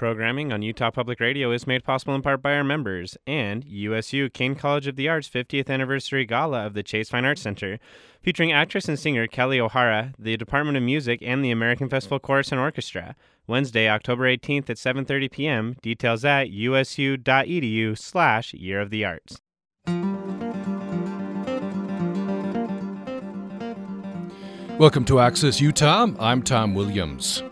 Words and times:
Programming 0.00 0.50
on 0.50 0.62
Utah 0.62 0.90
Public 0.90 1.20
Radio 1.20 1.52
is 1.52 1.66
made 1.66 1.84
possible 1.84 2.14
in 2.14 2.22
part 2.22 2.40
by 2.40 2.54
our 2.54 2.64
members 2.64 3.18
and 3.26 3.62
USU 3.66 4.30
Caine 4.30 4.54
College 4.54 4.86
of 4.86 4.96
the 4.96 5.10
Arts 5.10 5.28
50th 5.28 5.68
Anniversary 5.68 6.24
Gala 6.24 6.64
of 6.64 6.72
the 6.72 6.82
Chase 6.82 7.10
Fine 7.10 7.26
Arts 7.26 7.42
Center, 7.42 7.78
featuring 8.22 8.50
actress 8.50 8.88
and 8.88 8.98
singer 8.98 9.26
Kelli 9.26 9.58
O'Hara, 9.58 10.14
the 10.18 10.38
Department 10.38 10.78
of 10.78 10.82
Music, 10.82 11.20
and 11.20 11.44
the 11.44 11.50
American 11.50 11.90
Festival 11.90 12.18
Chorus 12.18 12.50
and 12.50 12.58
Orchestra. 12.58 13.14
Wednesday, 13.46 13.90
October 13.90 14.24
18th 14.24 14.70
at 14.70 14.78
7:30 14.78 15.30
p.m. 15.30 15.76
Details 15.82 16.24
at 16.24 16.48
usu.edu/slash 16.48 18.54
Year 18.54 18.80
of 18.80 18.88
the 18.88 19.04
Arts. 19.04 19.36
Welcome 24.78 25.04
to 25.04 25.20
Access 25.20 25.60
Utah. 25.60 26.06
I'm 26.18 26.42
Tom 26.42 26.74
Williams. 26.74 27.42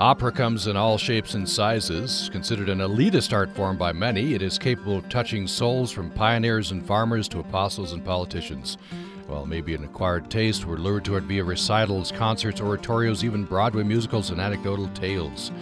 Opera 0.00 0.32
comes 0.32 0.66
in 0.66 0.78
all 0.78 0.96
shapes 0.96 1.34
and 1.34 1.46
sizes. 1.46 2.30
Considered 2.32 2.70
an 2.70 2.78
elitist 2.78 3.34
art 3.34 3.54
form 3.54 3.76
by 3.76 3.92
many, 3.92 4.32
it 4.32 4.40
is 4.40 4.58
capable 4.58 4.96
of 4.96 5.06
touching 5.10 5.46
souls 5.46 5.92
from 5.92 6.10
pioneers 6.12 6.70
and 6.70 6.86
farmers 6.86 7.28
to 7.28 7.40
apostles 7.40 7.92
and 7.92 8.02
politicians. 8.02 8.78
While 9.26 9.44
maybe 9.44 9.74
an 9.74 9.84
acquired 9.84 10.30
taste, 10.30 10.64
we're 10.64 10.78
lured 10.78 11.04
to 11.04 11.16
it 11.16 11.24
via 11.24 11.44
recitals, 11.44 12.12
concerts, 12.12 12.62
oratorios, 12.62 13.22
even 13.24 13.44
Broadway 13.44 13.82
musicals 13.82 14.30
and 14.30 14.40
anecdotal 14.40 14.88
tales. 14.94 15.52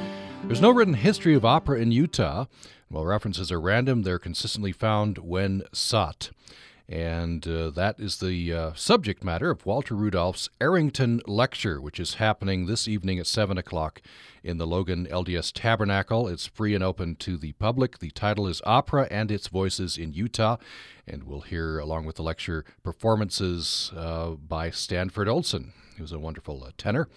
There's 0.45 0.61
no 0.61 0.71
written 0.71 0.95
history 0.95 1.35
of 1.35 1.45
opera 1.45 1.81
in 1.81 1.91
Utah. 1.91 2.45
While 2.91 3.07
references 3.07 3.51
are 3.51 3.61
random, 3.61 4.03
they're 4.03 4.21
consistently 4.21 4.71
found 4.71 5.19
when 5.19 5.65
sought. 5.73 6.31
And 6.89 7.47
uh, 7.47 7.69
that 7.71 8.01
is 8.01 8.19
the 8.19 8.53
uh, 8.53 8.73
subject 8.75 9.23
matter 9.23 9.51
of 9.51 9.67
Walter 9.67 9.95
Rudolph's 9.95 10.49
Arrington 10.59 11.21
Lecture, 11.27 11.83
which 11.83 12.01
is 12.01 12.15
happening 12.15 12.65
this 12.65 12.89
evening 12.89 13.19
at 13.19 13.27
7 13.27 13.59
o'clock 13.59 14.01
in 14.43 14.57
the 14.57 14.67
Logan 14.67 15.07
LDS 15.07 15.53
Tabernacle. 15.53 16.29
It's 16.29 16.47
free 16.47 16.75
and 16.75 16.83
open 16.83 17.17
to 17.17 17.37
the 17.37 17.53
public. 17.53 17.99
The 17.99 18.11
title 18.11 18.47
is 18.47 18.63
Opera 18.65 19.07
and 19.11 19.31
Its 19.31 19.49
Voices 19.49 19.99
in 19.99 20.15
Utah. 20.15 20.57
And 21.07 21.25
we'll 21.25 21.43
hear, 21.43 21.79
along 21.79 22.07
with 22.07 22.17
the 22.17 22.23
lecture, 22.23 22.65
performances 22.83 23.93
uh, 23.95 24.31
by 24.31 24.71
Stanford 24.71 25.29
Olson, 25.29 25.75
who's 25.99 26.13
a 26.13 26.19
wonderful 26.19 26.65
uh, 26.65 26.71
tenor. 26.79 27.09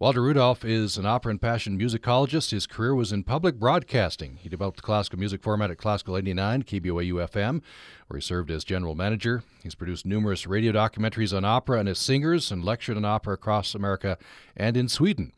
Walter 0.00 0.22
Rudolph 0.22 0.64
is 0.64 0.96
an 0.96 1.04
opera 1.04 1.28
and 1.28 1.42
passion 1.42 1.78
musicologist. 1.78 2.52
His 2.52 2.66
career 2.66 2.94
was 2.94 3.12
in 3.12 3.22
public 3.22 3.56
broadcasting. 3.56 4.38
He 4.40 4.48
developed 4.48 4.78
the 4.78 4.82
classical 4.82 5.18
music 5.18 5.42
format 5.42 5.70
at 5.70 5.76
Classical 5.76 6.16
89, 6.16 6.62
KBYU 6.62 7.28
FM, 7.28 7.60
where 8.06 8.16
he 8.16 8.22
served 8.22 8.50
as 8.50 8.64
general 8.64 8.94
manager. 8.94 9.42
He's 9.62 9.74
produced 9.74 10.06
numerous 10.06 10.46
radio 10.46 10.72
documentaries 10.72 11.36
on 11.36 11.44
opera 11.44 11.80
and 11.80 11.86
its 11.86 12.00
singers 12.00 12.50
and 12.50 12.64
lectured 12.64 12.96
on 12.96 13.04
opera 13.04 13.34
across 13.34 13.74
America 13.74 14.16
and 14.56 14.74
in 14.74 14.88
Sweden. 14.88 15.34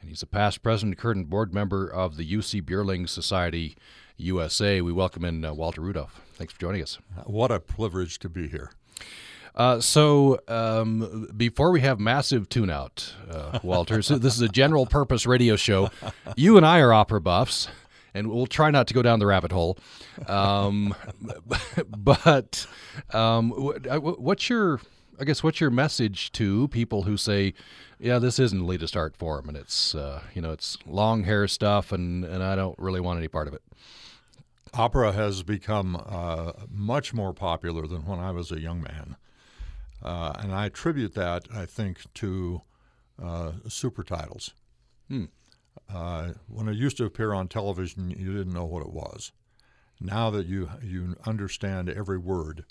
And 0.00 0.08
he's 0.08 0.22
a 0.22 0.26
past 0.26 0.62
president, 0.62 0.94
and 0.94 0.98
current 0.98 1.28
board 1.28 1.52
member 1.52 1.86
of 1.86 2.16
the 2.16 2.24
Jussi 2.24 2.62
Björling 2.62 3.10
Society 3.10 3.76
USA. 4.16 4.80
We 4.80 4.92
welcome 4.92 5.26
in 5.26 5.44
uh, 5.44 5.52
Walter 5.52 5.82
Rudolph. 5.82 6.22
Thanks 6.32 6.54
for 6.54 6.60
joining 6.60 6.80
us. 6.80 6.98
What 7.26 7.52
a 7.52 7.60
privilege 7.60 8.18
to 8.20 8.30
be 8.30 8.48
here. 8.48 8.70
Uh, 9.56 9.80
so 9.80 10.38
um, 10.48 11.28
before 11.36 11.70
we 11.70 11.80
have 11.80 11.98
massive 11.98 12.48
tune 12.48 12.68
out, 12.68 13.14
uh, 13.30 13.58
Walter, 13.62 14.02
so 14.02 14.18
this 14.18 14.34
is 14.34 14.42
a 14.42 14.48
general 14.48 14.84
purpose 14.84 15.26
radio 15.26 15.56
show. 15.56 15.90
You 16.36 16.58
and 16.58 16.66
I 16.66 16.80
are 16.80 16.92
opera 16.92 17.22
buffs, 17.22 17.68
and 18.12 18.28
we'll 18.28 18.46
try 18.46 18.70
not 18.70 18.86
to 18.88 18.94
go 18.94 19.00
down 19.00 19.18
the 19.18 19.26
rabbit 19.26 19.52
hole. 19.52 19.78
Um, 20.26 20.94
but 21.88 22.66
um, 23.14 23.50
what's 23.50 24.50
your, 24.50 24.80
I 25.18 25.24
guess, 25.24 25.42
what's 25.42 25.58
your 25.58 25.70
message 25.70 26.32
to 26.32 26.68
people 26.68 27.04
who 27.04 27.16
say, 27.16 27.54
yeah, 27.98 28.18
this 28.18 28.38
isn't 28.38 28.60
elitist 28.60 28.94
art 28.94 29.16
form, 29.16 29.48
and 29.48 29.56
it's 29.56 29.94
uh, 29.94 30.20
you 30.34 30.42
know 30.42 30.52
it's 30.52 30.76
long 30.84 31.24
hair 31.24 31.48
stuff, 31.48 31.92
and 31.92 32.26
and 32.26 32.42
I 32.42 32.56
don't 32.56 32.78
really 32.78 33.00
want 33.00 33.18
any 33.18 33.28
part 33.28 33.48
of 33.48 33.54
it. 33.54 33.62
Opera 34.74 35.12
has 35.12 35.42
become 35.42 35.96
uh, 36.06 36.52
much 36.70 37.14
more 37.14 37.32
popular 37.32 37.86
than 37.86 38.04
when 38.04 38.18
I 38.18 38.32
was 38.32 38.52
a 38.52 38.60
young 38.60 38.82
man. 38.82 39.16
Uh, 40.02 40.34
and 40.38 40.52
I 40.52 40.66
attribute 40.66 41.14
that, 41.14 41.48
I 41.52 41.66
think, 41.66 42.00
to 42.14 42.62
uh, 43.22 43.52
super 43.68 44.02
titles. 44.02 44.52
Hmm. 45.08 45.24
Uh, 45.92 46.32
when 46.48 46.68
it 46.68 46.76
used 46.76 46.96
to 46.98 47.04
appear 47.04 47.32
on 47.32 47.48
television, 47.48 48.10
you 48.10 48.36
didn't 48.36 48.52
know 48.52 48.64
what 48.64 48.82
it 48.82 48.92
was. 48.92 49.32
Now 50.00 50.30
that 50.30 50.46
you 50.46 50.68
you 50.82 51.16
understand 51.24 51.88
every 51.88 52.18
word, 52.18 52.64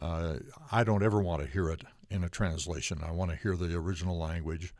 uh, 0.00 0.36
I 0.72 0.82
don't 0.82 1.04
ever 1.04 1.20
want 1.20 1.42
to 1.42 1.48
hear 1.48 1.70
it 1.70 1.82
in 2.10 2.24
a 2.24 2.28
translation. 2.28 3.00
I 3.04 3.12
want 3.12 3.30
to 3.30 3.36
hear 3.36 3.54
the 3.54 3.76
original 3.76 4.18
language, 4.18 4.74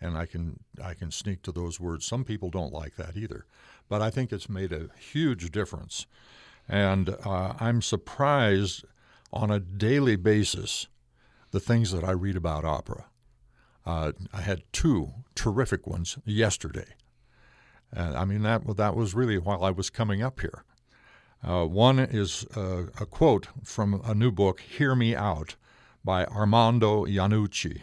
and 0.00 0.16
I 0.16 0.26
can 0.26 0.60
I 0.82 0.94
can 0.94 1.10
sneak 1.10 1.42
to 1.42 1.52
those 1.52 1.80
words. 1.80 2.06
Some 2.06 2.24
people 2.24 2.50
don't 2.50 2.72
like 2.72 2.96
that 2.96 3.16
either, 3.16 3.46
but 3.88 4.02
I 4.02 4.10
think 4.10 4.32
it's 4.32 4.48
made 4.48 4.72
a 4.72 4.90
huge 4.98 5.50
difference, 5.50 6.06
and 6.68 7.16
uh, 7.24 7.54
I'm 7.58 7.82
surprised 7.82 8.84
on 9.32 9.50
a 9.50 9.58
daily 9.58 10.16
basis 10.16 10.86
the 11.54 11.60
things 11.60 11.92
that 11.92 12.02
I 12.02 12.10
read 12.10 12.36
about 12.36 12.64
opera. 12.64 13.06
Uh, 13.86 14.10
I 14.32 14.40
had 14.40 14.64
two 14.72 15.12
terrific 15.36 15.86
ones 15.86 16.18
yesterday. 16.24 16.96
Uh, 17.96 18.12
I 18.16 18.24
mean, 18.24 18.42
that, 18.42 18.76
that 18.76 18.96
was 18.96 19.14
really 19.14 19.38
while 19.38 19.64
I 19.64 19.70
was 19.70 19.88
coming 19.88 20.20
up 20.20 20.40
here. 20.40 20.64
Uh, 21.46 21.64
one 21.64 22.00
is 22.00 22.44
uh, 22.56 22.86
a 23.00 23.06
quote 23.06 23.46
from 23.62 24.02
a 24.04 24.14
new 24.14 24.32
book, 24.32 24.60
Hear 24.60 24.96
Me 24.96 25.14
Out, 25.14 25.54
by 26.04 26.24
Armando 26.24 27.06
Iannucci. 27.06 27.82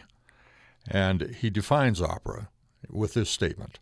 And 0.86 1.34
he 1.40 1.48
defines 1.48 2.02
opera 2.02 2.50
with 2.90 3.14
this 3.14 3.30
statement 3.30 3.78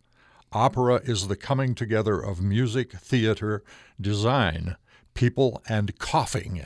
Opera 0.53 1.01
is 1.03 1.27
the 1.27 1.35
coming 1.35 1.75
together 1.75 2.21
of 2.21 2.41
music, 2.41 2.93
theater, 2.93 3.61
design, 3.99 4.77
people, 5.13 5.61
and 5.67 5.97
coughing. 5.99 6.65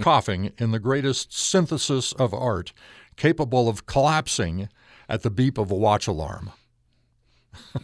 Coughing 0.00 0.52
in 0.58 0.70
the 0.70 0.78
greatest 0.78 1.32
synthesis 1.32 2.12
of 2.14 2.32
art, 2.32 2.72
capable 3.16 3.68
of 3.68 3.86
collapsing 3.86 4.68
at 5.08 5.22
the 5.22 5.30
beep 5.30 5.58
of 5.58 5.70
a 5.70 5.74
watch 5.74 6.06
alarm. 6.06 6.52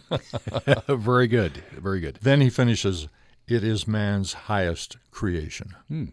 very 0.87 1.27
good. 1.27 1.63
Very 1.71 1.99
good. 1.99 2.19
Then 2.21 2.41
he 2.41 2.49
finishes, 2.49 3.07
It 3.47 3.63
is 3.63 3.87
man's 3.87 4.33
highest 4.33 4.97
creation. 5.11 5.75
Hmm. 5.87 6.05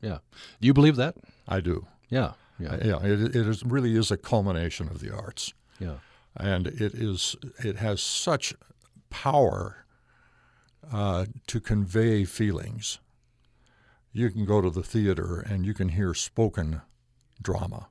Yeah. 0.00 0.18
Do 0.60 0.66
you 0.66 0.74
believe 0.74 0.96
that? 0.96 1.16
I 1.48 1.60
do. 1.60 1.86
Yeah. 2.08 2.32
Yeah. 2.58 2.72
Uh, 2.72 2.78
yeah. 2.82 2.98
It, 3.02 3.36
it 3.36 3.46
is, 3.46 3.64
really 3.64 3.96
is 3.96 4.10
a 4.10 4.16
culmination 4.16 4.88
of 4.88 5.00
the 5.00 5.14
arts. 5.14 5.52
Yeah. 5.78 5.96
And 6.36 6.66
it 6.66 6.94
is. 6.94 7.34
It 7.64 7.76
has 7.76 8.02
such 8.02 8.54
power 9.08 9.86
uh, 10.92 11.26
to 11.46 11.60
convey 11.60 12.24
feelings 12.24 12.98
you 14.18 14.30
can 14.30 14.44
go 14.44 14.60
to 14.60 14.70
the 14.70 14.82
theater 14.82 15.40
and 15.40 15.66
you 15.66 15.74
can 15.74 15.90
hear 15.90 16.14
spoken 16.14 16.80
drama 17.42 17.88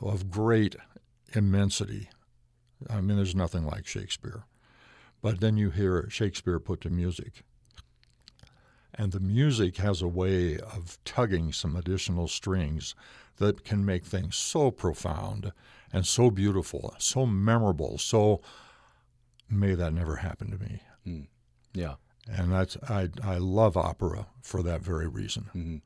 of 0.00 0.30
great 0.30 0.76
immensity. 1.32 2.08
I 2.88 3.00
mean, 3.00 3.16
there's 3.16 3.34
nothing 3.34 3.66
like 3.66 3.86
Shakespeare. 3.86 4.44
But 5.20 5.40
then 5.40 5.56
you 5.56 5.70
hear 5.70 6.08
Shakespeare 6.08 6.58
put 6.60 6.80
to 6.82 6.90
music. 6.90 7.42
And 8.94 9.12
the 9.12 9.20
music 9.20 9.76
has 9.78 10.00
a 10.00 10.08
way 10.08 10.58
of 10.58 10.98
tugging 11.04 11.52
some 11.52 11.76
additional 11.76 12.28
strings 12.28 12.94
that 13.36 13.64
can 13.64 13.84
make 13.84 14.04
things 14.04 14.36
so 14.36 14.70
profound 14.70 15.52
and 15.92 16.06
so 16.06 16.30
beautiful, 16.30 16.94
so 16.98 17.26
memorable. 17.26 17.98
So 17.98 18.40
may 19.48 19.74
that 19.74 19.92
never 19.92 20.16
happen 20.16 20.50
to 20.50 20.58
me. 20.58 20.82
Mm. 21.06 21.26
Yeah 21.74 21.94
and 22.36 22.52
that's 22.52 22.76
I 22.88 23.08
I 23.22 23.38
love 23.38 23.76
opera 23.76 24.26
for 24.42 24.62
that 24.62 24.82
very 24.82 25.08
reason. 25.08 25.44
Mm-hmm. 25.54 25.76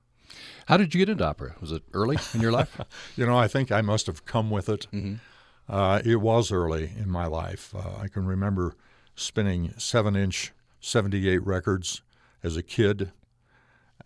How 0.67 0.77
did 0.77 0.95
you 0.95 0.99
get 0.99 1.09
into 1.09 1.25
opera? 1.25 1.55
Was 1.61 1.73
it 1.73 1.83
early 1.93 2.19
in 2.33 2.41
your 2.41 2.53
life? 2.53 2.81
you 3.17 3.27
know, 3.27 3.37
I 3.37 3.49
think 3.49 3.71
I 3.71 3.83
must 3.83 4.07
have 4.07 4.25
come 4.25 4.51
with 4.51 4.69
it. 4.69 4.87
Mm-hmm. 4.93 5.15
Uh, 5.69 6.01
it 6.05 6.17
was 6.17 6.53
early 6.53 6.93
in 6.99 7.09
my 7.09 7.27
life. 7.27 7.75
Uh, 7.75 8.01
I 8.01 8.09
can 8.09 8.27
remember 8.27 8.75
spinning 9.15 9.73
seven-inch 9.79 10.53
'78 10.81 11.45
records 11.45 12.03
as 12.43 12.57
a 12.57 12.63
kid, 12.63 13.13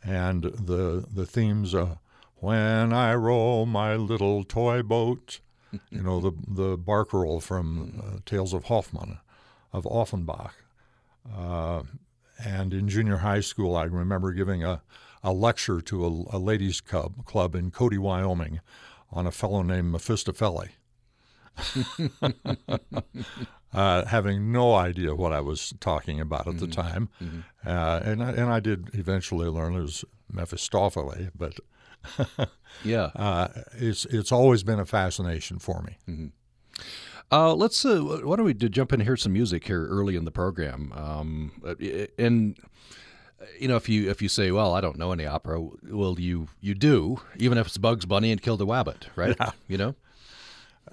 and 0.03 0.45
the 0.45 1.05
the 1.13 1.27
themes. 1.27 1.75
Uh, 1.75 1.97
when 2.37 2.93
I 2.93 3.15
row 3.15 3.67
my 3.67 3.97
little 3.97 4.45
toy 4.45 4.83
boat, 4.83 5.41
you 5.91 6.03
know 6.03 6.21
the 6.21 6.33
the 6.47 6.79
barcarolle 6.79 7.43
from 7.43 8.01
uh, 8.05 8.19
Tales 8.25 8.55
of 8.55 8.65
Hoffmann, 8.65 9.19
of 9.73 9.87
Offenbach. 9.87 10.55
Uh, 11.37 11.83
and 12.39 12.73
in 12.73 12.89
junior 12.89 13.19
high 13.19 13.41
school, 13.41 13.77
I 13.77 13.85
remember 13.85 14.33
giving 14.33 14.65
a, 14.65 14.83
a 15.23 15.33
lecture 15.33 15.81
to 15.81 16.05
a, 16.05 16.37
a 16.37 16.39
ladies' 16.39 16.81
club, 16.81 17.25
club 17.25 17.55
in 17.55 17.71
Cody, 17.71 17.99
Wyoming, 17.99 18.61
on 19.11 19.27
a 19.27 19.31
fellow 19.31 19.63
named 19.63 19.93
Mephistopheles. 19.93 20.69
uh, 23.73 24.05
having 24.05 24.53
no 24.53 24.75
idea 24.75 25.15
what 25.15 25.33
I 25.33 25.41
was 25.41 25.75
talking 25.81 26.21
about 26.21 26.47
at 26.47 26.55
mm-hmm. 26.55 26.67
the 26.67 26.69
time, 26.69 27.09
mm-hmm. 27.21 27.41
uh, 27.67 28.01
and 28.05 28.23
I, 28.23 28.31
and 28.31 28.53
I 28.53 28.61
did 28.61 28.91
eventually 28.93 29.49
learn 29.49 29.75
it 29.75 29.81
was 29.81 30.05
Mephistopheles, 30.31 31.31
but 31.35 31.59
yeah, 32.85 33.11
uh, 33.17 33.49
it's 33.73 34.05
it's 34.07 34.31
always 34.31 34.63
been 34.63 34.79
a 34.79 34.85
fascination 34.85 35.59
for 35.59 35.83
me. 35.83 35.97
Mm-hmm. 36.09 36.27
Uh, 37.31 37.55
let's. 37.55 37.85
Uh, 37.85 38.01
why 38.01 38.37
don't 38.37 38.47
we 38.47 38.55
jump 38.55 38.93
in 38.93 39.01
and 39.01 39.07
hear 39.07 39.17
some 39.17 39.33
music 39.33 39.67
here 39.67 39.87
early 39.87 40.17
in 40.17 40.25
the 40.25 40.31
program? 40.31 40.93
Um, 40.97 41.53
uh, 41.67 41.75
and 42.19 42.57
you 43.59 43.69
know, 43.69 43.77
if 43.77 43.89
you 43.89 44.09
if 44.11 44.23
you 44.23 44.29
say, 44.29 44.51
"Well, 44.51 44.75
I 44.75 44.81
don't 44.81 44.99
know 44.99 45.13
any 45.13 45.27
opera," 45.27 45.61
well, 45.91 46.19
you 46.19 46.49
you 46.61 46.75
do, 46.75 47.21
even 47.37 47.59
if 47.59 47.67
it's 47.67 47.77
Bugs 47.77 48.07
Bunny 48.07 48.33
and 48.33 48.41
Kill 48.41 48.57
the 48.57 48.67
Wabbit, 48.67 49.09
right? 49.17 49.37
Yeah. 49.39 49.51
You 49.69 49.79
know. 49.79 49.95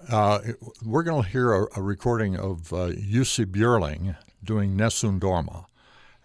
Uh, 0.10 0.40
we're 0.84 1.04
going 1.04 1.24
to 1.24 1.30
hear 1.30 1.54
a, 1.54 1.68
a 1.78 1.82
recording 1.82 2.36
of 2.38 2.72
uh, 2.74 2.90
Jussi 2.90 3.46
Björling 3.46 4.16
doing 4.44 4.76
Nessun 4.76 5.20
Dorma. 5.20 5.66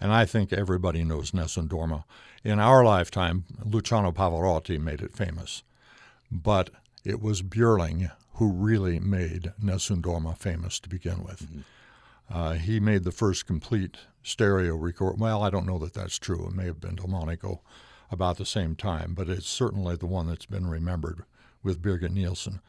And 0.01 0.13
I 0.13 0.25
think 0.27 0.53
everybody 0.53 1.05
knows 1.05 1.33
Nessun 1.33 1.69
Dorma. 1.69 2.05
In 2.43 2.59
our 2.59 2.85
lifetime, 2.85 3.45
Luciano 3.65 4.13
Pavarotti 4.13 4.79
made 4.79 5.01
it 5.01 5.15
famous. 5.15 5.63
But 6.31 6.71
it 7.05 7.21
was 7.21 7.43
Björling 7.43 8.11
who 8.41 8.51
really 8.51 8.99
made 8.99 9.53
Nessun 9.63 10.01
Dorma 10.01 10.35
famous 10.35 10.81
to 10.81 10.89
begin 10.89 11.23
with. 11.23 11.43
Mm-hmm. 11.43 11.61
Uh, 12.33 12.53
he 12.55 12.81
made 12.81 13.05
the 13.05 13.13
first 13.13 13.47
complete 13.47 13.99
stereo 14.23 14.77
record. 14.77 15.21
Well, 15.21 15.43
I 15.43 15.51
don't 15.51 15.67
know 15.67 15.77
that 15.81 15.93
that's 15.93 16.19
true. 16.19 16.47
It 16.47 16.55
may 16.55 16.65
have 16.65 16.81
been 16.81 16.95
Del 16.95 17.07
Monaco 17.07 17.61
about 18.11 18.39
the 18.39 18.47
same 18.47 18.77
time, 18.77 19.13
but 19.13 19.29
it's 19.29 19.47
certainly 19.47 19.95
the 19.95 20.07
one 20.07 20.27
that's 20.27 20.47
been 20.47 20.67
remembered 20.67 21.25
with 21.63 21.83
Birgit 21.83 22.13
Nilsson. 22.13 22.61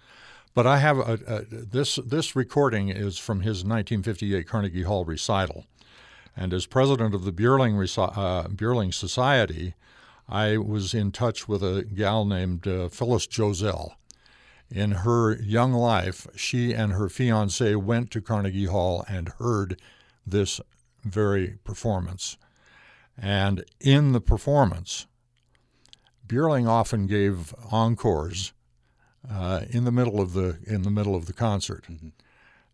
But 0.54 0.68
I 0.68 0.80
have 0.80 0.98
a, 0.98 1.20
a, 1.26 1.42
this 1.46 1.96
this 2.06 2.36
recording 2.36 2.90
is 2.90 3.18
from 3.18 3.40
his 3.40 3.64
1958 3.64 4.46
Carnegie 4.46 4.84
Hall 4.84 5.06
recital, 5.06 5.68
and 6.36 6.54
as 6.54 6.66
president 6.66 7.16
of 7.16 7.24
the 7.24 7.32
Björling, 7.32 7.78
uh, 7.98 8.92
Society, 8.92 9.76
I 10.28 10.58
was 10.58 10.94
in 10.94 11.14
touch 11.14 11.48
with 11.48 11.64
a 11.64 11.86
gal 11.86 12.26
named 12.26 12.68
uh, 12.68 12.90
Phyllis 12.90 13.26
Josell. 13.26 13.94
In 14.72 14.92
her 14.92 15.36
young 15.42 15.74
life, 15.74 16.28
she 16.36 16.74
and 16.74 16.94
her 16.94 17.10
fiance 17.10 17.76
went 17.76 18.10
to 18.12 18.22
Carnegie 18.22 18.66
Hall 18.66 19.04
and 19.08 19.30
heard 19.38 19.80
this 20.26 20.62
very 21.04 21.58
performance. 21.64 22.38
And 23.18 23.66
in 23.80 24.14
the 24.14 24.22
performance, 24.22 25.08
Björling 26.26 26.68
often 26.68 27.08
gave 27.08 27.54
encores 27.70 28.54
uh, 29.30 29.66
in 29.70 29.84
the 29.84 29.92
middle 29.92 30.22
of 30.22 30.34
the 30.34 30.58
in 30.66 30.84
the 30.84 30.90
middle 30.90 31.16
of 31.16 31.26
the 31.26 31.34
concert. 31.34 31.86
Mm-hmm. 31.90 32.10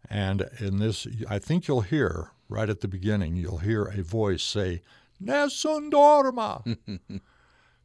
And 0.09 0.49
in 0.59 0.79
this, 0.79 1.07
I 1.27 1.39
think 1.39 1.67
you'll 1.67 1.81
hear 1.81 2.31
right 2.47 2.69
at 2.69 2.81
the 2.81 2.88
beginning, 2.88 3.35
you'll 3.35 3.57
hear 3.57 3.85
a 3.85 4.03
voice 4.03 4.44
say, 4.44 4.81
"Nessun 5.19 5.91
dorma." 5.91 6.77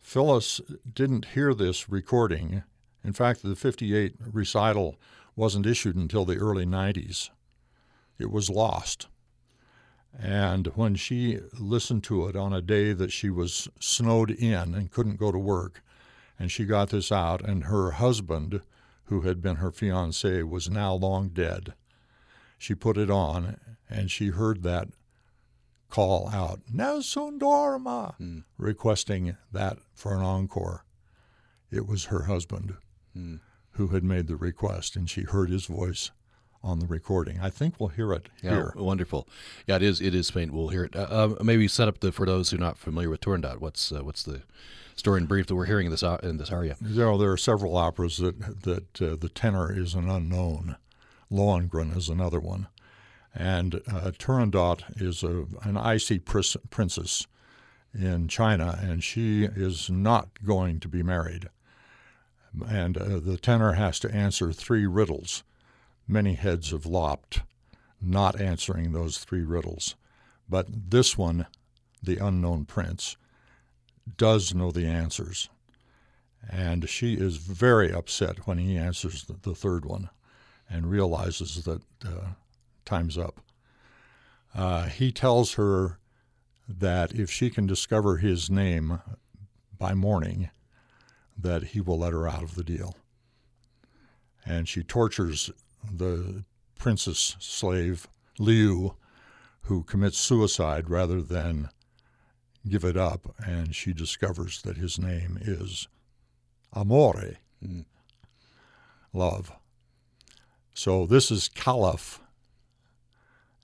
Phyllis 0.01 0.61
didn't 0.93 1.27
hear 1.27 1.55
this 1.55 1.89
recording. 1.89 2.65
In 3.05 3.13
fact, 3.13 3.43
the 3.43 3.57
58 3.57 4.15
recital 4.33 4.97
wasn't 5.35 5.67
issued 5.67 5.97
until 5.97 6.25
the 6.25 6.37
early 6.37 6.65
90s. 6.65 7.31
It 8.19 8.31
was 8.31 8.51
lost. 8.51 9.09
And 10.19 10.69
when 10.75 10.95
she 10.95 11.41
listened 11.59 12.05
to 12.05 12.29
it 12.29 12.37
on 12.37 12.53
a 12.53 12.63
day 12.63 12.93
that 12.93 13.11
she 13.11 13.31
was 13.31 13.69
snowed 13.81 14.31
in 14.31 14.75
and 14.75 14.91
couldn't 14.91 15.19
go 15.19 15.33
to 15.33 15.39
work, 15.39 15.83
and 16.39 16.53
she 16.53 16.65
got 16.65 16.91
this 16.91 17.11
out, 17.11 17.41
and 17.41 17.65
her 17.65 17.93
husband, 17.93 18.61
who 19.05 19.23
had 19.23 19.41
been 19.41 19.57
her 19.57 19.73
fiance, 19.73 20.43
was 20.43 20.71
now 20.71 20.93
long 20.93 21.31
dead. 21.31 21.75
She 22.59 22.75
put 22.75 22.99
it 22.99 23.11
on, 23.11 23.57
and 23.89 24.11
she 24.11 24.29
heard 24.29 24.63
that 24.63 24.89
call 25.89 26.29
out, 26.29 26.61
Nessun 26.73 27.39
dorma, 27.39 28.15
mm. 28.21 28.45
requesting 28.57 29.37
that 29.51 29.79
for 29.95 30.15
an 30.15 30.23
encore. 30.23 30.85
It 31.71 31.87
was 31.87 32.07
her 32.07 32.25
husband 32.25 32.77
mm. 33.17 33.41
who 33.73 33.89
had 33.89 34.05
made 34.05 34.27
the 34.27 34.37
request, 34.37 34.97
and 34.97 35.09
she 35.09 35.23
heard 35.23 35.51
his 35.51 35.67
voice 35.67 36.11
on 36.63 36.79
the 36.79 36.87
recording. 36.87 37.41
I 37.41 37.51
think 37.51 37.81
we'll 37.81 37.89
hear 37.89 38.13
it 38.13 38.29
yeah, 38.43 38.51
here. 38.51 38.73
Wonderful. 38.77 39.29
Yeah, 39.67 39.77
it 39.77 39.83
is. 39.83 40.01
It 40.01 40.15
is 40.15 40.31
faint. 40.31 40.53
We'll 40.53 40.69
hear 40.69 40.85
it. 40.85 40.95
Uh, 40.95 41.09
uh, 41.11 41.35
maybe 41.43 41.67
set 41.69 41.89
up 41.89 42.01
the 42.01 42.13
for 42.13 42.27
those 42.27 42.51
who 42.51 42.57
are 42.57 42.61
not 42.61 42.79
familiar 42.79 43.11
with 43.11 43.21
Turandot. 43.21 43.59
What's 43.59 43.91
uh, 43.91 44.05
what's 44.05 44.23
the 44.23 44.43
story 44.95 45.21
in 45.21 45.27
brief 45.27 45.47
that 45.47 45.55
we're 45.55 45.67
hearing 45.67 45.87
in 45.87 45.91
this 45.91 46.03
in 46.03 46.37
this 46.37 46.53
aria? 46.53 46.77
You 46.81 47.01
know, 47.01 47.19
there 47.19 47.33
are 47.33 47.37
several 47.37 47.77
operas 47.77 48.19
that 48.19 48.63
that 48.63 49.03
uh, 49.03 49.17
the 49.17 49.29
tenor 49.29 49.77
is 49.77 49.95
an 49.95 50.09
unknown. 50.09 50.77
Lohengrin 51.31 51.97
is 51.97 52.09
another 52.09 52.41
one, 52.41 52.69
and 53.35 53.77
uh, 53.89 54.13
Turandot 54.19 55.01
is 55.01 55.23
a, 55.23 55.47
an 55.63 55.79
icy 55.79 56.19
pr- 56.19 56.41
princess 56.69 57.27
in 57.95 58.29
China, 58.29 58.79
and 58.83 59.03
she 59.03 59.45
is 59.45 59.91
not 59.91 60.29
going 60.45 60.79
to 60.81 60.89
be 60.89 61.03
married. 61.03 61.49
And 62.69 62.99
uh, 62.99 63.19
the 63.19 63.39
tenor 63.39 63.73
has 63.73 63.99
to 64.01 64.15
answer 64.15 64.53
three 64.53 64.87
riddles 64.87 65.43
many 66.09 66.35
heads 66.35 66.71
have 66.71 66.87
lopped 66.87 67.43
not 68.01 68.41
answering 68.41 68.93
those 68.93 69.19
three 69.19 69.45
riddles. 69.45 69.95
But 70.49 70.91
this 70.91 71.17
one, 71.17 71.47
the 72.03 72.19
unknown 72.19 72.65
prince, 72.65 73.17
does 74.17 74.55
know 74.55 74.71
the 74.71 74.87
answers. 74.87 75.49
And 76.51 76.89
she 76.89 77.15
is 77.15 77.37
very 77.37 77.93
upset 77.93 78.47
when 78.47 78.59
he 78.59 78.77
answers 78.77 79.25
the, 79.25 79.35
the 79.41 79.55
third 79.55 79.85
one 79.85 80.11
and 80.69 80.91
realizes 80.91 81.63
that 81.65 81.83
uh, 82.05 82.33
time's 82.85 83.17
up. 83.17 83.41
Uh, 84.55 84.87
he 84.87 85.13
tells 85.13 85.55
her 85.55 85.99
that 86.69 87.13
if 87.13 87.31
she 87.31 87.49
can 87.49 87.67
discover 87.67 88.17
his 88.17 88.51
name 88.51 89.01
by 89.79 89.95
morning, 89.95 90.51
that 91.37 91.65
he 91.65 91.81
will 91.81 91.99
let 91.99 92.13
her 92.13 92.29
out 92.29 92.43
of 92.43 92.55
the 92.55 92.65
deal. 92.65 92.97
And 94.45 94.69
she 94.69 94.83
tortures 94.83 95.51
the 95.91 96.45
princess 96.79 97.37
slave 97.39 98.09
Liu, 98.39 98.95
who 99.63 99.85
commits 99.85 100.19
suicide 100.19 100.91
rather 100.91 101.23
than 101.23 101.69
give 102.69 102.85
it 102.85 102.97
up, 102.97 103.35
and 103.39 103.75
she 103.75 103.93
discovers 103.93 104.63
that 104.63 104.77
his 104.77 104.99
name 104.99 105.39
is 105.41 105.89
Amore, 106.73 107.37
mm. 107.65 107.85
love. 109.13 109.53
So 110.75 111.07
this 111.07 111.31
is 111.31 111.49
Calaf, 111.49 112.21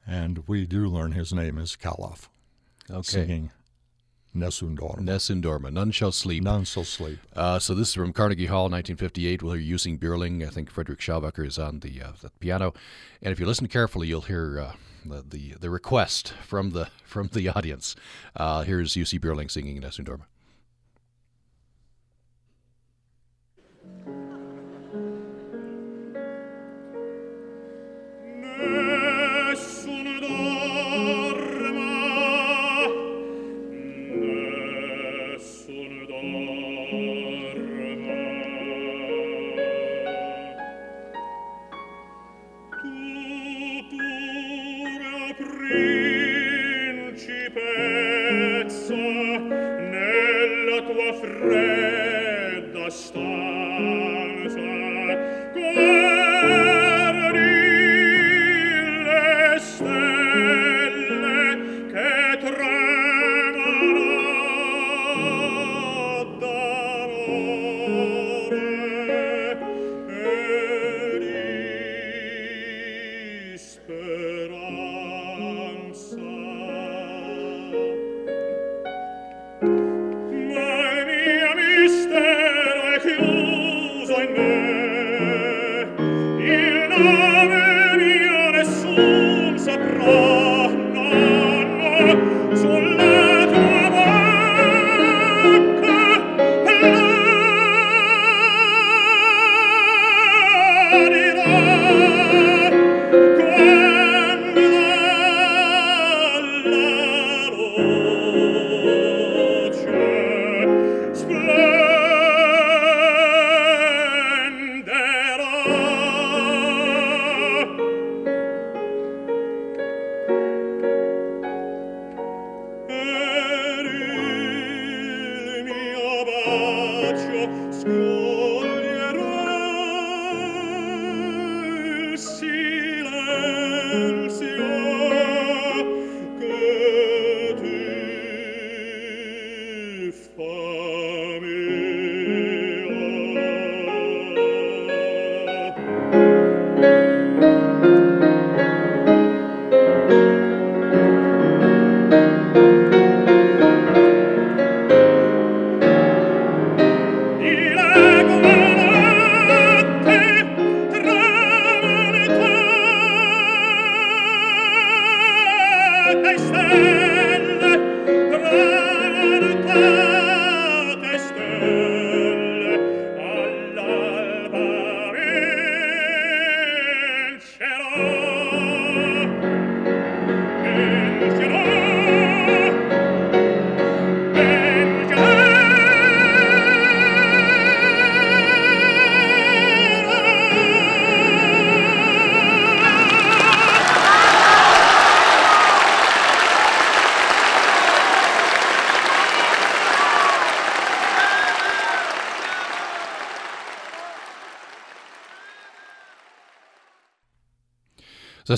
and 0.07 0.47
we 0.47 0.67
do 0.67 0.87
learn 0.87 1.13
his 1.13 1.33
name 1.33 1.59
is 1.59 1.77
Calaf. 1.77 2.29
Okay. 2.91 3.03
Singing 3.03 3.51
Nessun 4.39 4.77
Dorma. 4.77 5.01
Nessun 5.01 5.43
Dorma. 5.43 5.73
None 5.73 5.91
shall 5.91 6.13
sleep. 6.13 6.43
None 6.43 6.65
shall 6.65 6.85
sleep. 6.85 7.19
Uh, 7.35 7.59
so 7.59 7.75
this 7.75 7.89
is 7.89 7.95
from 7.95 8.13
Carnegie 8.13 8.47
Hall, 8.47 8.65
1958. 8.65 9.43
We'll 9.43 9.55
hear 9.55 9.77
Jussi 9.77 9.99
Björling. 9.99 10.47
I 10.47 10.51
think 10.51 10.71
Frederick 10.71 11.01
Schauwecker 11.01 11.47
is 11.47 11.59
on 11.59 11.81
the, 11.81 12.03
uh, 12.03 12.13
the 12.21 12.31
piano. 12.41 12.75
And 13.23 13.33
if 13.33 13.41
you 13.41 13.47
listen 13.47 13.69
carefully, 13.69 14.09
you'll 14.09 14.23
hear 14.23 14.61
uh, 14.61 14.73
the, 15.05 15.25
the, 15.29 15.55
the 15.61 15.71
request 15.71 16.33
from 16.45 16.71
the 16.71 16.89
from 17.05 17.31
the 17.33 17.49
audience. 17.49 17.97
Uh, 18.37 18.63
here's 18.63 18.95
Jussi 18.95 19.19
Björling 19.19 19.51
singing 19.51 19.81
Nessun 19.81 20.05
Dorma. 20.05 20.25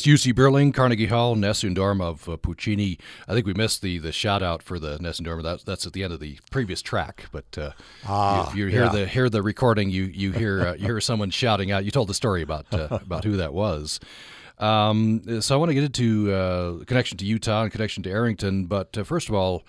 That's 0.01 0.25
Jussi 0.25 0.33
Björling, 0.33 0.73
Carnegie 0.73 1.09
Hall, 1.09 1.35
Nessun 1.35 1.75
Dorma 1.75 2.05
of 2.05 2.27
uh, 2.27 2.39
Puccini. 2.39 2.97
I 3.29 3.35
think 3.35 3.45
we 3.45 3.53
missed 3.53 3.83
the 3.83 3.99
the 3.99 4.13
shout 4.13 4.43
out 4.43 4.63
for 4.63 4.79
the 4.79 4.99
Nessun 4.99 5.27
Dorma. 5.27 5.43
That, 5.43 5.67
that's 5.67 5.87
at 5.87 5.93
the 5.93 6.03
end 6.03 6.15
of 6.15 6.21
the 6.21 6.39
previous 6.51 6.81
track. 6.81 7.27
But 7.33 7.59
uh, 7.59 7.73
Ah, 8.07 8.51
you, 8.55 8.65
you 8.65 8.71
hear 8.71 8.85
yeah. 8.85 8.93
the 8.93 9.07
hear 9.07 9.29
the 9.29 9.43
recording. 9.43 9.91
You 9.91 10.05
you 10.05 10.33
hear 10.33 10.69
uh, 10.69 10.73
you 10.73 10.87
hear 10.87 11.03
someone 11.03 11.29
shouting 11.29 11.71
out. 11.71 11.85
You 11.85 11.91
told 11.91 12.09
the 12.09 12.15
story 12.15 12.41
about 12.41 12.73
uh, 12.73 12.89
about 12.91 13.25
who 13.25 13.37
that 13.37 13.53
was. 13.53 14.01
Um, 14.57 15.43
so 15.43 15.55
I 15.55 15.59
want 15.59 15.69
to 15.69 15.75
get 15.75 15.85
into 15.85 16.33
uh, 16.33 16.85
connection 16.87 17.19
to 17.19 17.27
Utah 17.27 17.65
and 17.65 17.71
connection 17.71 18.03
to 18.05 18.11
Arrington. 18.11 18.65
But 18.65 18.97
uh, 18.97 19.05
first 19.05 19.29
of 19.29 19.35
all, 19.35 19.67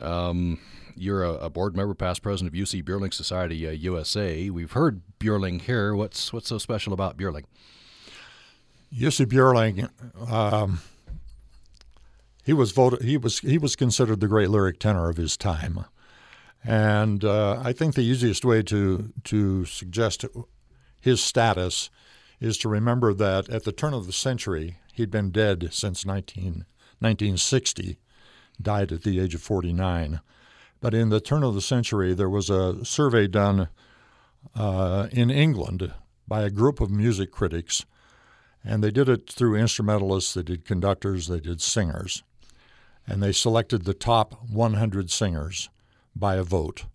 um, 0.00 0.58
you're 0.96 1.22
a, 1.22 1.32
a 1.34 1.50
board 1.50 1.76
member, 1.76 1.92
past 1.92 2.22
president 2.22 2.54
of 2.54 2.58
Jussi 2.58 2.82
Björling 2.82 3.12
Society 3.12 3.68
uh, 3.68 3.72
USA. 3.72 4.48
We've 4.48 4.72
heard 4.72 5.02
Björling 5.20 5.60
here. 5.60 5.94
What's 5.94 6.32
what's 6.32 6.48
so 6.48 6.56
special 6.56 6.94
about 6.94 7.18
Björling? 7.18 7.44
Jussi 8.92 9.26
Björling, 9.26 9.90
um, 10.30 10.80
he 12.44 12.52
was 12.52 12.72
voted. 12.72 13.02
He 13.02 13.16
was 13.16 13.40
he 13.40 13.58
was 13.58 13.76
considered 13.76 14.20
the 14.20 14.28
great 14.28 14.50
lyric 14.50 14.78
tenor 14.78 15.08
of 15.08 15.16
his 15.16 15.36
time, 15.36 15.84
and 16.64 17.24
uh, 17.24 17.60
I 17.62 17.72
think 17.72 17.94
the 17.94 18.02
easiest 18.02 18.44
way 18.44 18.62
to 18.62 19.12
to 19.24 19.64
suggest 19.64 20.24
his 21.00 21.22
status 21.22 21.90
is 22.40 22.58
to 22.58 22.68
remember 22.68 23.12
that 23.14 23.48
at 23.48 23.64
the 23.64 23.72
turn 23.72 23.94
of 23.94 24.06
the 24.06 24.12
century 24.12 24.78
he'd 24.92 25.10
been 25.10 25.30
dead 25.30 25.68
since 25.72 26.06
19, 26.06 26.66
1960, 26.98 27.98
died 28.60 28.92
at 28.92 29.02
the 29.02 29.20
age 29.20 29.34
of 29.34 29.42
49. 29.42 30.20
But 30.80 30.94
in 30.94 31.08
the 31.08 31.20
turn 31.20 31.42
of 31.42 31.54
the 31.54 31.60
century, 31.60 32.14
there 32.14 32.28
was 32.28 32.50
a 32.50 32.84
survey 32.84 33.26
done 33.26 33.68
uh, 34.54 35.08
in 35.10 35.30
England 35.30 35.92
by 36.28 36.42
a 36.42 36.50
group 36.50 36.80
of 36.80 36.90
music 36.90 37.30
critics 37.30 37.84
and 38.66 38.82
they 38.82 38.90
did 38.90 39.08
it 39.08 39.30
through 39.30 39.54
instrumentalists, 39.54 40.34
they 40.34 40.42
did 40.42 40.64
conductors, 40.64 41.28
they 41.28 41.38
did 41.38 41.62
singers. 41.62 42.24
And 43.06 43.22
they 43.22 43.30
selected 43.30 43.84
the 43.84 43.94
top 43.94 44.34
100 44.50 45.10
singers 45.10 45.70
by 46.16 46.34
a 46.34 46.42
vote. 46.42 46.86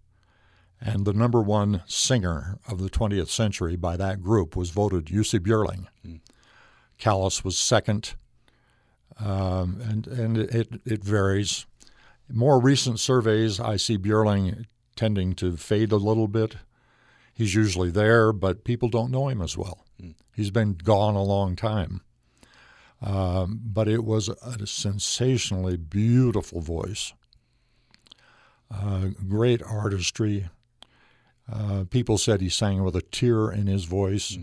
And 0.81 1.05
the 1.05 1.13
number 1.13 1.41
one 1.41 1.83
singer 1.87 2.59
of 2.67 2.79
the 2.81 2.89
20th 2.89 3.29
century 3.29 3.77
by 3.77 3.95
that 3.95 4.21
group 4.21 4.55
was 4.55 4.71
voted 4.71 5.05
Jussi 5.05 5.39
Björling. 5.39 5.87
Callas 6.97 7.43
was 7.43 7.57
second, 7.57 8.15
um, 9.19 9.79
and, 9.81 10.07
and 10.07 10.37
it, 10.37 10.81
it 10.85 11.03
varies. 11.03 11.65
More 12.29 12.59
recent 12.59 12.99
surveys, 12.99 13.59
I 13.59 13.77
see 13.77 13.97
Björling 13.97 14.65
tending 14.95 15.33
to 15.35 15.55
fade 15.55 15.91
a 15.91 15.97
little 15.97 16.27
bit. 16.27 16.57
He's 17.41 17.55
usually 17.55 17.89
there, 17.89 18.31
but 18.31 18.63
people 18.63 18.87
don't 18.87 19.09
know 19.09 19.27
him 19.27 19.41
as 19.41 19.57
well. 19.57 19.83
He's 20.35 20.51
been 20.51 20.75
gone 20.75 21.15
a 21.15 21.23
long 21.23 21.55
time. 21.55 22.01
Um, 23.01 23.59
but 23.63 23.87
it 23.87 24.03
was 24.03 24.29
a 24.29 24.67
sensationally 24.67 25.75
beautiful 25.75 26.61
voice, 26.61 27.13
uh, 28.69 29.07
great 29.27 29.63
artistry. 29.63 30.49
Uh, 31.51 31.85
people 31.89 32.19
said 32.19 32.41
he 32.41 32.49
sang 32.49 32.83
with 32.83 32.95
a 32.95 33.01
tear 33.01 33.51
in 33.51 33.65
his 33.65 33.85
voice. 33.85 34.37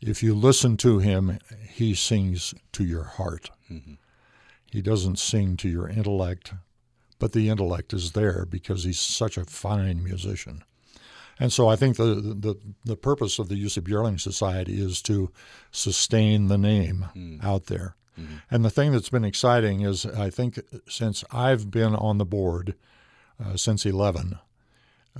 If 0.00 0.22
you 0.22 0.32
listen 0.32 0.76
to 0.76 1.00
him, 1.00 1.40
he 1.68 1.92
sings 1.92 2.54
to 2.70 2.84
your 2.84 3.02
heart. 3.02 3.50
He 4.70 4.80
doesn't 4.80 5.18
sing 5.18 5.56
to 5.56 5.68
your 5.68 5.88
intellect, 5.88 6.54
but 7.18 7.32
the 7.32 7.48
intellect 7.48 7.92
is 7.92 8.12
there 8.12 8.46
because 8.46 8.84
he's 8.84 9.00
such 9.00 9.36
a 9.36 9.44
fine 9.44 10.04
musician. 10.04 10.62
And 11.40 11.52
so 11.52 11.68
I 11.68 11.76
think 11.76 11.96
the, 11.96 12.14
the, 12.14 12.54
the 12.84 12.96
purpose 12.96 13.38
of 13.38 13.48
the 13.48 13.56
Jussi 13.56 13.80
Björling 13.82 14.20
Society 14.20 14.80
is 14.80 15.02
to 15.02 15.30
sustain 15.70 16.46
the 16.48 16.58
name 16.58 17.06
out 17.42 17.66
there. 17.66 17.96
And 18.50 18.64
the 18.64 18.70
thing 18.70 18.92
that's 18.92 19.08
been 19.08 19.24
exciting 19.24 19.80
is 19.80 20.04
I 20.06 20.30
think 20.30 20.60
since 20.88 21.24
I've 21.32 21.70
been 21.70 21.94
on 21.94 22.18
the 22.18 22.26
board 22.26 22.74
uh, 23.42 23.56
since 23.56 23.84
11, 23.86 24.38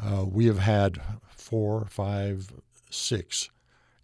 uh, 0.00 0.24
we 0.26 0.46
have 0.46 0.58
had 0.60 1.00
four, 1.30 1.86
five, 1.86 2.52
six. 2.90 3.50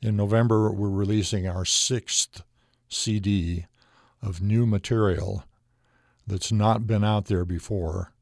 In 0.01 0.17
November, 0.17 0.73
we're 0.73 0.89
releasing 0.91 1.47
our 1.47 1.65
sixth 1.65 2.43
CD 2.89 3.67
of 4.23 4.43
new 4.43 4.67
material 4.67 5.45
that's 6.27 6.51
not 6.51 6.87
been 6.87 7.05
out 7.05 7.27
there 7.27 7.45
before. 7.45 8.13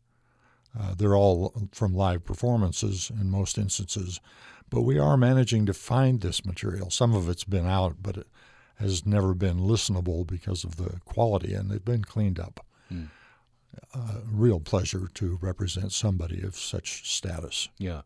Uh, 0.78 0.94
they're 0.96 1.16
all 1.16 1.68
from 1.72 1.94
live 1.94 2.24
performances 2.24 3.10
in 3.18 3.30
most 3.30 3.56
instances, 3.58 4.20
but 4.68 4.82
we 4.82 4.98
are 4.98 5.16
managing 5.16 5.64
to 5.66 5.72
find 5.72 6.20
this 6.20 6.44
material. 6.44 6.90
Some 6.90 7.14
of 7.14 7.28
it's 7.28 7.44
been 7.44 7.66
out, 7.66 7.96
but 8.02 8.16
it 8.18 8.26
has 8.76 9.06
never 9.06 9.32
been 9.34 9.58
listenable 9.58 10.26
because 10.26 10.64
of 10.64 10.76
the 10.76 11.00
quality, 11.06 11.54
and 11.54 11.70
they've 11.70 11.84
been 11.84 12.04
cleaned 12.04 12.38
up. 12.38 12.64
Uh, 13.94 14.20
real 14.30 14.58
pleasure 14.60 15.08
to 15.14 15.38
represent 15.42 15.92
somebody 15.92 16.42
of 16.42 16.56
such 16.56 17.10
status. 17.10 17.68
Yeah. 17.78 18.02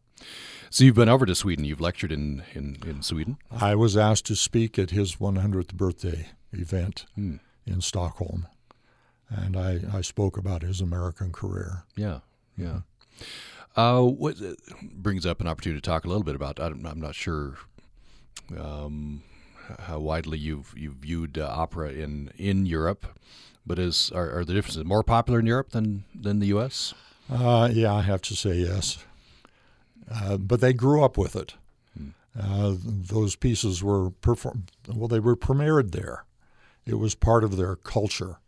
So 0.69 0.85
you've 0.85 0.95
been 0.97 1.09
over 1.09 1.27
to 1.27 1.35
Sweden. 1.35 1.65
You've 1.65 1.81
lectured 1.81 2.12
in, 2.12 2.43
in, 2.55 2.77
in 2.87 3.03
Sweden. 3.03 3.39
I 3.50 3.75
was 3.75 3.97
asked 3.97 4.27
to 4.27 4.37
speak 4.37 4.79
at 4.79 4.91
his 4.91 5.17
100th 5.17 5.75
birthday 5.75 6.29
event 6.53 7.07
Hmm. 7.15 7.37
in 7.67 7.81
Stockholm, 7.81 8.47
and 9.29 9.57
I, 9.57 9.81
I 9.93 10.00
spoke 10.03 10.37
about 10.37 10.62
his 10.62 10.81
American 10.81 11.31
career. 11.33 11.85
Yeah. 11.97 12.21
Yeah. 12.61 12.81
Uh, 13.76 14.02
what 14.02 14.37
uh, 14.43 14.55
brings 14.83 15.25
up 15.25 15.40
an 15.40 15.47
opportunity 15.47 15.81
to 15.81 15.88
talk 15.88 16.05
a 16.05 16.09
little 16.09 16.25
bit 16.25 16.35
about? 16.35 16.61
I'm, 16.61 16.85
I'm 16.85 17.00
not 17.00 17.14
sure 17.14 17.57
um, 18.59 19.23
how 19.79 20.00
widely 20.00 20.38
you've 20.38 20.75
you've 20.76 20.97
viewed 20.97 21.38
uh, 21.38 21.47
opera 21.47 21.90
in 21.90 22.33
in 22.37 22.67
Europe, 22.67 23.07
but 23.64 23.79
is 23.79 24.11
are, 24.12 24.38
are 24.38 24.45
the 24.45 24.55
differences 24.55 24.85
more 24.85 25.02
popular 25.02 25.38
in 25.38 25.47
Europe 25.47 25.71
than 25.71 26.05
than 26.14 26.40
the 26.40 26.49
U.S.? 26.49 26.95
Uh, 27.31 27.71
yeah, 27.73 27.95
I 27.95 28.02
have 28.02 28.23
to 28.23 28.35
say 28.35 28.55
yes. 28.55 29.05
Uh, 30.12 30.37
but 30.37 30.61
they 30.61 30.73
grew 30.73 31.05
up 31.05 31.17
with 31.17 31.37
it. 31.37 31.55
Uh, 32.38 32.75
those 32.79 33.35
pieces 33.37 33.83
were 33.83 34.11
performed. 34.11 34.71
well, 34.88 35.09
they 35.09 35.19
were 35.19 35.37
premiered 35.37 35.90
there. 35.90 36.25
It 36.87 36.95
was 36.95 37.14
part 37.14 37.45
of 37.45 37.57
their 37.57 37.76
culture. 37.76 38.38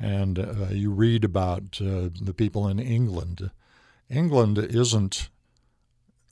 And 0.00 0.38
uh, 0.38 0.68
you 0.70 0.90
read 0.90 1.24
about 1.24 1.78
uh, 1.80 2.08
the 2.20 2.34
people 2.34 2.66
in 2.66 2.78
England. 2.78 3.50
England 4.08 4.58
isn't 4.58 5.28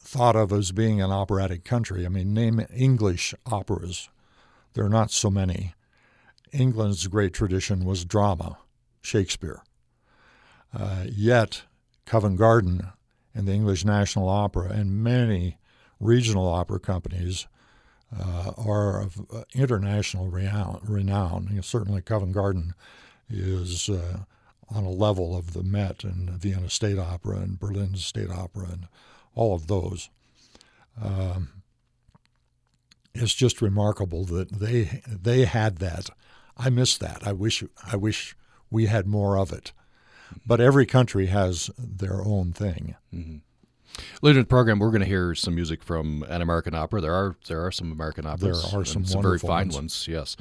thought 0.01 0.37
of 0.37 0.53
as 0.53 0.73
being 0.73 1.03
an 1.03 1.11
operatic 1.11 1.65
country. 1.65 2.07
I 2.07 2.09
mean, 2.09 2.33
name 2.33 2.65
English 2.75 3.35
operas. 3.45 4.09
There 4.73 4.85
are 4.85 4.89
not 4.89 5.11
so 5.11 5.29
many. 5.29 5.75
England's 6.51 7.07
great 7.09 7.35
tradition 7.35 7.85
was 7.85 8.07
drama, 8.07 8.59
Shakespeare. 9.03 9.61
Uh, 10.73 11.05
yet, 11.11 11.63
Covent 12.07 12.39
Garden 12.39 12.89
and 13.35 13.47
the 13.47 13.53
English 13.53 13.85
National 13.85 14.29
Opera 14.31 14.71
and 14.71 15.03
many 15.03 15.59
regional 16.01 16.49
opera 16.49 16.81
companies 16.81 17.47
uh, 18.19 18.53
are 18.57 19.03
of 19.03 19.21
uh, 19.31 19.43
international 19.55 20.29
renown. 20.29 21.47
You 21.51 21.57
know, 21.57 21.61
certainly, 21.61 22.01
Covent 22.01 22.33
Garden 22.33 22.75
is 23.29 23.89
uh, 23.89 24.21
on 24.71 24.85
a 24.85 24.91
level 24.91 25.37
of 25.37 25.53
the 25.53 25.63
Met 25.63 26.05
and 26.05 26.31
Vienna 26.31 26.71
State 26.71 26.99
Opera 26.99 27.37
and 27.37 27.59
Berlin 27.59 27.97
State 27.97 28.31
Opera 28.31 28.67
and 28.73 28.89
all 29.35 29.55
of 29.55 29.67
those. 29.67 30.11
Um, 31.03 31.63
it's 33.15 33.35
just 33.35 33.63
remarkable 33.63 34.25
that 34.27 34.51
they 34.53 35.03
they 35.07 35.45
had 35.45 35.79
that. 35.79 36.11
I 36.57 36.71
miss 36.71 36.97
that. 36.99 37.27
I 37.27 37.33
wish 37.33 37.65
I 37.91 37.97
wish 37.97 38.37
we 38.71 38.87
had 38.87 39.07
more 39.07 39.39
of 39.39 39.53
it. 39.53 39.73
But 40.47 40.61
every 40.61 40.87
country 40.87 41.27
has 41.27 41.71
their 41.79 42.23
own 42.23 42.53
thing. 42.53 42.97
Later 44.23 44.39
in 44.39 44.45
the 44.45 44.49
program, 44.49 44.79
we're 44.79 44.91
going 44.91 45.01
to 45.01 45.07
hear 45.07 45.35
some 45.35 45.55
music 45.55 45.83
from 45.83 46.25
an 46.29 46.43
American 46.43 46.75
opera. 46.75 47.01
There 47.01 47.15
are 47.15 47.37
there 47.47 47.65
are 47.65 47.73
some 47.73 47.93
American 47.93 48.27
operas. 48.27 48.71
There 48.71 48.81
are 48.81 48.85
some 48.85 49.05
some 49.05 49.23
very 49.23 49.39
fine 49.39 49.69
ones. 49.69 49.75
ones. 49.75 50.09
Yes. 50.09 50.37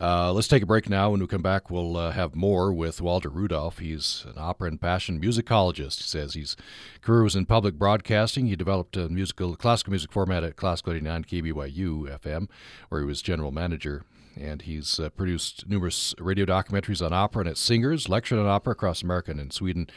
Uh, 0.00 0.32
let's 0.32 0.48
take 0.48 0.62
a 0.62 0.66
break 0.66 0.88
now. 0.88 1.10
When 1.10 1.20
we 1.20 1.26
come 1.26 1.42
back, 1.42 1.70
we'll 1.70 1.96
uh, 1.96 2.10
have 2.10 2.34
more 2.34 2.72
with 2.72 3.00
Walter 3.00 3.28
Rudolph. 3.28 3.78
He's 3.78 4.24
an 4.26 4.34
opera 4.36 4.68
and 4.68 4.80
passion 4.80 5.20
musicologist. 5.20 5.98
He 5.98 6.04
says 6.04 6.34
his 6.34 6.56
career 7.00 7.22
was 7.22 7.36
in 7.36 7.46
public 7.46 7.74
broadcasting. 7.74 8.46
He 8.46 8.56
developed 8.56 8.96
a 8.96 9.08
musical 9.08 9.54
classical 9.54 9.92
music 9.92 10.10
format 10.10 10.42
at 10.42 10.56
Classical 10.56 10.94
89 10.94 11.24
KBYU 11.24 12.18
FM, 12.20 12.48
where 12.88 13.00
he 13.00 13.06
was 13.06 13.22
general 13.22 13.52
manager. 13.52 14.04
And 14.36 14.62
he's 14.62 14.98
uh, 14.98 15.10
produced 15.10 15.68
numerous 15.68 16.12
radio 16.18 16.44
documentaries 16.44 17.04
on 17.04 17.12
opera 17.12 17.42
and 17.42 17.50
its 17.50 17.60
singers, 17.60 18.08
lectured 18.08 18.40
on 18.40 18.46
opera 18.46 18.72
across 18.72 19.00
America 19.00 19.30
and 19.30 19.38
in 19.38 19.52
Sweden. 19.52 19.88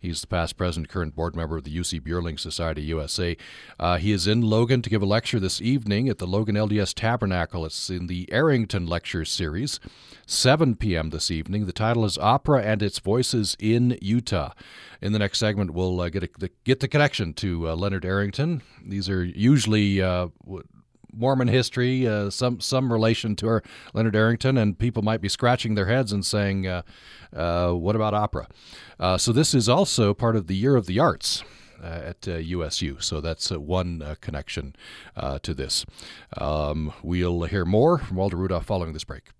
He's 0.00 0.22
the 0.22 0.26
past 0.26 0.56
president, 0.56 0.88
current 0.88 1.14
board 1.14 1.36
member 1.36 1.58
of 1.58 1.64
the 1.64 1.76
Jussi 1.76 2.00
Björling 2.00 2.40
Society 2.40 2.82
USA. 2.82 3.36
Uh, 3.78 3.98
he 3.98 4.12
is 4.12 4.26
in 4.26 4.40
Logan 4.40 4.80
to 4.82 4.90
give 4.90 5.02
a 5.02 5.06
lecture 5.06 5.38
this 5.38 5.60
evening 5.60 6.08
at 6.08 6.18
the 6.18 6.26
Logan 6.26 6.54
LDS 6.54 6.94
Tabernacle. 6.94 7.66
It's 7.66 7.90
in 7.90 8.06
the 8.06 8.26
Arrington 8.32 8.86
Lecture 8.86 9.26
Series, 9.26 9.78
7 10.26 10.76
p.m. 10.76 11.10
this 11.10 11.30
evening. 11.30 11.66
The 11.66 11.72
title 11.72 12.06
is 12.06 12.16
Opera 12.16 12.62
and 12.62 12.82
Its 12.82 12.98
Voices 12.98 13.56
in 13.60 13.98
Utah. 14.00 14.52
In 15.02 15.12
the 15.12 15.18
next 15.18 15.38
segment, 15.38 15.72
we'll 15.72 16.00
uh, 16.00 16.08
get, 16.08 16.22
a, 16.22 16.30
the, 16.38 16.50
get 16.64 16.80
the 16.80 16.88
connection 16.88 17.34
to 17.34 17.68
uh, 17.68 17.74
Leonard 17.74 18.06
Arrington. 18.06 18.62
These 18.82 19.10
are 19.10 19.22
usually 19.22 20.00
uh, 20.00 20.28
Mormon 21.14 21.48
history, 21.48 22.06
uh, 22.06 22.30
some 22.30 22.60
some 22.60 22.92
relation 22.92 23.36
to 23.36 23.60
Leonard 23.94 24.16
Arrington, 24.16 24.56
and 24.58 24.78
people 24.78 25.02
might 25.02 25.20
be 25.20 25.28
scratching 25.28 25.74
their 25.74 25.86
heads 25.86 26.12
and 26.12 26.24
saying, 26.24 26.66
uh, 26.66 26.82
uh, 27.34 27.72
"What 27.72 27.96
about 27.96 28.14
opera?" 28.14 28.48
Uh, 28.98 29.18
so 29.18 29.32
this 29.32 29.54
is 29.54 29.68
also 29.68 30.14
part 30.14 30.36
of 30.36 30.46
the 30.46 30.56
Year 30.56 30.76
of 30.76 30.86
the 30.86 30.98
Arts. 30.98 31.42
Uh, 31.82 32.12
at 32.12 32.26
USU, 32.26 32.96
uh, 32.98 33.00
so 33.00 33.22
that's 33.22 33.50
one 33.50 34.16
connection 34.20 34.76
to 35.40 35.54
this. 35.54 35.86
Um, 36.36 36.92
we'll 37.02 37.44
hear 37.44 37.64
more 37.64 37.96
from 37.96 38.18
Walter 38.18 38.36
Rudolph 38.36 38.66
following 38.66 38.92
this 38.92 39.04
break. 39.04 39.30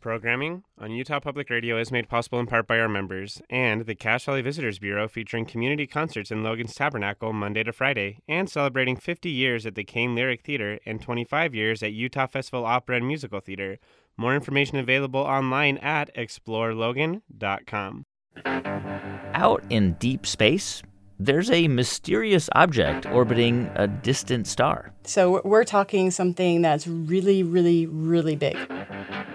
Programming 0.00 0.64
on 0.78 0.92
Utah 0.92 1.20
Public 1.20 1.50
Radio 1.50 1.78
is 1.78 1.92
made 1.92 2.08
possible 2.08 2.40
in 2.40 2.46
part 2.46 2.66
by 2.66 2.80
our 2.80 2.88
members 2.88 3.42
and 3.50 3.84
the 3.84 3.94
Cache 3.94 4.24
Valley 4.24 4.40
Visitors 4.40 4.78
Bureau 4.78 5.06
featuring 5.06 5.44
community 5.44 5.86
concerts 5.86 6.30
in 6.30 6.42
Logan's 6.42 6.74
Tabernacle 6.74 7.34
Monday 7.34 7.62
to 7.64 7.72
Friday 7.72 8.20
and 8.26 8.48
celebrating 8.48 8.96
50 8.96 9.30
years 9.30 9.66
at 9.66 9.74
the 9.74 9.84
Caine 9.84 10.14
Lyric 10.14 10.40
Theater 10.40 10.78
and 10.86 11.02
25 11.02 11.54
years 11.54 11.82
at 11.82 11.92
Utah 11.92 12.26
Festival 12.26 12.64
Opera 12.64 12.96
and 12.96 13.06
Musical 13.06 13.40
Theater. 13.40 13.78
More 14.16 14.34
information 14.34 14.78
available 14.78 15.20
online 15.20 15.76
at 15.78 16.14
explorelogan.com. 16.14 18.06
Out 18.46 19.64
in 19.68 19.92
deep 19.94 20.26
space, 20.26 20.82
there's 21.22 21.50
a 21.50 21.68
mysterious 21.68 22.48
object 22.54 23.04
orbiting 23.04 23.70
a 23.74 23.86
distant 23.86 24.46
star. 24.46 24.90
So 25.04 25.42
we're 25.44 25.64
talking 25.64 26.10
something 26.10 26.62
that's 26.62 26.86
really, 26.86 27.42
really, 27.42 27.84
really 27.86 28.36
big 28.36 28.56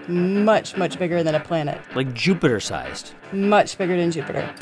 much, 0.08 0.76
much 0.76 0.98
bigger 0.98 1.22
than 1.22 1.34
a 1.34 1.40
planet. 1.40 1.80
Like 1.94 2.12
Jupiter 2.14 2.60
sized. 2.60 3.14
Much 3.32 3.76
bigger 3.78 3.96
than 3.96 4.10
Jupiter. 4.10 4.52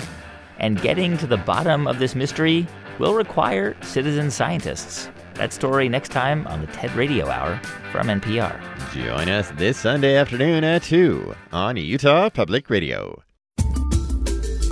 And 0.58 0.80
getting 0.80 1.18
to 1.18 1.26
the 1.26 1.36
bottom 1.36 1.86
of 1.86 1.98
this 1.98 2.14
mystery 2.14 2.66
will 2.98 3.14
require 3.14 3.76
citizen 3.82 4.30
scientists. 4.30 5.10
That 5.34 5.52
story 5.52 5.88
next 5.88 6.10
time 6.10 6.46
on 6.46 6.60
the 6.60 6.66
TED 6.68 6.94
Radio 6.94 7.28
Hour 7.28 7.60
from 7.90 8.06
NPR. 8.06 8.58
Join 8.92 9.28
us 9.28 9.50
this 9.56 9.76
Sunday 9.76 10.16
afternoon 10.16 10.62
at 10.62 10.82
2 10.84 11.34
on 11.52 11.76
Utah 11.76 12.30
Public 12.30 12.70
Radio. 12.70 13.22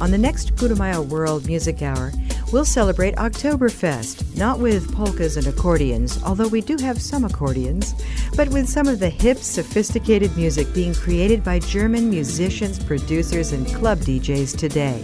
On 0.00 0.10
the 0.10 0.18
next 0.18 0.54
Putumayo 0.56 1.06
World 1.06 1.46
Music 1.46 1.82
Hour, 1.82 2.12
We'll 2.52 2.66
celebrate 2.66 3.16
Oktoberfest, 3.16 4.36
not 4.36 4.58
with 4.58 4.94
polkas 4.94 5.38
and 5.38 5.46
accordions, 5.46 6.22
although 6.22 6.48
we 6.48 6.60
do 6.60 6.76
have 6.82 7.00
some 7.00 7.24
accordions, 7.24 7.94
but 8.36 8.46
with 8.50 8.68
some 8.68 8.86
of 8.86 8.98
the 8.98 9.08
hip, 9.08 9.38
sophisticated 9.38 10.36
music 10.36 10.72
being 10.74 10.94
created 10.94 11.42
by 11.42 11.60
German 11.60 12.10
musicians, 12.10 12.78
producers, 12.84 13.52
and 13.52 13.66
club 13.68 14.00
DJs 14.00 14.58
today. 14.58 15.02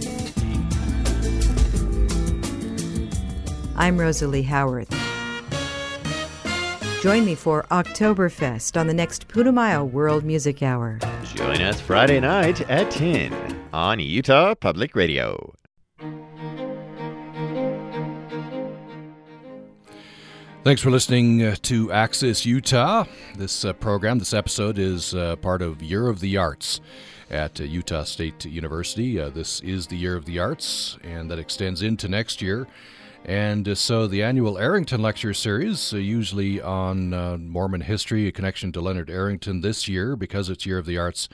I'm 3.75 3.99
Rosalie 3.99 4.43
Howarth. 4.43 4.91
Join 7.01 7.25
me 7.25 7.33
for 7.33 7.63
Oktoberfest 7.71 8.79
on 8.79 8.85
the 8.85 8.93
next 8.93 9.27
Putumayo 9.27 9.89
World 9.89 10.23
Music 10.23 10.61
Hour. 10.61 10.99
Join 11.33 11.61
us 11.61 11.81
Friday 11.81 12.19
night 12.19 12.61
at 12.69 12.91
10 12.91 13.33
on 13.73 13.99
Utah 13.99 14.53
Public 14.53 14.95
Radio. 14.95 15.55
Thanks 20.69 20.83
for 20.83 20.91
listening 20.91 21.41
uh, 21.41 21.55
to 21.63 21.91
Access 21.91 22.45
Utah. 22.45 23.05
This 23.35 23.65
uh, 23.65 23.73
program, 23.73 24.19
this 24.19 24.35
episode, 24.35 24.77
is 24.77 25.15
uh, 25.15 25.35
part 25.37 25.63
of 25.63 25.81
Year 25.81 26.07
of 26.07 26.19
the 26.19 26.37
Arts 26.37 26.79
at 27.31 27.59
uh, 27.59 27.63
Utah 27.63 28.03
State 28.03 28.45
University. 28.45 29.19
Uh, 29.19 29.31
this 29.31 29.61
is 29.61 29.87
the 29.87 29.97
Year 29.97 30.15
of 30.15 30.25
the 30.25 30.37
Arts, 30.37 30.99
and 31.03 31.31
that 31.31 31.39
extends 31.39 31.81
into 31.81 32.07
next 32.07 32.39
year. 32.39 32.67
And 33.25 33.67
uh, 33.67 33.73
so 33.73 34.05
the 34.05 34.21
annual 34.21 34.59
Arrington 34.59 35.01
Lecture 35.01 35.33
Series, 35.33 35.91
usually 35.91 36.61
on 36.61 37.49
Mormon 37.49 37.81
history, 37.81 38.27
a 38.27 38.31
connection 38.31 38.71
to 38.73 38.79
Leonard 38.79 39.09
Arrington 39.09 39.61
this 39.61 39.87
year, 39.87 40.15
because 40.15 40.51
it's 40.51 40.67
Year 40.67 40.77
of 40.77 40.85
the 40.85 40.99
Arts, 40.99 41.29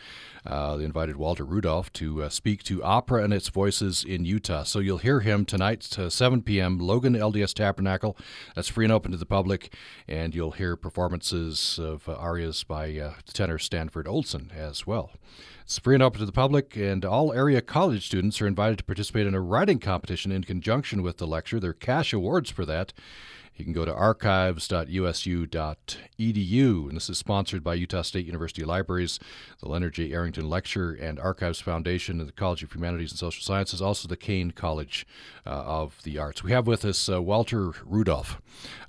uh, 0.46 0.78
they 0.78 0.84
invited 0.84 1.16
Walter 1.16 1.44
Rudolph 1.44 1.92
to 1.94 2.24
uh, 2.24 2.30
speak 2.30 2.64
to 2.64 2.84
opera 2.84 3.24
and 3.24 3.34
its 3.34 3.50
voices 3.50 4.04
in 4.04 4.26
Utah. 4.26 4.64
So 4.64 4.80
you'll 4.80 5.00
hear 5.00 5.22
him 5.22 5.46
tonight 5.46 5.98
at 5.98 6.12
7 6.12 6.42
p.m. 6.44 6.80
Logan 6.80 7.14
LDS 7.14 7.54
Tabernacle. 7.54 8.18
That's 8.56 8.68
free 8.68 8.86
and 8.86 8.92
open 8.92 9.12
to 9.12 9.18
the 9.18 9.26
public, 9.26 9.74
and 10.08 10.36
you'll 10.36 10.52
hear 10.52 10.76
performances 10.76 11.80
of 11.80 12.08
uh, 12.08 12.14
arias 12.14 12.64
by 12.64 12.98
uh, 12.98 13.14
tenor 13.34 13.58
Stanford 13.58 14.08
Olson 14.08 14.52
as 14.56 14.86
well. 14.86 15.12
It's 15.64 15.80
free 15.80 15.96
and 15.96 16.04
open 16.04 16.20
to 16.20 16.28
the 16.28 16.32
public, 16.32 16.76
and 16.76 17.04
all 17.04 17.34
area 17.34 17.60
college 17.60 18.06
students 18.06 18.40
are 18.40 18.48
invited 18.48 18.78
to 18.78 18.84
participate 18.84 19.26
in 19.26 19.34
a 19.34 19.42
writing 19.42 19.80
competition 19.80 20.32
in 20.32 20.44
conjunction 20.44 21.02
with 21.02 21.18
the 21.18 21.26
lecture. 21.26 21.60
There 21.60 21.72
are 21.72 21.74
cash 21.74 22.14
awards 22.14 22.52
for 22.52 22.66
that. 22.68 22.94
You 23.56 23.64
can 23.64 23.74
go 23.74 23.86
to 23.86 23.94
archives.usu.edu, 23.94 26.88
and 26.88 26.96
this 26.96 27.10
is 27.10 27.18
sponsored 27.18 27.64
by 27.64 27.76
Utah 27.76 28.02
State 28.02 28.26
University 28.26 28.66
Libraries, 28.66 29.18
the 29.62 29.70
Leonard 29.70 29.94
J. 29.94 30.12
Arrington 30.12 30.50
Lecture 30.50 30.92
and 30.92 31.18
Archives 31.18 31.62
Foundation, 31.62 32.20
and 32.20 32.28
the 32.28 32.34
College 32.34 32.64
of 32.64 32.74
Humanities 32.74 33.12
and 33.12 33.20
Social 33.20 33.42
Sciences, 33.42 33.82
also 33.82 34.10
the 34.10 34.18
Caine 34.18 34.52
College 34.52 35.08
uh, 35.46 35.52
of 35.52 36.04
the 36.04 36.18
Arts. 36.18 36.44
We 36.44 36.52
have 36.52 36.68
with 36.68 36.84
us 36.84 37.08
uh, 37.08 37.22
Walter 37.22 37.72
Rudolph, 37.86 38.42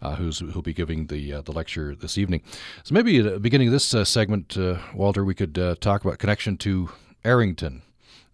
uh, 0.02 0.16
who's 0.16 0.40
who'll 0.40 0.62
be 0.62 0.74
giving 0.74 1.06
the 1.06 1.34
uh, 1.34 1.42
the 1.42 1.52
lecture 1.52 1.94
this 1.94 2.18
evening. 2.18 2.42
So 2.82 2.92
maybe 2.92 3.18
at 3.18 3.24
the 3.24 3.38
beginning 3.38 3.68
of 3.68 3.72
this 3.72 3.94
uh, 3.94 4.04
segment, 4.04 4.58
uh, 4.58 4.78
Walter, 4.94 5.24
we 5.24 5.34
could 5.34 5.54
talk 5.80 6.04
about 6.04 6.18
connection 6.18 6.56
to 6.58 6.90
Arrington. 7.24 7.82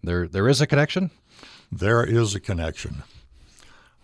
There, 0.03 0.27
there 0.27 0.49
is 0.49 0.61
a 0.61 0.67
connection. 0.67 1.11
There 1.71 2.03
is 2.03 2.33
a 2.33 2.39
connection. 2.39 3.03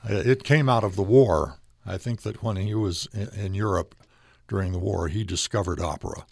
It 0.04 0.44
came 0.44 0.70
out 0.70 0.84
of 0.84 0.96
the 0.96 1.04
war 1.04 1.56
I 1.86 1.98
think 1.98 2.22
that 2.22 2.44
when 2.44 2.58
he 2.58 2.76
was 2.76 3.08
in 3.14 3.54
Europe 3.54 3.96
during 4.48 4.72
the 4.72 4.80
war, 4.80 5.08
he 5.08 5.24
discovered 5.24 5.80
opera. 5.80 6.26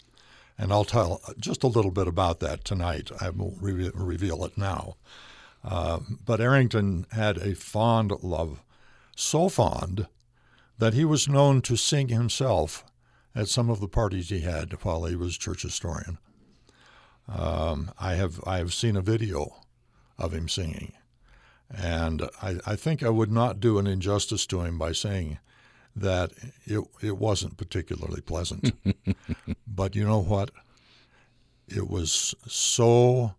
And 0.58 0.72
I'll 0.72 0.84
tell 0.84 1.20
just 1.38 1.62
a 1.62 1.68
little 1.68 1.92
bit 1.92 2.08
about 2.08 2.40
that 2.40 2.64
tonight. 2.64 3.10
I 3.20 3.30
won't 3.30 3.62
re- 3.62 3.90
reveal 3.94 4.44
it 4.44 4.58
now. 4.58 4.96
Uh, 5.64 6.00
but 6.24 6.40
Arrington 6.40 7.06
had 7.12 7.36
a 7.38 7.54
fond 7.54 8.12
love, 8.22 8.62
so 9.16 9.48
fond 9.48 10.06
that 10.78 10.94
he 10.94 11.04
was 11.04 11.28
known 11.28 11.60
to 11.62 11.76
sing 11.76 12.08
himself 12.08 12.84
at 13.34 13.48
some 13.48 13.70
of 13.70 13.80
the 13.80 13.88
parties 13.88 14.30
he 14.30 14.40
had 14.40 14.72
while 14.82 15.04
he 15.04 15.16
was 15.16 15.36
church 15.36 15.62
historian. 15.62 16.18
Um, 17.28 17.90
I 17.98 18.14
have 18.14 18.40
I 18.44 18.58
have 18.58 18.72
seen 18.72 18.96
a 18.96 19.02
video 19.02 19.56
of 20.16 20.32
him 20.32 20.48
singing, 20.48 20.92
and 21.76 22.28
I, 22.42 22.58
I 22.66 22.76
think 22.76 23.02
I 23.02 23.10
would 23.10 23.30
not 23.30 23.60
do 23.60 23.78
an 23.78 23.86
injustice 23.86 24.46
to 24.46 24.62
him 24.62 24.78
by 24.78 24.92
saying 24.92 25.38
that 25.94 26.32
it, 26.64 26.82
it 27.02 27.18
wasn't 27.18 27.56
particularly 27.56 28.20
pleasant. 28.20 28.72
but 29.66 29.94
you 29.94 30.06
know 30.06 30.22
what? 30.22 30.50
It 31.66 31.88
was 31.88 32.34
so 32.46 33.34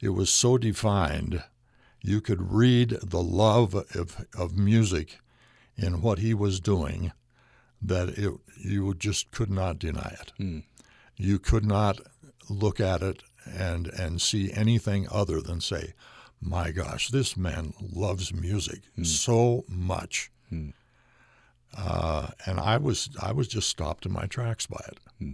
it 0.00 0.10
was 0.10 0.30
so 0.30 0.58
defined. 0.58 1.42
You 2.00 2.20
could 2.20 2.52
read 2.52 2.98
the 3.02 3.22
love 3.22 3.74
of, 3.74 4.26
of 4.36 4.56
music 4.56 5.18
in 5.76 6.00
what 6.00 6.18
he 6.18 6.34
was 6.34 6.60
doing 6.60 7.12
that 7.82 8.10
it, 8.10 8.32
you 8.56 8.94
just 8.94 9.30
could 9.30 9.50
not 9.50 9.78
deny 9.78 10.16
it. 10.20 10.32
Mm. 10.38 10.64
You 11.16 11.38
could 11.38 11.64
not 11.64 12.00
look 12.48 12.80
at 12.80 13.02
it 13.02 13.22
and, 13.44 13.88
and 13.88 14.20
see 14.20 14.52
anything 14.52 15.08
other 15.10 15.40
than 15.40 15.60
say, 15.60 15.94
my 16.40 16.70
gosh, 16.70 17.08
this 17.08 17.36
man 17.36 17.74
loves 17.80 18.32
music 18.32 18.82
mm. 18.96 19.06
so 19.06 19.64
much. 19.68 20.30
Mm. 20.52 20.72
Uh, 21.76 22.28
and 22.46 22.58
I 22.58 22.76
was 22.78 23.10
I 23.20 23.32
was 23.32 23.48
just 23.48 23.68
stopped 23.68 24.06
in 24.06 24.12
my 24.12 24.26
tracks 24.26 24.66
by 24.66 24.80
it. 24.88 24.98
Hmm. 25.18 25.32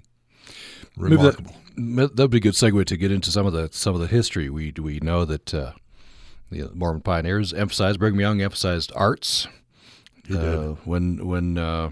Remarkable. 0.96 1.54
That, 1.76 2.16
would 2.16 2.30
be 2.30 2.38
a 2.38 2.40
good 2.40 2.54
segue 2.54 2.84
to 2.86 2.96
get 2.96 3.12
into 3.12 3.30
some 3.30 3.46
of 3.46 3.52
the 3.52 3.68
some 3.72 3.94
of 3.94 4.00
the 4.00 4.06
history. 4.06 4.50
We 4.50 4.72
we 4.76 4.98
know 5.00 5.24
that 5.24 5.54
uh, 5.54 5.72
the 6.50 6.70
Mormon 6.74 7.02
pioneers 7.02 7.52
emphasized 7.52 7.98
Brigham 7.98 8.20
Young 8.20 8.40
emphasized 8.40 8.92
arts. 8.94 9.46
Uh, 10.32 10.74
when 10.84 11.26
when 11.26 11.58
uh, 11.58 11.90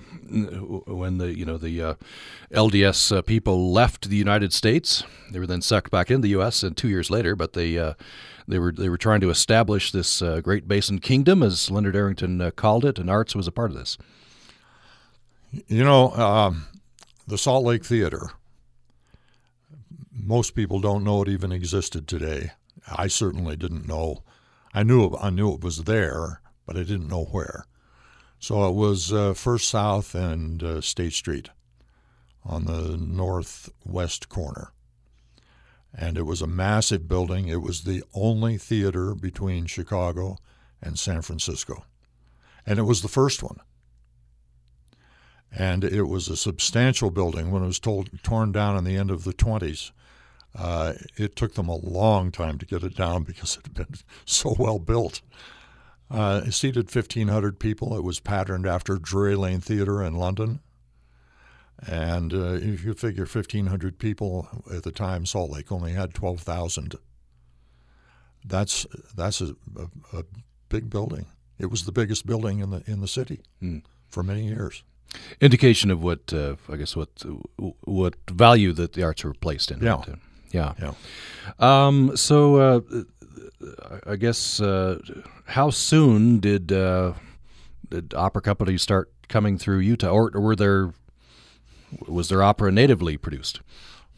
when 0.86 1.18
the 1.18 1.36
you 1.36 1.44
know 1.44 1.58
the 1.58 1.82
uh, 1.82 1.94
LDS 2.50 3.14
uh, 3.14 3.22
people 3.22 3.72
left 3.72 4.08
the 4.08 4.16
United 4.16 4.54
States, 4.54 5.04
they 5.30 5.38
were 5.38 5.46
then 5.46 5.60
sucked 5.60 5.90
back 5.90 6.10
into 6.10 6.22
the 6.22 6.30
U.S. 6.30 6.62
and 6.62 6.74
two 6.74 6.88
years 6.88 7.10
later, 7.10 7.36
but 7.36 7.52
they 7.52 7.76
uh, 7.76 7.92
they 8.48 8.58
were 8.58 8.72
they 8.72 8.88
were 8.88 8.98
trying 8.98 9.20
to 9.20 9.30
establish 9.30 9.92
this 9.92 10.22
uh, 10.22 10.40
Great 10.40 10.66
Basin 10.68 10.98
Kingdom, 10.98 11.42
as 11.42 11.70
Leonard 11.70 11.96
Arrington 11.96 12.50
called 12.52 12.84
it, 12.84 12.98
and 12.98 13.10
arts 13.10 13.34
was 13.34 13.46
a 13.46 13.52
part 13.52 13.70
of 13.70 13.76
this. 13.76 13.98
You 15.68 15.84
know, 15.84 16.10
um, 16.12 16.66
the 17.26 17.38
Salt 17.38 17.64
Lake 17.64 17.84
Theater. 17.84 18.30
Most 20.12 20.54
people 20.54 20.80
don't 20.80 21.04
know 21.04 21.22
it 21.22 21.28
even 21.28 21.52
existed 21.52 22.06
today. 22.06 22.52
I 22.86 23.06
certainly 23.06 23.56
didn't 23.56 23.88
know. 23.88 24.22
I 24.74 24.82
knew 24.82 25.16
I 25.20 25.30
knew 25.30 25.52
it 25.54 25.62
was 25.62 25.84
there, 25.84 26.40
but 26.66 26.76
I 26.76 26.80
didn't 26.80 27.08
know 27.08 27.24
where. 27.24 27.66
So 28.38 28.68
it 28.68 28.74
was 28.74 29.12
uh, 29.12 29.34
First 29.34 29.68
South 29.68 30.14
and 30.14 30.62
uh, 30.62 30.80
State 30.80 31.12
Street 31.12 31.50
on 32.44 32.64
the 32.64 32.96
northwest 32.96 34.28
corner. 34.28 34.72
And 35.94 36.16
it 36.16 36.22
was 36.22 36.40
a 36.42 36.46
massive 36.46 37.06
building. 37.08 37.48
It 37.48 37.62
was 37.62 37.82
the 37.84 38.02
only 38.14 38.58
theater 38.58 39.14
between 39.14 39.66
Chicago 39.66 40.38
and 40.82 40.98
San 40.98 41.22
Francisco. 41.22 41.84
And 42.66 42.78
it 42.78 42.82
was 42.82 43.02
the 43.02 43.08
first 43.08 43.42
one. 43.42 43.58
and 45.54 45.84
it 45.84 46.04
was 46.04 46.28
a 46.28 46.36
substantial 46.36 47.10
building 47.10 47.50
when 47.50 47.62
it 47.62 47.66
was 47.66 47.78
told, 47.78 48.08
torn 48.22 48.52
down 48.52 48.76
in 48.76 48.84
the 48.84 48.96
end 48.96 49.10
of 49.10 49.24
the 49.24 49.32
20s. 49.34 49.90
Uh, 50.54 50.94
it 51.16 51.36
took 51.36 51.54
them 51.54 51.68
a 51.68 51.76
long 51.76 52.30
time 52.30 52.58
to 52.58 52.66
get 52.66 52.82
it 52.82 52.96
down 52.96 53.22
because 53.22 53.56
it 53.56 53.64
had 53.64 53.74
been 53.74 53.94
so 54.24 54.54
well 54.58 54.78
built. 54.78 55.20
Uh, 56.10 56.42
it 56.46 56.52
seated 56.52 56.94
1,500 56.94 57.58
people. 57.58 57.96
It 57.96 58.04
was 58.04 58.20
patterned 58.20 58.66
after 58.66 58.96
Drury 58.98 59.34
Lane 59.36 59.60
Theatre 59.60 60.02
in 60.02 60.14
London. 60.14 60.60
And 61.86 62.32
uh, 62.32 62.52
if 62.54 62.84
you 62.84 62.94
figure 62.94 63.24
1,500 63.24 63.98
people 63.98 64.48
at 64.72 64.84
the 64.84 64.92
time, 64.92 65.26
Salt 65.26 65.50
Lake 65.50 65.72
only 65.72 65.92
had 65.92 66.14
12,000. 66.14 66.94
That's 68.44 68.86
that's 69.14 69.40
a, 69.40 69.54
a, 69.76 70.18
a, 70.18 70.24
big 70.68 70.90
building. 70.90 71.26
It 71.58 71.66
was 71.66 71.84
the 71.84 71.92
biggest 71.92 72.26
building 72.26 72.58
in 72.58 72.70
the 72.70 72.82
in 72.86 73.00
the 73.00 73.06
city 73.06 73.42
mm. 73.62 73.82
for 74.08 74.24
many 74.24 74.46
years. 74.46 74.82
Indication 75.40 75.92
of 75.92 76.02
what 76.02 76.32
uh, 76.32 76.56
I 76.68 76.76
guess 76.76 76.96
what 76.96 77.10
what 77.84 78.16
value 78.28 78.72
that 78.72 78.94
the 78.94 79.04
arts 79.04 79.22
were 79.22 79.34
placed 79.34 79.70
in. 79.70 79.80
Yeah, 79.80 79.96
right? 79.96 80.08
yeah, 80.50 80.74
yeah. 80.80 80.94
Um, 81.60 82.16
so 82.16 82.56
uh, 82.56 82.80
I 84.06 84.16
guess 84.16 84.60
uh, 84.60 84.98
how 85.46 85.70
soon 85.70 86.40
did 86.40 86.72
uh, 86.72 87.12
did 87.90 88.14
opera 88.14 88.42
companies 88.42 88.82
start 88.82 89.12
coming 89.28 89.56
through 89.58 89.78
Utah, 89.78 90.10
or, 90.10 90.30
or 90.34 90.40
were 90.40 90.56
there 90.56 90.92
was 92.06 92.28
their 92.28 92.42
opera 92.42 92.72
natively 92.72 93.16
produced? 93.16 93.60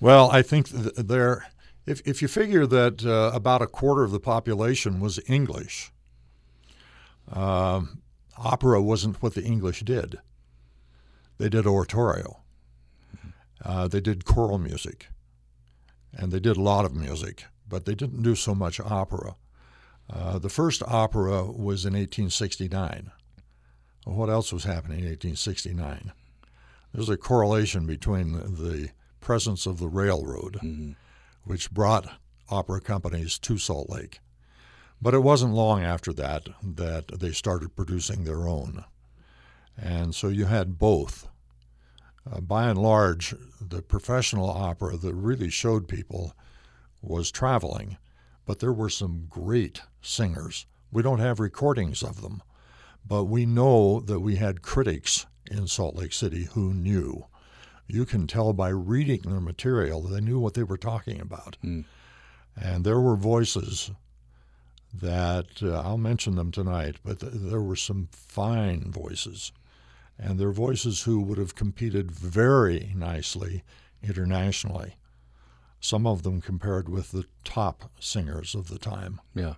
Well, 0.01 0.31
I 0.31 0.43
think 0.43 0.69
th- 0.69 0.95
there 0.97 1.47
if, 1.87 2.01
if 2.07 2.23
you 2.23 2.29
figure 2.29 2.67
that 2.67 3.05
uh, 3.05 3.31
about 3.35 3.63
a 3.63 3.67
quarter 3.67 4.05
of 4.05 4.11
the 4.11 4.21
population 4.21 5.01
was 5.01 5.21
English, 5.29 5.93
uh, 7.31 7.83
opera 8.39 8.83
wasn't 8.83 9.23
what 9.23 9.35
the 9.35 9.45
English 9.45 9.81
did. 9.81 10.19
They 11.39 11.49
did 11.49 11.67
oratorio, 11.67 12.41
uh, 13.65 13.89
they 13.89 14.01
did 14.01 14.25
choral 14.25 14.59
music, 14.59 15.09
and 16.13 16.33
they 16.33 16.41
did 16.41 16.57
a 16.57 16.63
lot 16.63 16.85
of 16.85 16.95
music, 16.95 17.45
but 17.69 17.85
they 17.85 17.95
didn't 17.95 18.23
do 18.23 18.35
so 18.35 18.55
much 18.55 18.81
opera. 18.81 19.35
Uh, 20.11 20.39
the 20.39 20.49
first 20.49 20.83
opera 20.87 21.45
was 21.45 21.85
in 21.85 21.95
1869. 21.95 23.11
what 24.05 24.29
else 24.29 24.53
was 24.53 24.65
happening 24.65 25.01
in 25.01 25.07
1869? 25.07 26.13
There's 26.95 27.11
a 27.11 27.17
correlation 27.17 27.87
between 27.87 28.33
the, 28.33 28.91
presence 29.21 29.65
of 29.65 29.79
the 29.79 29.89
railroad. 29.89 30.59
Mm-hmm 30.63 30.93
which 31.45 31.71
brought 31.71 32.19
opera 32.51 32.81
companies 32.81 33.39
to 33.39 33.59
Salt 33.59 33.89
Lake. 33.89 34.21
But 35.01 35.15
it 35.15 35.23
wasn't 35.23 35.55
long 35.55 35.83
after 35.83 36.13
that 36.15 36.49
that 36.63 37.21
they 37.21 37.33
started 37.33 37.77
producing 37.77 38.25
their 38.25 38.49
own. 38.49 38.85
And 39.77 40.15
so 40.15 40.29
you 40.29 40.47
had 40.47 40.79
both. 40.79 41.29
Uh, 42.31 42.41
by 42.41 42.69
and 42.69 42.79
large, 42.79 43.35
the 43.61 43.83
professional 43.83 44.49
opera 44.49 44.97
that 44.97 45.15
really 45.15 45.51
showed 45.51 45.89
people 45.89 46.35
was 47.03 47.31
traveling, 47.31 47.99
but 48.47 48.61
there 48.61 48.73
were 48.73 48.89
some 48.89 49.27
great 49.29 49.83
singers. 50.01 50.65
We 50.91 51.03
don't 51.03 51.19
have 51.19 51.39
recordings 51.41 52.03
of 52.03 52.23
them, 52.23 52.43
but 53.07 53.25
we 53.25 53.45
know 53.45 54.01
that 54.01 54.21
we 54.21 54.37
had 54.37 54.63
critics 54.63 55.27
in 55.51 55.67
Salt 55.67 55.97
Lake 55.97 56.13
City 56.13 56.45
who 56.53 56.73
knew 56.73 57.27
you 57.87 58.05
can 58.05 58.27
tell 58.27 58.53
by 58.53 58.69
reading 58.69 59.23
their 59.23 59.41
material 59.41 60.01
that 60.03 60.15
they 60.15 60.21
knew 60.21 60.39
what 60.39 60.55
they 60.55 60.63
were 60.63 60.79
talking 60.79 61.21
about. 61.21 61.57
Mm. 61.65 61.85
And 62.57 62.85
there 62.85 63.01
were 63.01 63.17
voices 63.17 63.91
that 64.93 65.63
uh, 65.63 65.81
I'll 65.81 65.99
mention 65.99 66.37
them 66.37 66.51
tonight, 66.53 66.97
but 67.05 67.21
th- 67.21 67.33
there 67.35 67.61
were 67.61 67.77
some 67.77 68.09
fine 68.13 68.91
voices. 68.91 69.53
And 70.19 70.39
they're 70.39 70.53
voices 70.53 71.03
who 71.03 71.21
would 71.21 71.39
have 71.39 71.57
competed 71.57 72.11
very 72.13 72.93
nicely 72.95 73.65
internationally. 74.03 74.95
Some 75.81 76.07
of 76.07 76.23
them 76.23 76.41
compared 76.41 76.89
with 76.89 77.11
the 77.11 77.27
top 77.43 77.91
singers 77.99 78.55
of 78.55 78.69
the 78.69 78.79
time. 78.79 79.21
Yeah. 79.35 79.55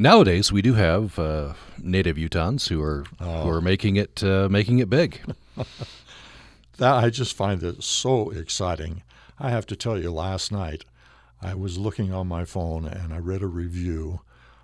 Nowadays, 0.00 0.50
we 0.50 0.62
do 0.62 0.72
have 0.72 1.18
uh, 1.18 1.52
native 1.78 2.16
Utahns 2.16 2.70
who 2.70 2.80
are 2.80 3.04
who 3.18 3.50
are 3.50 3.60
making 3.60 3.96
it 3.96 4.24
uh, 4.24 4.48
making 4.50 4.78
it 4.78 4.88
big. 4.88 5.20
that 6.78 6.94
I 6.94 7.10
just 7.10 7.36
find 7.36 7.62
it 7.62 7.82
so 7.82 8.30
exciting. 8.30 9.02
I 9.38 9.50
have 9.50 9.66
to 9.66 9.76
tell 9.76 10.00
you, 10.00 10.10
last 10.10 10.50
night 10.50 10.86
I 11.42 11.54
was 11.54 11.76
looking 11.76 12.14
on 12.14 12.28
my 12.28 12.46
phone 12.46 12.86
and 12.86 13.12
I 13.12 13.18
read 13.18 13.42
a 13.42 13.46
review 13.46 14.20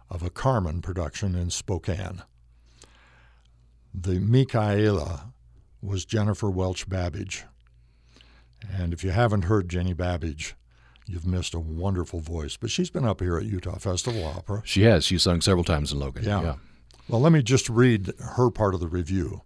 of 0.09 0.22
a 0.22 0.31
Carmen 0.31 0.81
production 0.81 1.35
in 1.35 1.51
Spokane. 1.51 2.22
The 3.92 4.18
Micaela 4.18 5.35
was 5.83 6.07
Jennifer 6.07 6.49
Welch 6.49 6.88
Babbage. 6.88 7.44
And 8.72 8.94
if 8.94 9.05
you 9.05 9.11
haven't 9.11 9.42
heard 9.42 9.68
Jenny 9.68 9.92
Babbage, 9.92 10.57
you've 11.06 11.26
missed 11.26 11.54
a 11.54 11.60
wonderful 11.60 12.20
voice. 12.20 12.56
But 12.56 12.70
she's 12.70 12.90
been 12.90 13.04
up 13.04 13.20
here 13.20 13.36
at 13.36 13.44
Utah 13.44 13.78
Festival 13.78 14.24
Opera. 14.24 14.62
She 14.64 14.82
has. 14.82 15.04
She's 15.04 15.22
sung 15.22 15.40
several 15.40 15.64
times 15.64 15.92
in 15.92 15.98
Logan. 15.98 16.24
Yeah. 16.24 16.42
yeah. 16.42 16.54
Well, 17.08 17.20
let 17.20 17.32
me 17.32 17.42
just 17.42 17.68
read 17.68 18.12
her 18.18 18.50
part 18.50 18.74
of 18.74 18.80
the 18.80 18.88
review. 18.88 19.42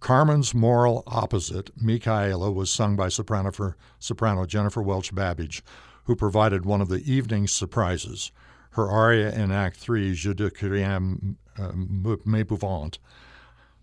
Carmen's 0.00 0.54
moral 0.54 1.02
opposite, 1.06 1.70
Micaela, 1.76 2.52
was 2.52 2.70
sung 2.70 2.94
by 2.94 3.08
soprano, 3.08 3.50
for, 3.50 3.76
soprano 3.98 4.46
Jennifer 4.46 4.82
Welch 4.82 5.14
Babbage, 5.14 5.62
who 6.04 6.14
provided 6.14 6.64
one 6.64 6.80
of 6.80 6.88
the 6.88 7.02
evening's 7.10 7.52
surprises. 7.52 8.30
Her 8.72 8.88
aria 8.88 9.32
in 9.32 9.50
Act 9.50 9.76
3, 9.78 10.14
Je 10.14 10.34
dis 10.34 10.52
que 10.52 10.68
rien 10.68 11.36
uh, 11.58 11.72
m'épouvante, 11.72 12.98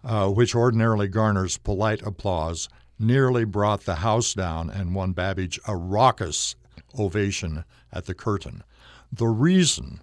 uh, 0.04 0.30
which 0.30 0.56
ordinarily 0.56 1.08
garners 1.08 1.58
polite 1.58 2.02
applause, 2.04 2.70
nearly 2.98 3.44
brought 3.44 3.82
the 3.82 3.96
house 3.96 4.34
down 4.34 4.70
and 4.70 4.96
won 4.96 5.12
Babbage 5.12 5.60
a 5.68 5.76
raucous 5.76 6.56
ovation 6.98 7.66
at 7.92 8.06
the 8.06 8.14
curtain. 8.14 8.64
The 9.12 9.28
reason 9.28 10.02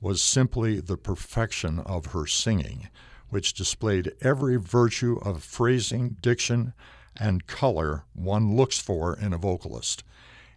was 0.00 0.22
simply 0.22 0.80
the 0.80 0.96
perfection 0.96 1.78
of 1.80 2.06
her 2.06 2.26
singing 2.26 2.88
which 3.30 3.54
displayed 3.54 4.12
every 4.20 4.56
virtue 4.56 5.18
of 5.22 5.42
phrasing, 5.42 6.16
diction, 6.20 6.74
and 7.16 7.46
color 7.46 8.04
one 8.12 8.54
looks 8.54 8.78
for 8.78 9.16
in 9.16 9.32
a 9.32 9.38
vocalist. 9.38 10.04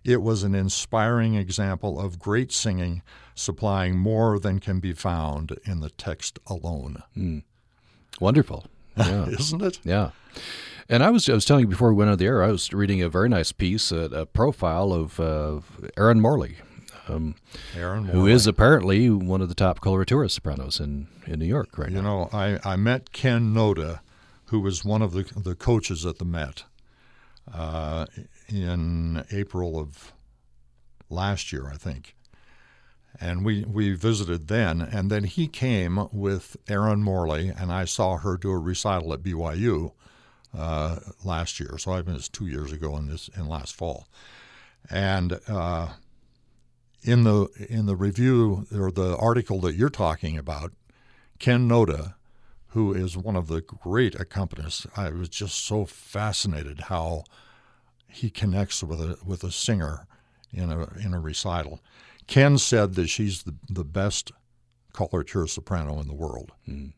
It 0.04 0.22
was 0.22 0.44
an 0.44 0.54
inspiring 0.54 1.36
example 1.36 2.00
of 2.00 2.20
great 2.20 2.52
singing, 2.52 3.02
supplying 3.36 3.98
more 3.98 4.38
than 4.38 4.60
can 4.60 4.80
be 4.80 4.92
found 4.92 5.58
in 5.64 5.80
the 5.80 5.90
text 5.90 6.40
alone. 6.48 7.04
Mm. 7.16 7.44
Wonderful. 8.20 8.66
Yeah. 8.96 9.26
Isn't 9.26 9.64
it? 9.64 9.80
Yeah. 9.84 10.12
And 10.90 11.04
I 11.04 11.10
was 11.10 11.30
I 11.30 11.34
was 11.34 11.46
telling 11.46 11.62
you 11.62 11.68
before 11.68 11.90
we 11.90 11.96
went 11.96 12.12
on 12.12 12.18
the 12.18 12.26
air, 12.26 12.44
I 12.44 12.52
was 12.52 12.72
reading 12.74 13.02
a 13.02 13.10
very 13.10 13.30
nice 13.30 13.52
piece, 13.52 13.92
a, 13.92 14.02
a 14.06 14.26
profile 14.26 14.92
of 14.92 15.20
uh, 15.20 15.62
Erin 15.98 16.20
Morley, 16.20 16.58
um, 17.08 17.36
Erin 17.76 18.06
who 18.06 18.28
is 18.28 18.48
apparently 18.48 19.10
one 19.10 19.42
of 19.42 19.50
the 19.50 19.56
top 19.56 19.80
coloratura 19.80 20.30
sopranos 20.30 20.80
in, 20.80 21.08
in 21.26 21.40
New 21.40 21.46
York 21.46 21.78
right 21.78 21.90
you 21.90 22.02
now. 22.02 22.02
know, 22.02 22.30
I, 22.34 22.60
I 22.64 22.76
met 22.76 23.12
Ken 23.12 23.54
Noda, 23.54 24.00
who 24.46 24.60
was 24.60 24.84
one 24.84 25.02
of 25.02 25.14
the, 25.14 25.24
the 25.36 25.56
coaches 25.56 26.06
at 26.06 26.18
the 26.18 26.26
Met 26.26 26.64
uh, 27.54 28.06
in 28.48 29.24
April 29.32 29.80
of 29.80 30.14
last 31.10 31.52
year, 31.52 31.70
I 31.72 31.78
think. 31.78 32.16
And 33.22 33.46
we, 33.46 33.64
we 33.64 33.94
visited 33.94 34.48
then, 34.48 34.82
and 34.82 35.12
then 35.12 35.26
he 35.26 35.48
came 35.48 36.08
with 36.12 36.58
Erin 36.68 37.04
Morley, 37.04 37.50
and 37.50 37.72
I 37.72 37.86
saw 37.86 38.18
her 38.18 38.38
do 38.38 38.50
a 38.50 38.58
recital 38.58 39.14
at 39.14 39.22
BYU 39.22 39.92
uh, 40.58 41.00
last 41.24 41.60
year. 41.60 41.78
So 41.78 41.94
I 41.94 42.02
mean, 42.02 42.16
it's 42.16 42.30
two 42.30 42.48
years 42.48 42.72
ago 42.72 42.96
in 42.98 43.08
this 43.08 43.30
in 43.36 43.48
last 43.48 43.76
fall, 43.76 44.08
and 44.90 45.40
uh, 45.48 45.90
in 47.02 47.24
the 47.24 47.48
in 47.70 47.86
the 47.86 47.96
review 47.96 48.66
or 48.74 48.92
the 48.92 49.18
article 49.18 49.60
that 49.62 49.76
you're 49.76 49.90
talking 49.90 50.38
about, 50.38 50.72
Ken 51.40 51.68
Noda, 51.68 52.16
who 52.68 52.94
is 52.94 53.18
one 53.18 53.36
of 53.36 53.48
the 53.48 53.62
great 53.62 54.14
accompanists, 54.16 54.86
I 54.98 55.10
was 55.10 55.30
just 55.30 55.64
so 55.66 55.86
fascinated 55.86 56.82
how 56.82 57.24
he 58.08 58.30
connects 58.30 58.84
with 58.84 59.02
a 59.02 59.18
with 59.26 59.44
a 59.44 59.52
singer 59.52 60.08
in 60.52 60.72
a 60.72 60.88
in 61.04 61.14
a 61.14 61.20
recital. 61.20 61.80
Ken 62.28 62.58
said 62.58 62.96
that 62.96 63.08
she's 63.08 63.44
the 63.44 63.56
the 63.70 63.84
best 63.84 64.32
coloratura 64.94 65.50
soprano 65.50 66.00
in 66.00 66.08
the 66.08 66.14
world. 66.14 66.52
Mm. 66.68 66.94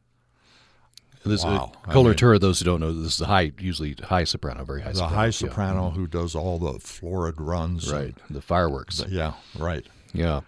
This 1.25 1.43
wow. 1.43 1.71
coloratura, 1.87 2.29
I 2.29 2.31
mean, 2.33 2.41
those 2.41 2.59
who 2.59 2.65
don't 2.65 2.79
know, 2.79 2.93
this 2.93 3.15
is 3.15 3.21
a 3.21 3.25
high, 3.25 3.51
usually 3.59 3.95
high 4.03 4.25
soprano, 4.25 4.63
very 4.63 4.81
high. 4.81 4.91
The 4.91 4.99
soprano, 4.99 5.15
high 5.15 5.29
soprano 5.31 5.83
yeah. 5.85 5.91
who 5.91 6.07
does 6.07 6.35
all 6.35 6.59
the 6.59 6.79
florid 6.79 7.41
runs, 7.41 7.91
right? 7.91 8.15
And, 8.27 8.35
the 8.35 8.41
fireworks, 8.41 9.03
yeah, 9.09 9.33
right. 9.57 9.85
Yeah, 10.13 10.41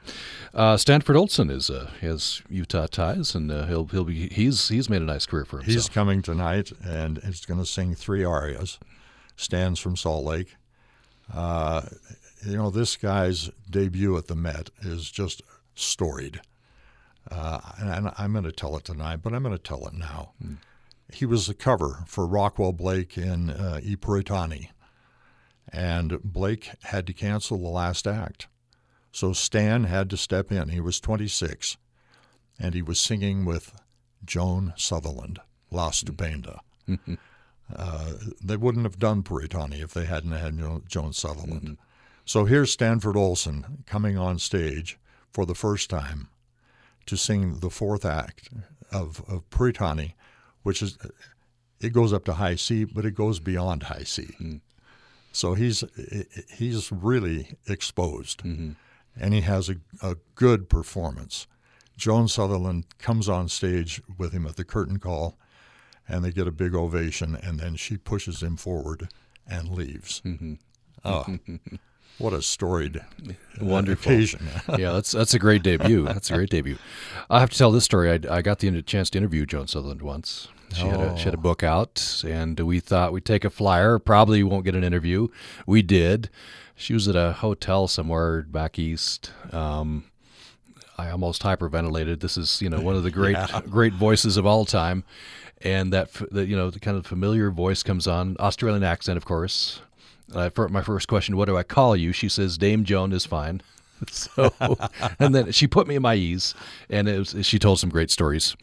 uh, 0.53 0.77
Stanford 0.77 1.17
Olson 1.17 1.49
is 1.49 1.69
uh, 1.69 1.91
has 1.99 2.41
Utah 2.49 2.87
ties, 2.87 3.35
and 3.35 3.51
uh, 3.51 3.65
he'll 3.65 3.85
he'll 3.85 4.05
be 4.05 4.29
he's 4.29 4.69
he's 4.69 4.89
made 4.89 5.01
a 5.01 5.05
nice 5.05 5.25
career 5.25 5.43
for 5.43 5.57
himself. 5.57 5.73
He's 5.73 5.89
coming 5.89 6.21
tonight, 6.21 6.71
and 6.85 7.17
he's 7.23 7.45
going 7.45 7.59
to 7.59 7.65
sing 7.65 7.93
three 7.93 8.23
arias. 8.23 8.79
Stan's 9.35 9.79
from 9.79 9.97
Salt 9.97 10.23
Lake. 10.23 10.55
Uh, 11.33 11.81
you 12.45 12.55
know, 12.55 12.69
this 12.69 12.95
guy's 12.95 13.49
debut 13.69 14.17
at 14.17 14.27
the 14.27 14.35
Met 14.35 14.69
is 14.81 15.11
just 15.11 15.41
storied, 15.75 16.39
uh, 17.29 17.59
and 17.77 18.11
I'm 18.17 18.31
going 18.31 18.45
to 18.45 18.53
tell 18.53 18.77
it 18.77 18.85
tonight, 18.85 19.19
but 19.21 19.33
I'm 19.33 19.43
going 19.43 19.57
to 19.57 19.61
tell 19.61 19.85
it 19.85 19.93
now. 19.93 20.31
Hmm. 20.41 20.53
He 21.13 21.25
was 21.25 21.47
the 21.47 21.53
cover 21.53 22.03
for 22.07 22.27
Rockwell 22.27 22.73
Blake 22.73 23.17
in 23.17 23.49
uh, 23.49 23.79
I 23.83 23.95
Puritani. 23.95 24.69
And 25.71 26.21
Blake 26.23 26.71
had 26.83 27.05
to 27.07 27.13
cancel 27.13 27.57
the 27.57 27.69
last 27.69 28.07
act. 28.07 28.47
So 29.11 29.33
Stan 29.33 29.85
had 29.85 30.09
to 30.11 30.17
step 30.17 30.51
in. 30.51 30.69
He 30.69 30.79
was 30.79 30.99
26, 30.99 31.77
and 32.59 32.73
he 32.73 32.81
was 32.81 32.99
singing 32.99 33.45
with 33.45 33.73
Joan 34.23 34.73
Sutherland, 34.77 35.39
La 35.71 35.89
Stupenda. 35.91 36.59
uh, 37.75 38.13
they 38.41 38.57
wouldn't 38.57 38.85
have 38.85 38.99
done 38.99 39.23
Puritani 39.23 39.83
if 39.83 39.93
they 39.93 40.05
hadn't 40.05 40.31
had 40.31 40.57
Joan 40.87 41.13
Sutherland. 41.13 41.63
Mm-hmm. 41.63 41.73
So 42.25 42.45
here's 42.45 42.71
Stanford 42.71 43.15
Olson 43.15 43.83
coming 43.85 44.17
on 44.17 44.37
stage 44.39 44.99
for 45.31 45.45
the 45.45 45.55
first 45.55 45.89
time 45.89 46.27
to 47.05 47.17
sing 47.17 47.59
the 47.59 47.69
fourth 47.69 48.05
act 48.05 48.49
of, 48.91 49.23
of 49.27 49.49
Puritani, 49.49 50.13
which 50.67 50.81
is 50.81 50.97
it 51.79 51.93
goes 51.93 52.11
up 52.11 52.25
to 52.25 52.33
high 52.33 52.55
C, 52.55 52.83
but 52.83 53.05
it 53.05 53.15
goes 53.15 53.39
beyond 53.39 53.83
high 53.83 54.03
C. 54.03 54.35
Mm. 54.37 54.59
So 55.31 55.53
he's 55.53 55.81
he's 56.53 56.91
really 56.91 57.55
exposed, 57.67 58.43
mm-hmm. 58.43 58.71
and 59.17 59.33
he 59.33 59.41
has 59.41 59.69
a, 59.69 59.77
a 60.01 60.17
good 60.35 60.67
performance. 60.67 61.47
Joan 61.95 62.27
Sutherland 62.27 62.83
comes 62.99 63.29
on 63.29 63.47
stage 63.47 64.01
with 64.17 64.33
him 64.33 64.45
at 64.45 64.57
the 64.57 64.65
curtain 64.65 64.99
call, 64.99 65.37
and 66.05 66.25
they 66.25 66.31
get 66.31 66.49
a 66.49 66.51
big 66.51 66.75
ovation, 66.75 67.33
and 67.41 67.61
then 67.61 67.77
she 67.77 67.95
pushes 67.95 68.43
him 68.43 68.57
forward 68.57 69.07
and 69.47 69.69
leaves. 69.69 70.21
Mm-hmm. 70.25 70.55
Oh, 71.05 71.37
what 72.17 72.33
a 72.33 72.41
storied 72.41 72.99
Wonderful. 73.61 74.11
occasion! 74.11 74.49
yeah, 74.77 74.91
that's 74.91 75.13
that's 75.13 75.33
a 75.33 75.39
great 75.39 75.63
debut. 75.63 76.03
That's 76.03 76.29
a 76.29 76.33
great 76.33 76.49
debut. 76.49 76.77
I 77.29 77.39
have 77.39 77.51
to 77.51 77.57
tell 77.57 77.71
this 77.71 77.85
story. 77.85 78.11
I, 78.11 78.37
I 78.37 78.41
got 78.41 78.59
the 78.59 78.81
chance 78.81 79.09
to 79.11 79.17
interview 79.17 79.45
Joan 79.45 79.67
Sutherland 79.67 80.01
once. 80.01 80.49
She, 80.73 80.83
oh. 80.83 80.89
had 80.89 80.99
a, 80.99 81.17
she 81.17 81.23
had 81.25 81.33
a 81.33 81.37
oh. 81.37 81.41
book 81.41 81.63
out, 81.63 82.23
and 82.27 82.59
we 82.59 82.79
thought 82.79 83.13
we'd 83.13 83.25
take 83.25 83.45
a 83.45 83.49
flyer. 83.49 83.99
Probably 83.99 84.43
won't 84.43 84.65
get 84.65 84.75
an 84.75 84.83
interview. 84.83 85.27
We 85.65 85.81
did. 85.81 86.29
She 86.75 86.93
was 86.93 87.07
at 87.07 87.15
a 87.15 87.33
hotel 87.33 87.87
somewhere 87.87 88.43
back 88.43 88.77
east. 88.77 89.31
Um, 89.51 90.05
I 90.97 91.09
almost 91.09 91.43
hyperventilated. 91.43 92.19
This 92.19 92.37
is, 92.37 92.61
you 92.61 92.69
know, 92.69 92.81
one 92.81 92.95
of 92.95 93.03
the 93.03 93.11
great 93.11 93.31
yeah. 93.37 93.61
great 93.61 93.93
voices 93.93 94.37
of 94.37 94.45
all 94.45 94.65
time, 94.65 95.03
and 95.61 95.93
that 95.93 96.13
the, 96.31 96.45
you 96.45 96.55
know 96.55 96.69
the 96.69 96.79
kind 96.79 96.97
of 96.97 97.05
familiar 97.05 97.49
voice 97.49 97.83
comes 97.83 98.07
on, 98.07 98.35
Australian 98.39 98.83
accent, 98.83 99.17
of 99.17 99.25
course. 99.25 99.81
Uh, 100.33 100.49
for 100.49 100.67
my 100.67 100.81
first 100.81 101.07
question, 101.07 101.37
what 101.37 101.45
do 101.45 101.55
I 101.55 101.63
call 101.63 101.95
you? 101.95 102.11
She 102.11 102.27
says 102.27 102.57
Dame 102.57 102.83
Joan 102.83 103.13
is 103.13 103.25
fine. 103.25 103.61
So, 104.11 104.53
and 105.19 105.33
then 105.33 105.51
she 105.51 105.65
put 105.67 105.87
me 105.87 105.95
in 105.95 106.01
my 106.03 106.13
ease, 106.15 106.53
and 106.89 107.07
was, 107.07 107.35
she 107.41 107.57
told 107.57 107.79
some 107.79 107.89
great 107.89 108.11
stories. 108.11 108.55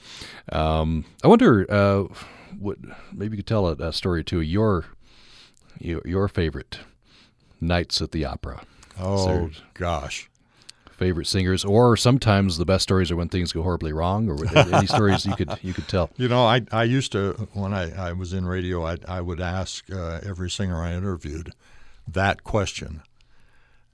Um, 0.52 1.04
I 1.24 1.28
wonder, 1.28 1.66
uh, 1.68 2.04
what 2.58 2.78
maybe 3.12 3.36
you 3.36 3.42
could 3.42 3.46
tell 3.46 3.66
a, 3.66 3.72
a 3.72 3.92
story 3.92 4.22
too. 4.22 4.40
Your, 4.40 4.84
your 5.80 6.02
your 6.04 6.28
favorite 6.28 6.78
nights 7.60 8.00
at 8.00 8.12
the 8.12 8.24
opera. 8.24 8.62
Oh 9.00 9.50
gosh, 9.74 10.30
favorite 10.92 11.26
singers, 11.26 11.64
or 11.64 11.96
sometimes 11.96 12.58
the 12.58 12.64
best 12.64 12.84
stories 12.84 13.10
are 13.10 13.16
when 13.16 13.28
things 13.28 13.52
go 13.52 13.62
horribly 13.62 13.92
wrong, 13.92 14.28
or 14.28 14.36
any 14.72 14.86
stories 14.86 15.26
you 15.26 15.34
could 15.34 15.58
you 15.62 15.74
could 15.74 15.88
tell. 15.88 16.10
You 16.16 16.28
know, 16.28 16.44
I 16.44 16.62
I 16.70 16.84
used 16.84 17.12
to 17.12 17.32
when 17.54 17.74
I, 17.74 18.10
I 18.10 18.12
was 18.12 18.32
in 18.32 18.46
radio, 18.46 18.86
I 18.86 18.98
I 19.08 19.20
would 19.20 19.40
ask 19.40 19.90
uh, 19.90 20.20
every 20.22 20.50
singer 20.50 20.80
I 20.80 20.92
interviewed 20.92 21.52
that 22.06 22.44
question, 22.44 23.02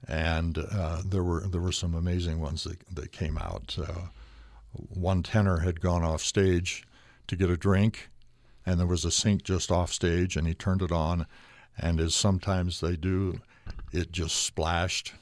and 0.08 0.58
uh, 0.58 1.02
there 1.04 1.22
were 1.22 1.46
there 1.46 1.60
were 1.60 1.72
some 1.72 1.94
amazing 1.94 2.40
ones 2.40 2.64
that 2.64 2.78
that 2.94 3.12
came 3.12 3.38
out. 3.38 3.76
Uh, 3.80 4.08
one 4.72 5.22
tenor 5.22 5.58
had 5.58 5.80
gone 5.80 6.02
off 6.02 6.22
stage 6.22 6.84
to 7.26 7.36
get 7.36 7.50
a 7.50 7.56
drink, 7.56 8.08
and 8.64 8.78
there 8.78 8.86
was 8.86 9.04
a 9.04 9.10
sink 9.10 9.42
just 9.42 9.70
off 9.70 9.92
stage, 9.92 10.36
and 10.36 10.46
he 10.46 10.54
turned 10.54 10.82
it 10.82 10.92
on, 10.92 11.26
and 11.78 12.00
as 12.00 12.14
sometimes 12.14 12.80
they 12.80 12.96
do, 12.96 13.40
it 13.92 14.12
just 14.12 14.36
splashed 14.36 15.12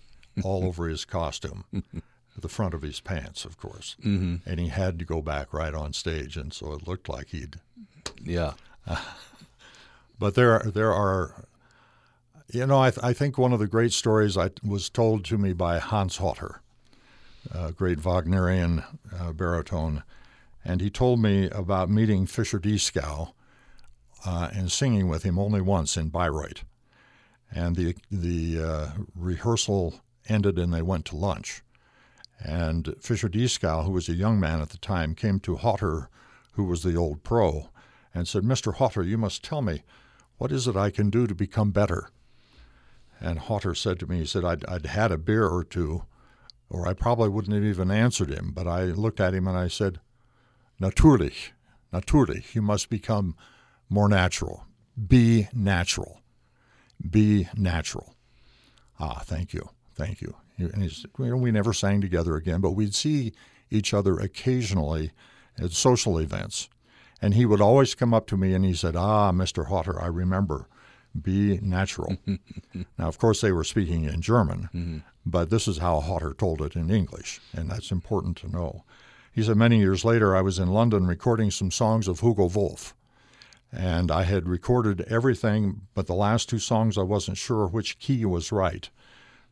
all 0.42 0.64
over 0.64 0.88
his 0.88 1.04
costume, 1.04 1.64
the 2.38 2.48
front 2.48 2.74
of 2.74 2.82
his 2.82 3.00
pants, 3.00 3.44
of 3.44 3.58
course. 3.58 3.96
Mm-hmm. 4.04 4.48
And 4.48 4.60
he 4.60 4.68
had 4.68 4.98
to 4.98 5.04
go 5.04 5.22
back 5.22 5.52
right 5.52 5.74
on 5.74 5.92
stage, 5.92 6.36
and 6.36 6.52
so 6.52 6.72
it 6.72 6.86
looked 6.86 7.08
like 7.08 7.28
he'd. 7.28 7.56
Yeah. 8.22 8.52
Uh, 8.86 9.02
but 10.18 10.34
there, 10.34 10.60
there 10.60 10.92
are. 10.92 11.47
You 12.50 12.66
know, 12.66 12.80
I, 12.80 12.90
th- 12.90 13.04
I 13.04 13.12
think 13.12 13.36
one 13.36 13.52
of 13.52 13.58
the 13.58 13.66
great 13.66 13.92
stories 13.92 14.38
I, 14.38 14.50
was 14.64 14.88
told 14.88 15.22
to 15.26 15.36
me 15.36 15.52
by 15.52 15.78
Hans 15.78 16.16
Hotter, 16.16 16.62
a 17.54 17.72
great 17.72 17.98
Wagnerian 17.98 18.84
uh, 19.14 19.32
baritone, 19.32 20.02
and 20.64 20.80
he 20.80 20.88
told 20.88 21.20
me 21.20 21.50
about 21.50 21.90
meeting 21.90 22.24
Fischer 22.24 22.58
Dieskau 22.58 23.34
uh, 24.24 24.48
and 24.54 24.72
singing 24.72 25.08
with 25.08 25.24
him 25.24 25.38
only 25.38 25.60
once 25.60 25.98
in 25.98 26.08
Bayreuth. 26.08 26.64
And 27.50 27.76
the 27.76 27.94
the 28.10 28.62
uh, 28.62 28.88
rehearsal 29.14 30.00
ended 30.26 30.58
and 30.58 30.72
they 30.72 30.82
went 30.82 31.04
to 31.06 31.16
lunch. 31.16 31.62
And 32.42 32.94
Fischer 32.98 33.28
Dieskau, 33.28 33.84
who 33.84 33.92
was 33.92 34.08
a 34.08 34.14
young 34.14 34.40
man 34.40 34.62
at 34.62 34.70
the 34.70 34.78
time, 34.78 35.14
came 35.14 35.38
to 35.40 35.56
Hotter, 35.56 36.08
who 36.52 36.64
was 36.64 36.82
the 36.82 36.96
old 36.96 37.24
pro, 37.24 37.68
and 38.14 38.26
said, 38.26 38.42
Mr. 38.42 38.74
Hotter, 38.74 39.02
you 39.02 39.18
must 39.18 39.44
tell 39.44 39.60
me, 39.60 39.82
what 40.38 40.50
is 40.50 40.66
it 40.66 40.76
I 40.76 40.88
can 40.88 41.10
do 41.10 41.26
to 41.26 41.34
become 41.34 41.72
better? 41.72 42.08
And 43.20 43.38
Hotter 43.38 43.74
said 43.74 43.98
to 44.00 44.06
me, 44.06 44.18
he 44.18 44.26
said, 44.26 44.44
I'd, 44.44 44.64
I'd 44.66 44.86
had 44.86 45.10
a 45.10 45.18
beer 45.18 45.46
or 45.46 45.64
two, 45.64 46.04
or 46.70 46.86
I 46.86 46.92
probably 46.92 47.28
wouldn't 47.28 47.54
have 47.54 47.64
even 47.64 47.90
answered 47.90 48.30
him. 48.30 48.52
But 48.54 48.66
I 48.66 48.84
looked 48.84 49.20
at 49.20 49.34
him 49.34 49.48
and 49.48 49.56
I 49.56 49.68
said, 49.68 50.00
Natürlich, 50.80 51.50
natürlich, 51.92 52.54
you 52.54 52.62
must 52.62 52.88
become 52.88 53.34
more 53.88 54.08
natural. 54.08 54.64
Be 55.06 55.48
natural. 55.52 56.20
Be 57.10 57.48
natural. 57.56 58.14
Ah, 59.00 59.22
thank 59.24 59.52
you. 59.52 59.70
Thank 59.94 60.20
you. 60.20 60.36
And 60.58 61.40
we 61.40 61.50
never 61.50 61.72
sang 61.72 62.00
together 62.00 62.36
again, 62.36 62.60
but 62.60 62.72
we'd 62.72 62.94
see 62.94 63.32
each 63.70 63.92
other 63.94 64.18
occasionally 64.18 65.12
at 65.58 65.72
social 65.72 66.18
events. 66.18 66.68
And 67.20 67.34
he 67.34 67.46
would 67.46 67.60
always 67.60 67.94
come 67.94 68.14
up 68.14 68.26
to 68.28 68.36
me 68.36 68.54
and 68.54 68.64
he 68.64 68.74
said, 68.74 68.94
Ah, 68.96 69.32
Mr. 69.32 69.66
Hotter, 69.66 70.00
I 70.00 70.06
remember. 70.06 70.68
Be 71.22 71.58
natural. 71.62 72.16
now, 72.96 73.08
of 73.08 73.18
course, 73.18 73.40
they 73.40 73.52
were 73.52 73.64
speaking 73.64 74.04
in 74.04 74.20
German, 74.20 74.68
mm-hmm. 74.74 74.98
but 75.24 75.50
this 75.50 75.66
is 75.66 75.78
how 75.78 76.00
Hotter 76.00 76.34
told 76.34 76.62
it 76.62 76.76
in 76.76 76.90
English, 76.90 77.40
and 77.52 77.70
that's 77.70 77.90
important 77.90 78.36
to 78.38 78.50
know. 78.50 78.84
He 79.32 79.42
said, 79.42 79.56
Many 79.56 79.78
years 79.78 80.04
later, 80.04 80.34
I 80.34 80.40
was 80.40 80.58
in 80.58 80.68
London 80.68 81.06
recording 81.06 81.50
some 81.50 81.70
songs 81.70 82.08
of 82.08 82.20
Hugo 82.20 82.46
Wolf. 82.46 82.94
And 83.70 84.10
I 84.10 84.22
had 84.22 84.48
recorded 84.48 85.02
everything, 85.02 85.82
but 85.94 86.06
the 86.06 86.14
last 86.14 86.48
two 86.48 86.58
songs 86.58 86.96
I 86.96 87.02
wasn't 87.02 87.36
sure 87.36 87.66
which 87.66 87.98
key 87.98 88.24
was 88.24 88.50
right. 88.50 88.88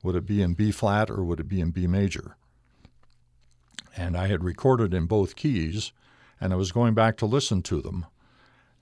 Would 0.02 0.16
it 0.16 0.26
be 0.26 0.42
in 0.42 0.54
B 0.54 0.70
flat 0.70 1.10
or 1.10 1.22
would 1.22 1.40
it 1.40 1.48
be 1.48 1.60
in 1.60 1.70
B 1.70 1.86
major? 1.86 2.36
And 3.96 4.16
I 4.16 4.26
had 4.26 4.42
recorded 4.42 4.94
in 4.94 5.06
both 5.06 5.36
keys, 5.36 5.92
and 6.40 6.52
I 6.52 6.56
was 6.56 6.72
going 6.72 6.94
back 6.94 7.16
to 7.18 7.26
listen 7.26 7.62
to 7.62 7.80
them. 7.80 8.06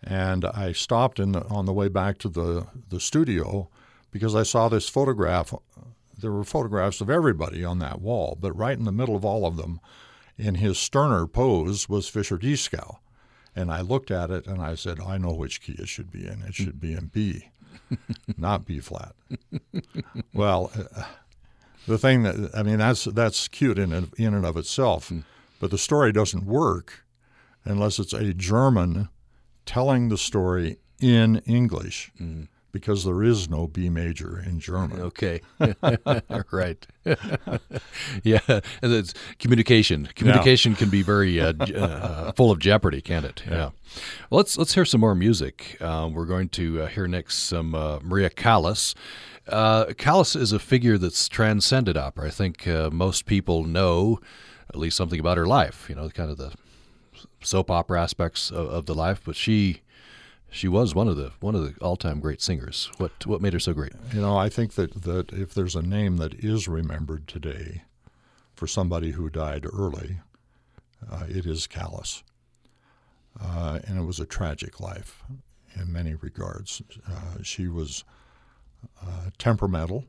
And 0.06 0.44
I 0.44 0.72
stopped 0.72 1.18
in 1.18 1.32
the, 1.32 1.44
on 1.46 1.64
the 1.64 1.72
way 1.72 1.88
back 1.88 2.18
to 2.18 2.28
the, 2.28 2.66
the 2.90 3.00
studio 3.00 3.68
because 4.10 4.34
I 4.34 4.42
saw 4.42 4.68
this 4.68 4.88
photograph. 4.88 5.54
There 6.18 6.32
were 6.32 6.44
photographs 6.44 7.00
of 7.00 7.10
everybody 7.10 7.64
on 7.64 7.78
that 7.78 8.00
wall, 8.00 8.36
but 8.40 8.56
right 8.56 8.78
in 8.78 8.84
the 8.84 8.92
middle 8.92 9.16
of 9.16 9.24
all 9.24 9.46
of 9.46 9.56
them, 9.56 9.80
in 10.36 10.56
his 10.56 10.78
sterner 10.78 11.26
pose, 11.26 11.88
was 11.88 12.08
Fischer 12.08 12.38
Dieskau. 12.38 12.98
And 13.56 13.70
I 13.70 13.80
looked 13.80 14.10
at 14.10 14.30
it 14.30 14.46
and 14.46 14.60
I 14.60 14.74
said, 14.74 15.00
I 15.00 15.16
know 15.16 15.32
which 15.32 15.60
key 15.60 15.76
it 15.78 15.88
should 15.88 16.10
be 16.10 16.26
in. 16.26 16.42
It 16.42 16.54
should 16.54 16.80
be 16.80 16.92
in 16.92 17.06
B. 17.06 17.50
not 18.36 18.66
B 18.66 18.80
flat. 18.80 19.14
well, 20.34 20.70
uh, 20.96 21.04
the 21.86 21.98
thing 21.98 22.22
that 22.22 22.50
I 22.54 22.62
mean 22.62 22.78
that's 22.78 23.04
that's 23.04 23.48
cute 23.48 23.78
in 23.78 23.92
in 23.92 24.34
and 24.34 24.46
of 24.46 24.56
itself, 24.56 25.10
mm. 25.10 25.22
but 25.60 25.70
the 25.70 25.78
story 25.78 26.12
doesn't 26.12 26.46
work 26.46 27.04
unless 27.64 27.98
it's 27.98 28.12
a 28.12 28.34
German 28.34 29.08
telling 29.66 30.08
the 30.08 30.18
story 30.18 30.78
in 31.00 31.38
English. 31.46 32.12
Mm 32.20 32.48
because 32.74 33.04
there 33.04 33.22
is 33.22 33.48
no 33.48 33.68
B 33.68 33.88
major 33.88 34.42
in 34.44 34.58
German. 34.58 35.00
Okay, 35.00 35.40
right. 36.50 36.86
yeah, 38.24 38.40
and 38.48 38.92
it's 38.92 39.14
communication. 39.38 40.08
Communication 40.16 40.72
yeah. 40.72 40.78
can 40.78 40.90
be 40.90 41.00
very 41.00 41.40
uh, 41.40 41.52
uh, 41.52 42.32
full 42.32 42.50
of 42.50 42.58
jeopardy, 42.58 43.00
can't 43.00 43.24
it? 43.24 43.44
Yeah. 43.46 43.54
yeah. 43.54 43.70
Well, 44.28 44.38
let's 44.38 44.58
let's 44.58 44.74
hear 44.74 44.84
some 44.84 45.00
more 45.00 45.14
music. 45.14 45.80
Um, 45.80 46.14
we're 46.14 46.26
going 46.26 46.48
to 46.50 46.82
uh, 46.82 46.86
hear 46.88 47.06
next 47.06 47.44
some 47.44 47.76
uh, 47.76 48.00
Maria 48.02 48.28
Callas. 48.28 48.96
Uh, 49.46 49.92
Callas 49.96 50.34
is 50.34 50.50
a 50.50 50.58
figure 50.58 50.98
that's 50.98 51.28
transcended 51.28 51.96
opera. 51.96 52.26
I 52.26 52.30
think 52.30 52.66
uh, 52.66 52.90
most 52.90 53.24
people 53.24 53.62
know 53.62 54.18
at 54.68 54.76
least 54.76 54.96
something 54.96 55.20
about 55.20 55.36
her 55.36 55.46
life. 55.46 55.86
You 55.88 55.94
know, 55.94 56.10
kind 56.10 56.28
of 56.30 56.38
the 56.38 56.52
soap 57.44 57.70
opera 57.70 58.02
aspects 58.02 58.50
of, 58.50 58.68
of 58.68 58.86
the 58.86 58.94
life, 58.94 59.20
but 59.24 59.36
she 59.36 59.80
she 60.50 60.68
was 60.68 60.94
one 60.94 61.08
of 61.08 61.16
the 61.16 61.32
one 61.40 61.54
of 61.54 61.62
the 61.62 61.74
all 61.84 61.96
time 61.96 62.20
great 62.20 62.40
singers. 62.40 62.90
What 62.98 63.26
what 63.26 63.40
made 63.40 63.52
her 63.54 63.60
so 63.60 63.72
great? 63.72 63.92
You 64.12 64.20
know, 64.20 64.36
I 64.36 64.48
think 64.48 64.74
that 64.74 65.02
that 65.02 65.32
if 65.32 65.54
there's 65.54 65.74
a 65.76 65.82
name 65.82 66.16
that 66.18 66.34
is 66.34 66.68
remembered 66.68 67.26
today 67.28 67.82
for 68.54 68.66
somebody 68.66 69.12
who 69.12 69.28
died 69.30 69.66
early, 69.72 70.20
uh, 71.10 71.24
it 71.28 71.44
is 71.46 71.66
Callas. 71.66 72.22
uh, 73.40 73.80
and 73.86 73.98
it 73.98 74.04
was 74.04 74.20
a 74.20 74.26
tragic 74.26 74.80
life 74.80 75.22
in 75.74 75.92
many 75.92 76.14
regards. 76.14 76.82
Uh, 77.10 77.42
she 77.42 77.66
was 77.66 78.04
uh, 79.02 79.30
temperamental, 79.38 80.04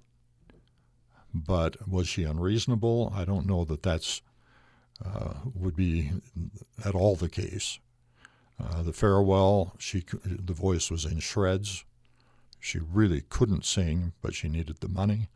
but 1.33 1.87
was 1.87 2.07
she 2.07 2.23
unreasonable? 2.23 3.11
I 3.15 3.25
don't 3.25 3.47
know 3.47 3.65
that 3.65 3.81
that's 3.83 4.21
uh, 5.03 5.33
would 5.53 5.75
be 5.75 6.11
at 6.83 6.95
all 6.95 7.15
the 7.15 7.29
case. 7.29 7.79
Uh, 8.59 8.83
the 8.83 8.93
farewell, 8.93 9.73
she 9.77 10.03
the 10.23 10.53
voice 10.53 10.89
was 10.89 11.05
in 11.05 11.19
shreds. 11.19 11.83
She 12.59 12.79
really 12.79 13.21
couldn't 13.21 13.65
sing, 13.65 14.13
but 14.21 14.33
she 14.33 14.47
needed 14.47 14.77
the 14.79 14.87
money. 14.87 15.29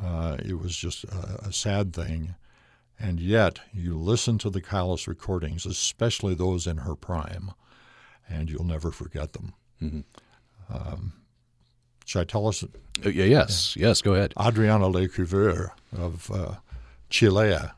Uh, 0.00 0.36
it 0.44 0.58
was 0.58 0.76
just 0.76 1.04
a, 1.04 1.40
a, 1.44 1.52
sad 1.52 1.92
thing. 1.92 2.34
And 2.98 3.20
yet, 3.20 3.60
you 3.72 3.96
listen 3.96 4.38
to 4.38 4.50
the 4.50 4.60
Callas 4.60 5.06
recordings, 5.06 5.66
especially 5.66 6.34
those 6.34 6.66
in 6.66 6.78
her 6.78 6.94
prime, 6.94 7.52
and 8.28 8.50
you'll 8.50 8.64
never 8.64 8.90
forget 8.90 9.32
them. 9.32 9.54
Mm-hmm. 9.82 10.00
Um, 10.74 11.12
should 12.04 12.20
I 12.20 12.24
tell 12.24 12.48
us? 12.48 12.64
Uh, 12.64 13.08
yes, 13.10 13.76
yes, 13.76 14.02
go 14.02 14.14
ahead. 14.14 14.34
Adriana 14.40 14.86
Lecouvreur 14.86 15.70
of 15.96 16.30
uh, 16.30 16.54
Cilea 17.10 17.72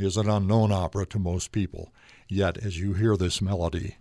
is 0.00 0.16
an 0.16 0.28
unknown 0.28 0.72
opera 0.72 1.06
to 1.06 1.18
most 1.18 1.52
people. 1.52 1.92
Yet, 2.28 2.58
as 2.58 2.78
you 2.78 2.94
hear 2.94 3.16
this 3.16 3.40
melody, 3.40 3.96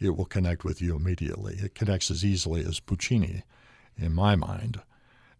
it 0.00 0.16
will 0.16 0.24
connect 0.24 0.64
with 0.64 0.80
you 0.82 0.96
immediately. 0.96 1.54
It 1.54 1.74
connects 1.74 2.10
as 2.10 2.24
easily 2.24 2.64
as 2.64 2.80
Puccini, 2.80 3.42
in 3.96 4.12
my 4.12 4.36
mind. 4.36 4.80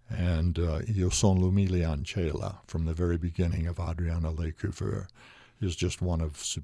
And 0.08 0.58
uh, 0.58 0.80
Io 0.96 1.08
son 1.08 1.40
l'umile 1.40 1.86
ancella, 1.86 2.58
from 2.66 2.84
the 2.84 2.94
very 2.94 3.16
beginning 3.16 3.66
of 3.66 3.80
Adriana 3.80 4.32
Lecouvreur, 4.32 5.06
is 5.60 5.76
just 5.76 6.02
one 6.02 6.20
of 6.20 6.36
su- 6.36 6.62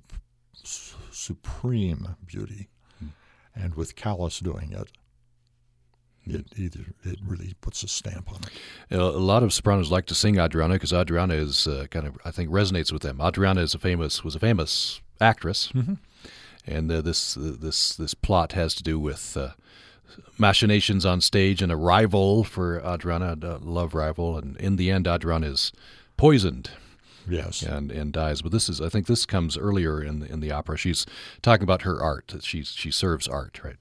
supreme 1.11 2.17
beauty. 2.27 2.69
Hmm. 2.99 3.09
And 3.55 3.75
with 3.75 3.97
Callas 3.97 4.41
doing 4.41 4.73
it, 4.73 4.91
it 6.27 6.47
either 6.57 6.81
it 7.05 7.19
really 7.25 7.55
puts 7.61 7.83
a 7.83 7.89
stamp 7.89 8.31
on 8.33 8.41
it. 8.91 8.99
a 8.99 9.05
lot 9.05 9.43
of 9.43 9.53
sopranos 9.53 9.91
like 9.91 10.07
to 10.07 10.15
sing 10.15 10.39
Adriana 10.39 10.75
because 10.75 10.93
Adriana 10.93 11.35
is 11.35 11.67
uh, 11.67 11.87
kind 11.91 12.07
of 12.07 12.19
I 12.25 12.31
think 12.31 12.51
resonates 12.51 12.93
with 12.93 13.03
them. 13.03 13.21
Adriana 13.21 13.63
is 13.63 13.75
a 13.75 13.79
famous 13.79 14.23
was 14.23 14.35
a 14.35 14.41
famous 14.41 15.01
actress, 15.21 15.71
mm-hmm. 15.75 15.95
and 16.67 16.91
uh, 16.91 17.01
this 17.01 17.37
uh, 17.37 17.57
this 17.59 17.97
this 17.97 18.15
plot 18.15 18.53
has 18.53 18.75
to 18.75 18.83
do 18.83 18.99
with 18.99 19.37
uh, 19.37 19.51
machinations 20.39 21.07
on 21.07 21.21
stage 21.21 21.63
and 21.63 21.73
a 21.73 21.77
rival 21.77 22.45
for 22.45 22.81
Adriana, 22.81 23.37
a 23.43 23.59
love 23.59 23.95
rival, 23.95 24.37
and 24.37 24.57
in 24.57 24.77
the 24.77 24.91
end, 24.91 25.07
Adriana 25.07 25.47
is 25.49 25.73
poisoned. 26.17 26.71
Yes, 27.29 27.63
and 27.63 27.91
and 27.91 28.13
dies. 28.13 28.43
But 28.43 28.53
this 28.53 28.69
is, 28.69 28.81
I 28.81 28.89
think, 28.89 29.07
this 29.07 29.27
comes 29.27 29.57
earlier 29.59 30.03
in 30.03 30.21
the, 30.21 30.33
in 30.33 30.41
the 30.41 30.51
opera. 30.53 30.77
She's 30.77 31.07
talking 31.43 31.63
about 31.65 31.83
her 31.83 32.03
art. 32.03 32.35
She 32.41 32.63
she 32.63 32.91
serves 32.91 33.29
art, 33.29 33.61
right? 33.63 33.77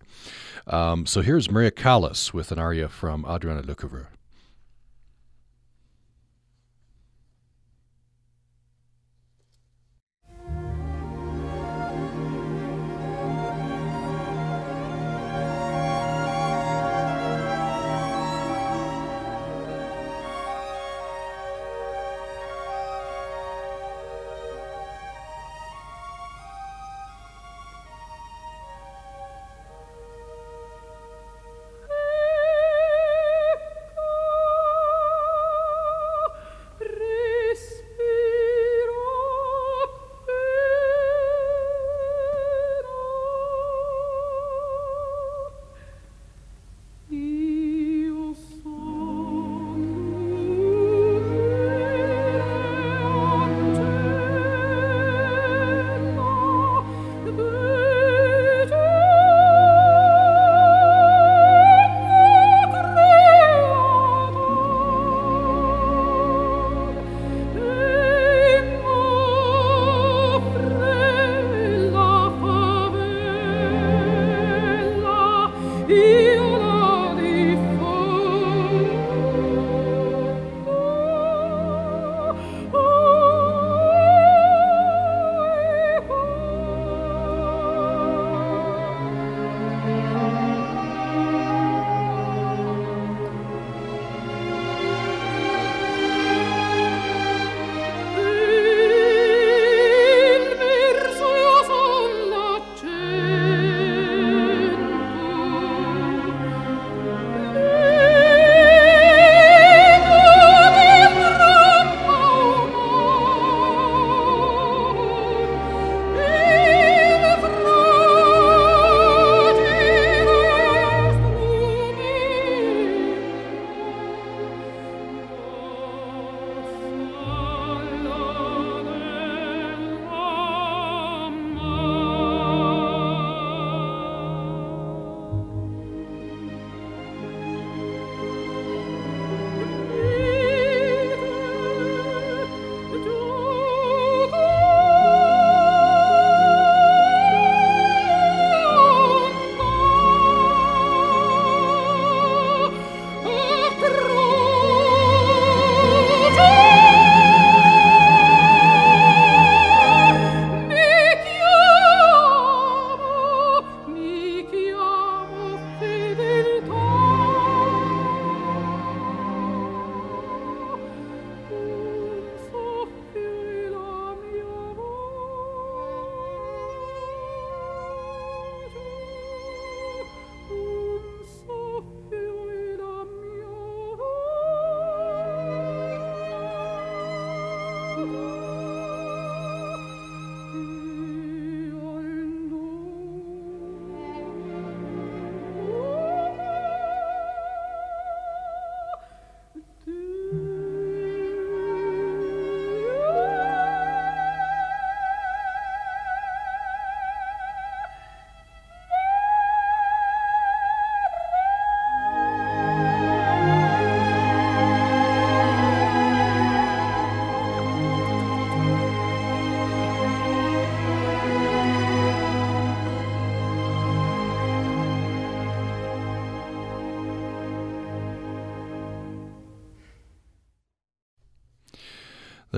Um, 0.67 1.05
so 1.05 1.21
here's 1.21 1.49
Maria 1.49 1.71
Callas 1.71 2.33
with 2.33 2.51
an 2.51 2.59
aria 2.59 2.87
from 2.89 3.25
Adriana 3.25 3.63
Lecouvreur. 3.63 4.07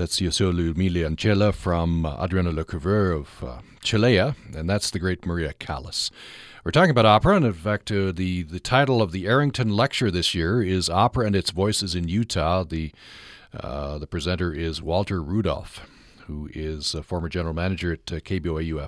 That's 0.01 0.19
Io 0.19 0.31
son 0.31 0.53
l'umile 0.53 1.07
ancella 1.07 1.53
from 1.53 2.07
uh, 2.07 2.15
Adriana 2.19 2.51
Lecouvreur 2.51 3.15
of 3.15 3.43
uh, 3.43 3.61
Cilea, 3.83 4.35
and 4.55 4.67
that's 4.67 4.89
the 4.89 4.97
great 4.97 5.27
Maria 5.27 5.53
Callas. 5.53 6.09
We're 6.65 6.71
talking 6.71 6.89
about 6.89 7.05
opera, 7.05 7.35
and 7.35 7.45
in 7.45 7.53
fact, 7.53 7.91
uh, 7.91 8.11
the, 8.11 8.41
the 8.41 8.59
title 8.59 9.03
of 9.03 9.11
the 9.11 9.27
Arrington 9.27 9.69
Lecture 9.69 10.09
this 10.09 10.33
year 10.33 10.63
is 10.63 10.89
Opera 10.89 11.27
and 11.27 11.35
Its 11.35 11.51
Voices 11.51 11.93
in 11.93 12.07
Utah. 12.07 12.63
The, 12.63 12.91
uh, 13.53 13.99
the 13.99 14.07
presenter 14.07 14.51
is 14.51 14.81
Walter 14.81 15.21
Rudolph, 15.21 15.87
who 16.25 16.49
is 16.51 16.95
a 16.95 17.03
former 17.03 17.29
general 17.29 17.53
manager 17.53 17.93
at 17.93 18.11
uh, 18.11 18.15
KBYU 18.21 18.83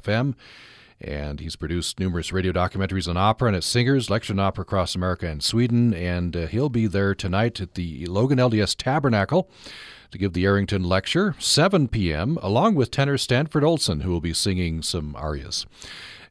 and 1.01 1.39
he's 1.39 1.55
produced 1.55 1.99
numerous 1.99 2.31
radio 2.31 2.51
documentaries 2.51 3.07
on 3.09 3.17
opera 3.17 3.47
and 3.47 3.57
its 3.57 3.67
singers, 3.67 4.09
lectured 4.09 4.39
on 4.39 4.45
opera 4.45 4.61
across 4.61 4.95
America 4.95 5.27
and 5.27 5.43
Sweden, 5.43 5.93
and 5.93 6.35
uh, 6.35 6.47
he'll 6.47 6.69
be 6.69 6.87
there 6.87 7.13
tonight 7.13 7.59
at 7.59 7.75
the 7.75 8.05
Logan 8.05 8.37
LDS 8.37 8.75
Tabernacle 8.77 9.49
to 10.11 10.17
give 10.17 10.33
the 10.33 10.45
Arrington 10.45 10.83
Lecture, 10.83 11.35
7 11.39 11.87
p.m., 11.87 12.37
along 12.41 12.75
with 12.75 12.91
tenor 12.91 13.17
Stanford 13.17 13.63
Olson, 13.63 14.01
who 14.01 14.11
will 14.11 14.21
be 14.21 14.33
singing 14.33 14.81
some 14.81 15.15
arias. 15.15 15.65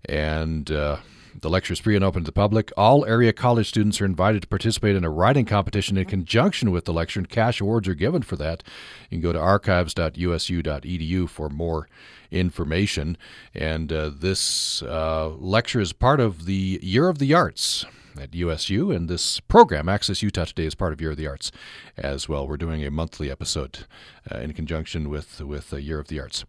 And 0.05 0.71
uh, 0.71 0.99
the 1.41 1.51
lecture 1.51 1.73
is 1.73 1.81
free 1.81 1.97
and 1.97 2.05
open 2.05 2.23
to 2.23 2.27
the 2.27 2.33
public. 2.33 2.71
All 2.77 3.05
area 3.05 3.33
college 3.33 3.69
students 3.69 4.01
are 4.01 4.05
invited 4.05 4.43
to 4.43 4.49
participate 4.49 4.97
in 4.97 5.05
a 5.05 5.11
writing 5.11 5.45
competition 5.45 5.97
in 5.97 6.05
conjunction 6.05 6.71
with 6.71 6.85
the 6.85 6.93
lecture, 6.93 7.21
and 7.21 7.29
cash 7.29 7.61
awards 7.61 7.89
are 7.89 7.95
given 7.95 8.23
for 8.23 8.37
that. 8.37 8.63
You 9.11 9.19
can 9.19 9.23
go 9.23 9.33
to 9.33 9.39
archives.usu.edu 9.39 11.29
for 11.29 11.49
more 11.49 11.89
information. 12.31 13.17
And 13.55 13.93
uh, 13.93 14.11
this 14.15 14.83
uh, 14.83 15.29
lecture 15.29 15.81
is 15.81 15.93
part 15.93 16.21
of 16.21 16.47
the 16.47 16.79
Year 16.83 17.09
of 17.09 17.19
the 17.19 17.35
Arts 17.35 17.85
at 18.21 18.35
USU, 18.35 18.91
and 18.91 19.09
this 19.09 19.41
program, 19.41 19.89
Access 19.89 20.23
Utah 20.23 20.45
Today, 20.45 20.67
is 20.67 20.75
part 20.75 20.93
of 20.93 21.01
Year 21.01 21.13
of 21.13 21.17
the 21.17 21.27
Arts 21.27 21.51
as 21.97 22.29
well. 22.29 22.47
We're 22.47 22.57
doing 22.57 22.85
a 22.85 22.91
monthly 22.91 23.31
episode 23.31 23.87
uh, 24.31 24.39
in 24.39 24.53
conjunction 24.53 25.09
with 25.09 25.41
with 25.41 25.73
Year 25.73 25.99
of 25.99 26.09
the 26.09 26.21
Arts. 26.21 26.45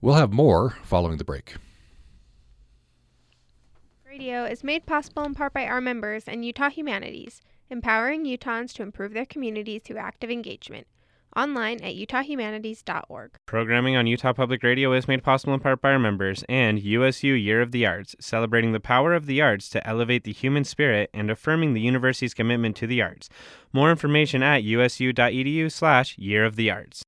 We'll 0.00 0.14
have 0.14 0.32
more 0.32 0.76
following 0.82 1.18
the 1.18 1.24
break. 1.24 1.54
Radio 4.18 4.44
is 4.44 4.64
made 4.64 4.84
possible 4.84 5.22
in 5.22 5.32
part 5.32 5.52
by 5.52 5.64
our 5.64 5.80
members 5.80 6.24
and 6.26 6.44
Utah 6.44 6.70
Humanities, 6.70 7.40
empowering 7.70 8.24
Utahns 8.24 8.72
to 8.72 8.82
improve 8.82 9.12
their 9.12 9.24
communities 9.24 9.82
through 9.84 9.98
active 9.98 10.28
engagement 10.28 10.88
online 11.36 11.80
at 11.82 11.94
utahhumanities.org. 11.94 13.36
Programming 13.46 13.96
on 13.96 14.06
Utah 14.08 14.32
Public 14.32 14.62
Radio 14.64 14.92
is 14.92 15.06
made 15.06 15.22
possible 15.22 15.54
in 15.54 15.60
part 15.60 15.80
by 15.80 15.92
our 15.92 15.98
members 15.98 16.44
and 16.48 16.82
USU 16.82 17.34
Year 17.34 17.62
of 17.62 17.70
the 17.70 17.86
Arts, 17.86 18.16
celebrating 18.18 18.72
the 18.72 18.80
power 18.80 19.14
of 19.14 19.26
the 19.26 19.40
arts 19.40 19.68
to 19.70 19.86
elevate 19.86 20.24
the 20.24 20.32
human 20.32 20.64
spirit 20.64 21.10
and 21.14 21.30
affirming 21.30 21.74
the 21.74 21.80
university's 21.80 22.34
commitment 22.34 22.74
to 22.76 22.86
the 22.86 23.00
arts. 23.00 23.28
More 23.72 23.90
information 23.90 24.42
at 24.42 24.64
usu.edu 24.64 25.70
slash 25.70 26.18
Year 26.18 26.44
of 26.44 26.56
the 26.56 26.70
Arts. 26.70 27.04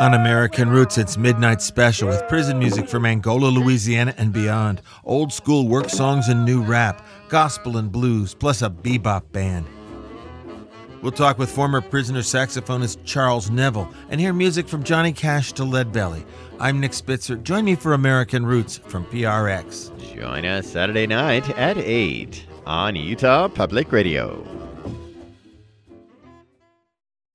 Un-American 0.00 0.70
Roots, 0.70 0.96
its 0.96 1.18
midnight 1.18 1.60
special 1.60 2.08
with 2.08 2.26
prison 2.28 2.58
music 2.58 2.88
from 2.88 3.04
Angola, 3.04 3.48
Louisiana, 3.48 4.14
and 4.16 4.32
beyond. 4.32 4.80
Old 5.04 5.32
school 5.32 5.68
work 5.68 5.90
songs 5.90 6.28
and 6.28 6.46
new 6.46 6.62
rap, 6.62 7.06
gospel 7.28 7.76
and 7.76 7.92
blues, 7.92 8.32
plus 8.34 8.62
a 8.62 8.70
bebop 8.70 9.30
band. 9.32 9.66
We'll 11.02 11.12
talk 11.12 11.38
with 11.38 11.50
former 11.50 11.82
prisoner 11.82 12.20
saxophonist 12.20 13.04
Charles 13.04 13.50
Neville 13.50 13.92
and 14.08 14.18
hear 14.18 14.32
music 14.32 14.66
from 14.66 14.82
Johnny 14.82 15.12
Cash 15.12 15.52
to 15.52 15.62
Leadbelly. 15.62 16.24
I'm 16.58 16.80
Nick 16.80 16.94
Spitzer. 16.94 17.36
Join 17.36 17.66
me 17.66 17.74
for 17.74 17.92
American 17.92 18.46
Roots 18.46 18.78
from 18.78 19.04
PRX. 19.06 19.92
Join 20.14 20.46
us 20.46 20.66
Saturday 20.66 21.06
night 21.06 21.48
at 21.58 21.76
8 21.76 22.46
on 22.64 22.96
Utah 22.96 23.46
Public 23.48 23.92
Radio. 23.92 24.65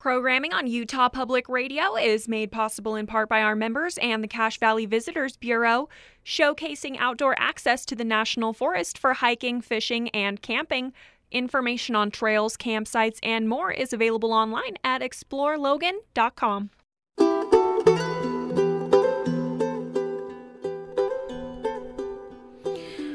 Programming 0.01 0.51
on 0.51 0.65
Utah 0.65 1.09
Public 1.09 1.47
Radio 1.47 1.95
is 1.95 2.27
made 2.27 2.51
possible 2.51 2.95
in 2.95 3.05
part 3.05 3.29
by 3.29 3.43
our 3.43 3.53
members 3.53 3.99
and 3.99 4.23
the 4.23 4.27
Cache 4.27 4.57
Valley 4.57 4.87
Visitors 4.87 5.37
Bureau, 5.37 5.89
showcasing 6.25 6.95
outdoor 6.97 7.39
access 7.39 7.85
to 7.85 7.93
the 7.93 8.03
National 8.03 8.51
Forest 8.51 8.97
for 8.97 9.13
hiking, 9.13 9.61
fishing, 9.61 10.09
and 10.09 10.41
camping. 10.41 10.91
Information 11.31 11.95
on 11.95 12.09
trails, 12.09 12.57
campsites, 12.57 13.19
and 13.21 13.47
more 13.47 13.71
is 13.71 13.93
available 13.93 14.33
online 14.33 14.73
at 14.83 15.03
explorelogan.com. 15.03 16.71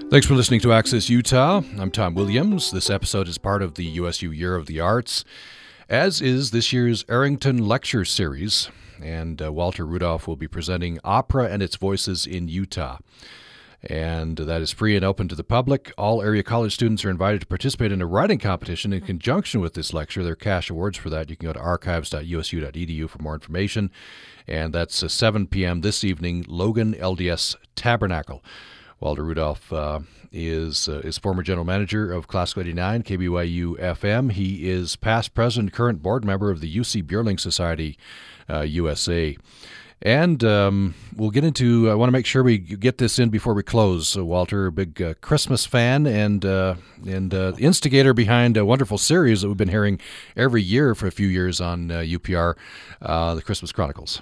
Thanks 0.08 0.24
for 0.24 0.34
listening 0.34 0.60
to 0.60 0.72
Access 0.72 1.10
Utah. 1.10 1.62
I'm 1.80 1.90
Tom 1.90 2.14
Williams. 2.14 2.70
This 2.70 2.88
episode 2.90 3.26
is 3.26 3.38
part 3.38 3.60
of 3.60 3.74
the 3.74 3.84
USU 3.84 4.30
Year 4.30 4.54
of 4.54 4.66
the 4.66 4.78
Arts, 4.78 5.24
as 5.88 6.20
is 6.20 6.50
this 6.50 6.72
year's 6.72 7.04
Arrington 7.08 7.66
Lecture 7.66 8.04
Series. 8.04 8.70
And 9.02 9.42
uh, 9.42 9.52
Walter 9.52 9.86
Rudolph 9.86 10.26
will 10.26 10.36
be 10.36 10.48
presenting 10.48 10.98
Opera 11.04 11.50
and 11.50 11.62
Its 11.62 11.76
Voices 11.76 12.26
in 12.26 12.48
Utah 12.48 12.98
and 13.88 14.36
that 14.36 14.60
is 14.60 14.72
free 14.72 14.96
and 14.96 15.04
open 15.04 15.28
to 15.28 15.34
the 15.34 15.44
public. 15.44 15.92
All 15.96 16.22
area 16.22 16.42
college 16.42 16.74
students 16.74 17.04
are 17.04 17.10
invited 17.10 17.40
to 17.42 17.46
participate 17.46 17.92
in 17.92 18.02
a 18.02 18.06
writing 18.06 18.38
competition 18.38 18.92
in 18.92 19.00
conjunction 19.02 19.60
with 19.60 19.74
this 19.74 19.92
lecture. 19.92 20.22
There 20.22 20.32
are 20.32 20.36
cash 20.36 20.70
awards 20.70 20.98
for 20.98 21.10
that. 21.10 21.30
You 21.30 21.36
can 21.36 21.46
go 21.46 21.52
to 21.52 21.60
archives.usu.edu 21.60 23.08
for 23.08 23.18
more 23.18 23.34
information. 23.34 23.90
And 24.46 24.72
that's 24.72 25.02
uh, 25.02 25.08
7 25.08 25.46
p.m. 25.46 25.80
this 25.80 26.04
evening, 26.04 26.44
Logan 26.48 26.94
LDS 26.94 27.56
Tabernacle. 27.74 28.42
Walter 29.00 29.24
Rudolph 29.24 29.72
uh, 29.72 30.00
is 30.32 30.88
uh, 30.88 31.00
is 31.04 31.18
former 31.18 31.42
general 31.42 31.64
manager 31.64 32.12
of 32.12 32.28
Classical 32.28 32.62
89 32.62 33.02
KBYU 33.02 33.78
FM. 33.78 34.32
He 34.32 34.68
is 34.68 34.96
past 34.96 35.34
president, 35.34 35.72
current 35.72 36.02
board 36.02 36.24
member 36.24 36.50
of 36.50 36.60
the 36.60 36.74
Jussi 36.74 37.02
Björling 37.02 37.38
Society 37.38 37.98
USA. 38.48 39.36
Uh, 39.36 39.42
and 40.02 40.44
um, 40.44 40.94
we'll 41.14 41.30
get 41.30 41.44
into. 41.44 41.90
I 41.90 41.94
want 41.94 42.08
to 42.08 42.12
make 42.12 42.26
sure 42.26 42.42
we 42.42 42.58
get 42.58 42.98
this 42.98 43.18
in 43.18 43.30
before 43.30 43.54
we 43.54 43.62
close. 43.62 44.08
So 44.08 44.24
Walter, 44.24 44.66
a 44.66 44.72
big 44.72 45.00
uh, 45.00 45.14
Christmas 45.20 45.64
fan 45.64 46.06
and 46.06 46.44
uh, 46.44 46.74
and 47.06 47.32
uh, 47.32 47.54
instigator 47.58 48.12
behind 48.12 48.56
a 48.56 48.64
wonderful 48.64 48.98
series 48.98 49.40
that 49.40 49.48
we've 49.48 49.56
been 49.56 49.68
hearing 49.68 49.98
every 50.36 50.62
year 50.62 50.94
for 50.94 51.06
a 51.06 51.12
few 51.12 51.28
years 51.28 51.60
on 51.60 51.88
UPR, 51.88 52.54
uh, 53.00 53.04
uh, 53.04 53.34
the 53.34 53.42
Christmas 53.42 53.72
Chronicles. 53.72 54.20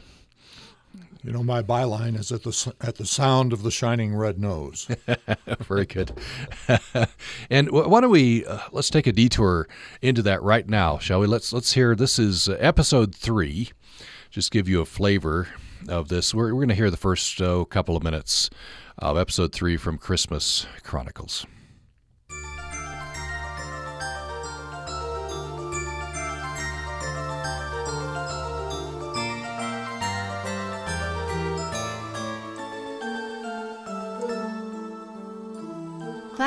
You 1.24 1.32
know, 1.32 1.42
my 1.42 1.62
byline 1.62 2.18
is 2.18 2.30
at 2.30 2.42
the 2.42 2.74
at 2.82 2.96
the 2.96 3.06
sound 3.06 3.54
of 3.54 3.62
the 3.62 3.70
shining 3.70 4.14
red 4.14 4.38
nose. 4.38 4.86
Very 5.60 5.86
good. 5.86 6.12
and 7.50 7.70
why 7.70 8.02
don't 8.02 8.10
we 8.10 8.44
uh, 8.44 8.58
let's 8.72 8.90
take 8.90 9.06
a 9.06 9.12
detour 9.12 9.66
into 10.02 10.20
that 10.20 10.42
right 10.42 10.68
now, 10.68 10.98
shall 10.98 11.20
we? 11.20 11.26
Let's 11.26 11.50
let's 11.50 11.72
hear. 11.72 11.94
This 11.94 12.18
is 12.18 12.50
episode 12.50 13.14
three. 13.14 13.70
Just 14.28 14.50
give 14.50 14.68
you 14.68 14.82
a 14.82 14.84
flavor 14.84 15.48
of 15.88 16.08
this. 16.08 16.34
We're, 16.34 16.48
we're 16.48 16.60
going 16.60 16.68
to 16.68 16.74
hear 16.74 16.90
the 16.90 16.98
first 16.98 17.40
uh, 17.40 17.64
couple 17.64 17.96
of 17.96 18.02
minutes 18.02 18.50
of 18.98 19.16
episode 19.16 19.54
three 19.54 19.78
from 19.78 19.96
Christmas 19.96 20.66
Chronicles. 20.82 21.46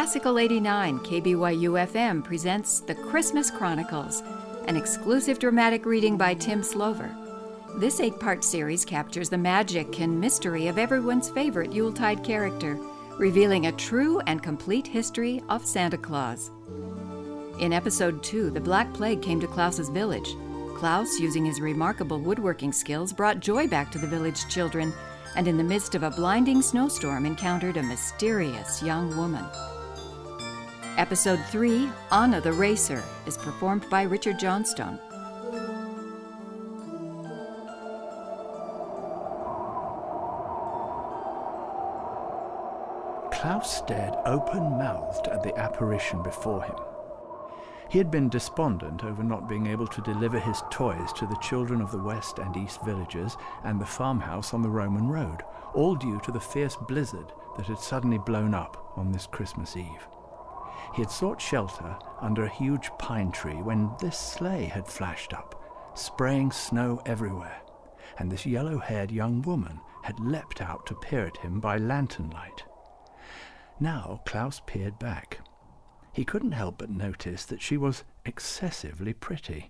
Classical 0.08 0.40
89 0.40 1.00
KBYU 1.00 1.86
FM 1.86 2.24
presents 2.24 2.80
The 2.80 2.96
Christmas 2.96 3.52
Chronicles, 3.52 4.24
an 4.70 4.78
exclusive 4.78 5.38
dramatic 5.38 5.86
reading 5.86 6.16
by 6.16 6.34
Tim 6.34 6.64
Slover. 6.64 7.14
This 7.76 8.00
eight 8.00 8.18
part 8.18 8.42
series 8.46 8.86
captures 8.86 9.28
the 9.28 9.38
magic 9.38 10.00
and 10.00 10.18
mystery 10.18 10.68
of 10.68 10.78
everyone's 10.78 11.30
favorite 11.30 11.74
Yuletide 11.74 12.24
character, 12.24 12.80
revealing 13.18 13.66
a 13.66 13.74
true 13.74 14.22
and 14.28 14.42
complete 14.42 14.88
history 14.88 15.44
of 15.50 15.66
Santa 15.66 15.98
Claus. 15.98 16.52
In 17.60 17.74
episode 17.74 18.24
2, 18.24 18.52
the 18.52 18.62
Black 18.62 18.94
Plague 18.94 19.22
came 19.22 19.42
to 19.42 19.48
Klaus's 19.48 19.90
village. 19.90 20.38
Klaus, 20.78 21.20
using 21.20 21.44
his 21.44 21.60
remarkable 21.60 22.22
woodworking 22.22 22.72
skills, 22.72 23.12
brought 23.12 23.42
joy 23.42 23.68
back 23.68 23.92
to 23.92 23.98
the 23.98 24.08
village 24.08 24.48
children, 24.48 24.94
and 25.36 25.50
in 25.50 25.58
the 25.58 25.66
midst 25.66 25.96
of 25.96 26.04
a 26.04 26.12
blinding 26.12 26.62
snowstorm, 26.62 27.26
encountered 27.26 27.76
a 27.76 27.84
mysterious 27.84 28.82
young 28.82 29.14
woman. 29.18 29.44
Episode 30.98 31.40
3, 31.52 31.88
Anna 32.12 32.42
the 32.42 32.52
Racer, 32.52 33.04
is 33.28 33.38
performed 33.38 33.88
by 33.88 34.02
Richard 34.02 34.40
Johnstone. 34.40 34.98
Klaus 43.32 43.78
stared 43.78 44.16
open 44.26 44.80
mouthed 44.80 45.28
at 45.28 45.44
the 45.44 45.56
apparition 45.56 46.24
before 46.24 46.64
him. 46.64 46.76
He 47.90 48.00
had 48.00 48.10
been 48.10 48.28
despondent 48.28 49.04
over 49.04 49.22
not 49.22 49.48
being 49.48 49.68
able 49.68 49.86
to 49.86 50.02
deliver 50.02 50.40
his 50.40 50.64
toys 50.72 51.14
to 51.14 51.28
the 51.28 51.38
children 51.44 51.80
of 51.80 51.92
the 51.92 52.02
west 52.02 52.40
and 52.40 52.58
east 52.58 52.84
villages 52.84 53.38
and 53.64 53.80
the 53.80 53.86
farmhouse 53.86 54.52
on 54.52 54.64
the 54.64 54.70
Roman 54.70 55.08
road, 55.08 55.44
all 55.76 55.94
due 55.94 56.20
to 56.22 56.32
the 56.32 56.40
fierce 56.40 56.76
blizzard 56.76 57.32
that 57.56 57.68
had 57.68 57.78
suddenly 57.78 58.18
blown 58.18 58.56
up 58.56 58.94
on 58.96 59.12
this 59.12 59.28
Christmas 59.28 59.78
Eve. 59.78 60.08
He 60.98 61.04
had 61.04 61.12
sought 61.12 61.40
shelter 61.40 61.96
under 62.22 62.46
a 62.46 62.50
huge 62.50 62.90
pine 62.98 63.32
tree 63.32 63.62
when 63.62 63.92
this 64.02 64.18
sleigh 64.18 64.66
had 64.66 64.88
flashed 64.88 65.32
up, 65.32 65.94
spraying 65.94 66.52
snow 66.52 67.00
everywhere, 67.06 67.62
and 68.18 68.32
this 68.32 68.48
yellow 68.48 68.80
haired 68.80 69.12
young 69.12 69.44
woman 69.44 69.80
had 70.02 70.20
leapt 70.20 70.60
out 70.60 70.88
to 70.88 70.96
peer 70.96 71.28
at 71.28 71.38
him 71.38 71.60
by 71.60 71.78
lantern 71.78 72.32
light. 72.32 72.64
Now 73.80 74.24
Klaus 74.26 74.60
peered 74.66 74.98
back. 74.98 75.42
He 76.14 76.26
couldn't 76.26 76.54
help 76.54 76.80
but 76.80 76.90
notice 76.90 77.46
that 77.46 77.62
she 77.62 77.78
was 77.78 78.04
excessively 78.26 79.14
pretty. 79.14 79.70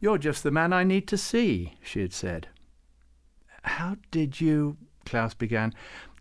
You're 0.00 0.18
just 0.18 0.42
the 0.42 0.50
man 0.50 0.72
I 0.72 0.82
need 0.82 1.06
to 1.06 1.16
see, 1.16 1.74
she 1.80 2.00
had 2.00 2.12
said. 2.12 2.48
How 3.62 3.98
did 4.10 4.40
you. 4.40 4.78
Klaus 5.06 5.34
began. 5.34 5.72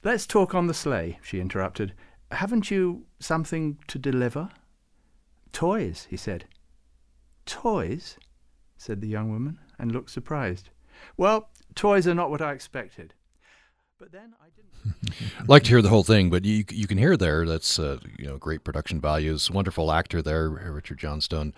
Let's 0.03 0.27
talk 0.27 0.53
on 0.53 0.67
the 0.67 0.75
sleigh, 0.75 1.17
she 1.23 1.39
interrupted. 1.39 1.95
Haven't 2.32 2.71
you 2.71 3.05
something 3.19 3.77
to 3.88 3.99
deliver? 3.99 4.49
Toys, 5.51 6.07
he 6.09 6.17
said. 6.17 6.45
Toys? 7.45 8.17
said 8.77 9.01
the 9.01 9.07
young 9.07 9.29
woman, 9.29 9.59
and 9.77 9.91
looked 9.91 10.09
surprised. 10.09 10.69
Well, 11.15 11.49
toys 11.75 12.07
are 12.07 12.15
not 12.15 12.32
what 12.32 12.41
I 12.41 12.51
expected. 12.53 13.13
But 13.99 14.11
then 14.11 14.34
I 14.41 14.47
didn't. 14.55 15.47
like 15.47 15.63
to 15.63 15.69
hear 15.69 15.82
the 15.84 15.89
whole 15.89 16.03
thing, 16.03 16.32
but 16.32 16.43
you 16.43 16.65
you 16.71 16.88
can 16.88 16.97
hear 16.97 17.15
there. 17.15 17.45
That's 17.45 17.77
uh, 17.77 17.99
you 18.17 18.25
know 18.25 18.38
great 18.38 18.63
production 18.63 18.99
values, 18.99 19.51
wonderful 19.51 19.91
actor 19.91 20.23
there, 20.23 20.49
Richard 20.49 20.97
Johnstone. 20.97 21.53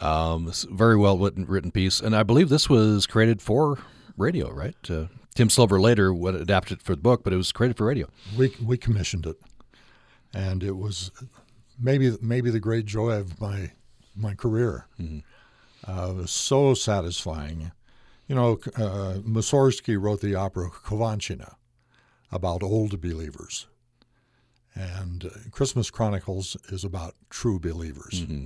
Um, 0.00 0.50
very 0.70 0.96
well 0.96 1.18
written, 1.18 1.44
written 1.44 1.70
piece, 1.70 2.00
and 2.00 2.16
I 2.16 2.22
believe 2.22 2.48
this 2.48 2.70
was 2.70 3.06
created 3.06 3.42
for 3.42 3.78
radio, 4.16 4.50
right? 4.50 4.76
Uh, 4.88 5.06
Tim 5.34 5.50
Slover 5.50 5.78
later 5.78 6.14
would 6.14 6.34
adapted 6.34 6.78
it 6.78 6.82
for 6.82 6.94
the 6.94 7.02
book, 7.02 7.22
but 7.22 7.34
it 7.34 7.36
was 7.36 7.52
created 7.52 7.76
for 7.76 7.84
radio. 7.84 8.08
We 8.38 8.54
we 8.64 8.78
commissioned 8.78 9.26
it, 9.26 9.36
and 10.34 10.62
it 10.62 10.76
was 10.76 11.10
maybe 11.80 12.16
maybe 12.20 12.50
the 12.50 12.60
great 12.60 12.86
joy 12.86 13.12
of 13.12 13.40
my 13.40 13.72
my 14.14 14.34
career. 14.34 14.86
Mm-hmm. 15.00 15.18
Uh, 15.90 16.10
it 16.10 16.16
was 16.16 16.30
so 16.30 16.74
satisfying. 16.74 17.72
You 18.26 18.34
know, 18.34 18.52
uh, 18.76 19.18
Mussorgsky 19.20 20.00
wrote 20.00 20.20
the 20.20 20.34
opera 20.34 20.70
Khovanshchina 20.70 21.54
about 22.32 22.62
old 22.62 23.00
believers, 23.00 23.66
and 24.74 25.26
uh, 25.26 25.30
Christmas 25.50 25.90
Chronicles 25.90 26.56
is 26.70 26.84
about 26.84 27.14
true 27.30 27.60
believers. 27.60 28.22
Mm-hmm. 28.22 28.44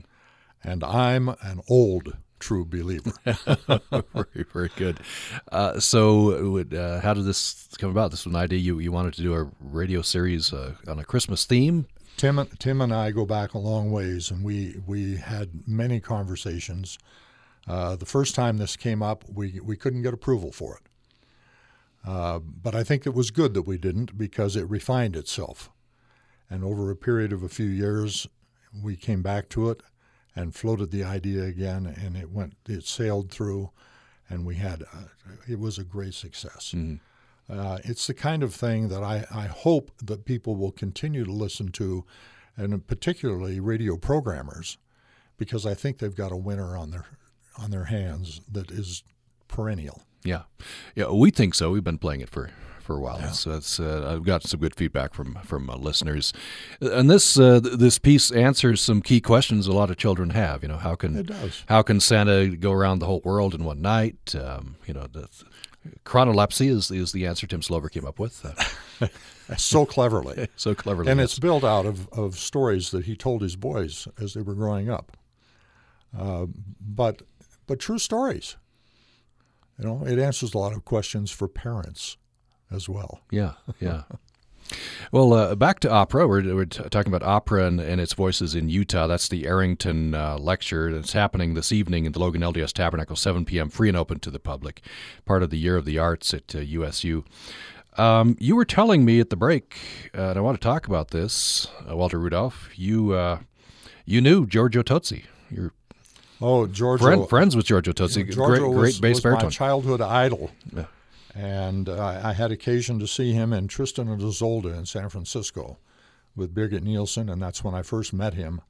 And 0.65 0.83
I'm 0.83 1.29
an 1.29 1.61
old 1.69 2.17
true 2.39 2.65
believer. 2.65 3.13
very, 3.25 4.45
very 4.53 4.71
good. 4.77 5.01
Uh, 5.51 5.79
so, 5.81 6.59
uh, 6.59 7.01
how 7.01 7.15
did 7.15 7.25
this 7.25 7.69
come 7.79 7.91
about? 7.91 8.11
This 8.11 8.25
was 8.25 8.35
an 8.35 8.41
idea 8.41 8.59
you, 8.59 8.79
you 8.79 8.93
wanted 8.93 9.15
to 9.15 9.23
do 9.23 9.35
a 9.35 9.51
radio 9.61 10.03
series 10.03 10.53
uh, 10.53 10.75
on 10.87 10.99
a 10.99 11.05
Christmas 11.05 11.45
theme. 11.45 11.87
Tim, 12.17 12.45
Tim 12.59 12.81
and 12.81 12.93
I 12.93 13.13
go 13.13 13.25
back 13.25 13.55
a 13.55 13.59
long 13.59 13.93
ways, 13.93 14.31
and 14.31 14.45
we 14.45 14.81
we 14.87 15.17
had 15.17 15.69
many 15.69 16.01
conversations. 16.01 16.99
Uh, 17.67 17.95
the 17.95 18.07
first 18.07 18.35
time 18.35 18.57
this 18.57 18.77
came 18.77 19.03
up, 19.03 19.25
we 19.33 19.61
we 19.63 19.77
couldn't 19.77 20.03
get 20.03 20.15
approval 20.15 20.51
for 20.51 20.77
it. 20.77 20.83
Uh, 22.05 22.39
but 22.39 22.75
I 22.75 22.83
think 22.83 23.07
it 23.07 23.15
was 23.15 23.31
good 23.31 23.55
that 23.55 23.63
we 23.63 23.79
didn't 23.79 24.17
because 24.17 24.57
it 24.57 24.69
refined 24.69 25.15
itself. 25.15 25.71
And 26.51 26.65
over 26.65 26.91
a 26.91 26.97
period 26.97 27.33
of 27.33 27.43
a 27.43 27.49
few 27.49 27.67
years, 27.67 28.27
we 28.83 28.97
came 28.97 29.23
back 29.23 29.49
to 29.51 29.71
it 29.71 29.83
and 30.39 30.55
floated 30.55 30.91
the 30.91 31.03
idea 31.03 31.43
again, 31.43 31.85
and 31.87 32.17
it 32.17 32.31
went, 32.31 32.55
it 32.69 32.85
sailed 32.85 33.31
through, 33.31 33.71
and 34.31 34.47
we 34.47 34.55
had, 34.55 34.83
uh, 34.83 35.33
it 35.49 35.59
was 35.59 35.79
a 35.79 35.85
great 35.85 36.15
success. 36.15 36.73
Mm-hmm. 36.77 36.97
Uh, 37.51 37.79
it's 37.83 38.07
the 38.07 38.15
kind 38.15 38.43
of 38.43 38.55
thing 38.55 38.89
that 38.89 39.03
I, 39.03 39.27
I 39.35 39.47
hope 39.47 39.91
that 40.05 40.25
people 40.25 40.55
will 40.55 40.71
continue 40.71 41.25
to 41.25 41.33
listen 41.33 41.73
to, 41.73 42.05
and 42.57 42.87
particularly 42.87 43.59
radio 43.59 43.97
programmers, 43.97 44.79
because 45.39 45.67
I 45.67 45.75
think 45.75 45.99
they've 45.99 46.15
got 46.15 46.33
a 46.33 46.37
winner 46.37 46.77
on 46.77 46.91
their 46.91 47.07
on 47.57 47.71
their 47.71 47.87
hands 47.87 48.41
that 48.53 48.71
is 48.71 49.03
perennial. 49.49 50.03
Yeah, 50.23 50.43
yeah, 50.95 51.11
we 51.11 51.31
think 51.31 51.55
so. 51.55 51.73
We've 51.73 51.83
been 51.83 51.99
playing 51.99 52.21
it 52.21 52.31
for 52.31 52.51
for 52.89 52.97
a 52.97 53.01
while. 53.01 53.19
Yeah. 53.21 53.33
So 53.33 53.51
it's 53.51 53.79
uh, 53.79 54.15
I've 54.15 54.25
got 54.25 54.43
some 54.45 54.61
good 54.61 54.75
feedback 54.75 55.13
from 55.13 55.35
from 55.45 55.69
uh, 55.69 55.77
listeners, 55.77 56.33
and 56.81 57.11
this 57.11 57.39
uh, 57.39 57.61
this 57.61 57.99
piece 57.99 58.31
answers 58.31 58.81
some 58.81 59.03
key 59.03 59.21
questions 59.21 59.67
a 59.67 59.73
lot 59.73 59.91
of 59.91 59.99
children 59.99 60.31
have. 60.31 60.63
You 60.63 60.71
know, 60.71 60.79
how 60.79 60.95
can 60.95 61.29
how 61.67 61.83
can 61.83 62.01
Santa 62.01 62.49
go 62.57 62.73
around 62.73 63.01
the 63.01 63.07
whole 63.07 63.21
world 63.21 63.55
in 63.55 63.63
one 63.63 63.83
night? 63.83 64.35
Um, 64.35 64.77
you 64.87 64.95
know, 64.95 65.07
the, 65.07 65.29
chronolepsy 66.07 66.71
is 66.71 66.91
is 66.91 67.13
the 67.13 67.27
answer 67.27 67.47
Tim 67.47 67.61
Slover 67.61 67.91
came 67.91 68.07
up 68.07 68.19
with. 68.19 68.45
So 69.57 69.87
cleverly, 69.87 70.47
so 70.57 70.75
cleverly, 70.75 71.11
and 71.11 71.19
yes. 71.19 71.31
it's 71.31 71.39
built 71.39 71.65
out 71.65 71.87
of 71.87 72.07
of 72.09 72.39
stories 72.39 72.91
that 72.91 73.07
he 73.07 73.17
told 73.17 73.41
his 73.41 73.57
boys 73.57 74.07
as 74.21 74.35
they 74.35 74.43
were 74.43 74.53
growing 74.53 74.91
up. 74.91 75.17
Uh, 76.15 76.45
but 76.79 77.23
but 77.67 77.81
true 77.81 77.99
stories. 77.99 78.57
You 79.79 79.87
know, 79.87 80.05
it 80.07 80.19
answers 80.19 80.53
a 80.53 80.59
lot 80.59 80.75
of 80.75 80.85
questions 80.85 81.31
for 81.31 81.49
parents 81.49 82.19
as 82.71 82.89
well. 82.89 83.21
Yeah, 83.31 83.53
yeah. 83.81 84.03
Well, 85.13 85.33
uh, 85.33 85.55
back 85.55 85.81
to 85.81 85.91
opera. 85.91 86.29
We're, 86.29 86.55
we're 86.55 86.67
t- 86.67 86.83
talking 86.91 87.13
about 87.13 87.27
opera 87.27 87.67
and, 87.67 87.81
and, 87.81 88.01
its 88.01 88.13
voices 88.13 88.55
in 88.55 88.69
Utah. 88.69 89.07
That's 89.07 89.29
the 89.29 89.47
Arrington 89.47 90.15
uh, 90.15 90.37
lecture 90.39 90.93
that's 90.93 91.13
happening 91.13 91.55
this 91.55 91.73
evening 91.73 92.05
in 92.05 92.13
the 92.13 92.19
Logan 92.19 92.43
LDS 92.43 92.73
Tabernacle, 92.73 93.17
7 93.17 93.45
p.m., 93.45 93.71
free 93.71 93.89
and 93.89 93.97
open 93.97 94.21
to 94.21 94.31
the 94.31 94.39
public, 94.39 94.83
part 95.25 95.43
of 95.43 95.51
the 95.51 95.59
Year 95.59 95.77
of 95.77 95.85
the 95.85 95.99
Arts 95.99 96.35
at 96.35 96.55
uh, 96.55 96.59
USU. 96.59 97.25
Um, 97.97 98.37
you 98.39 98.55
were 98.55 98.65
telling 98.65 99.05
me 99.05 99.19
at 99.21 99.31
the 99.31 99.37
break, 99.37 99.79
uh, 100.15 100.29
and 100.29 100.39
I 100.39 100.43
want 100.43 100.61
to 100.61 100.65
talk 100.65 100.87
about 100.87 101.11
this, 101.11 101.67
uh, 101.91 101.97
Walter 101.97 102.19
Rudolph. 102.19 102.71
You 102.79 103.13
uh, 103.13 103.39
you 104.05 104.21
knew 104.21 104.47
Giorgio 104.47 104.83
Tozzi. 104.83 105.25
You're 105.51 105.73
oh 106.41 106.69
Giorgio 106.69 107.07
friend, 107.07 107.29
friends 107.29 107.57
with 107.57 107.67
Giorgio 107.67 107.93
Tozzi, 107.93 108.33
Giorgio 108.33 108.69
great 108.69 108.69
was, 108.69 108.99
great 108.99 109.01
bass 109.01 109.17
was 109.17 109.23
baritone. 109.23 109.47
My 109.47 109.51
childhood 109.51 110.01
idol. 110.01 110.53
Yeah 110.73 110.85
and 111.39 111.89
uh, 111.89 112.21
I 112.25 112.33
had 112.33 112.51
occasion 112.51 112.99
to 112.99 113.07
see 113.07 113.33
him 113.33 113.53
in 113.53 113.69
Tristan 113.69 114.09
and 114.09 114.21
Isolde 114.21 114.67
in 114.67 114.87
San 114.87 115.09
Francisco 115.09 115.79
with 116.35 116.53
Birgit 116.53 116.83
Nilsson, 116.83 117.29
and 117.29 117.41
that's 117.41 117.63
when 117.63 117.75
I 117.75 117.83
first 117.83 118.13
met 118.13 118.35
him. 118.35 118.61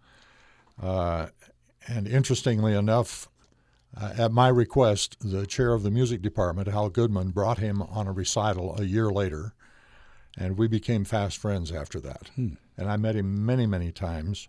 Uh, 0.81 1.29
and 1.87 2.07
interestingly 2.07 2.75
enough, 2.75 3.27
uh, 3.99 4.13
at 4.19 4.33
my 4.33 4.49
request, 4.49 5.17
the 5.21 5.47
chair 5.47 5.73
of 5.73 5.83
the 5.83 5.91
music 5.91 6.21
department, 6.21 6.69
Hal 6.69 6.91
Goodman, 6.91 7.31
brought 7.31 7.57
him 7.57 7.81
on 7.81 8.07
a 8.07 8.13
recital 8.13 8.77
a 8.79 8.85
year 8.85 9.11
later, 9.11 9.55
and 10.37 10.59
we 10.59 10.69
became 10.69 11.07
fast 11.07 11.39
friends 11.39 11.73
after 11.73 11.99
that. 12.01 12.29
Hmm. 12.37 12.55
And 12.77 12.91
I 12.91 12.99
met 12.99 13.17
him 13.17 13.47
many, 13.47 13.65
many 13.65 13.93
times. 13.93 14.47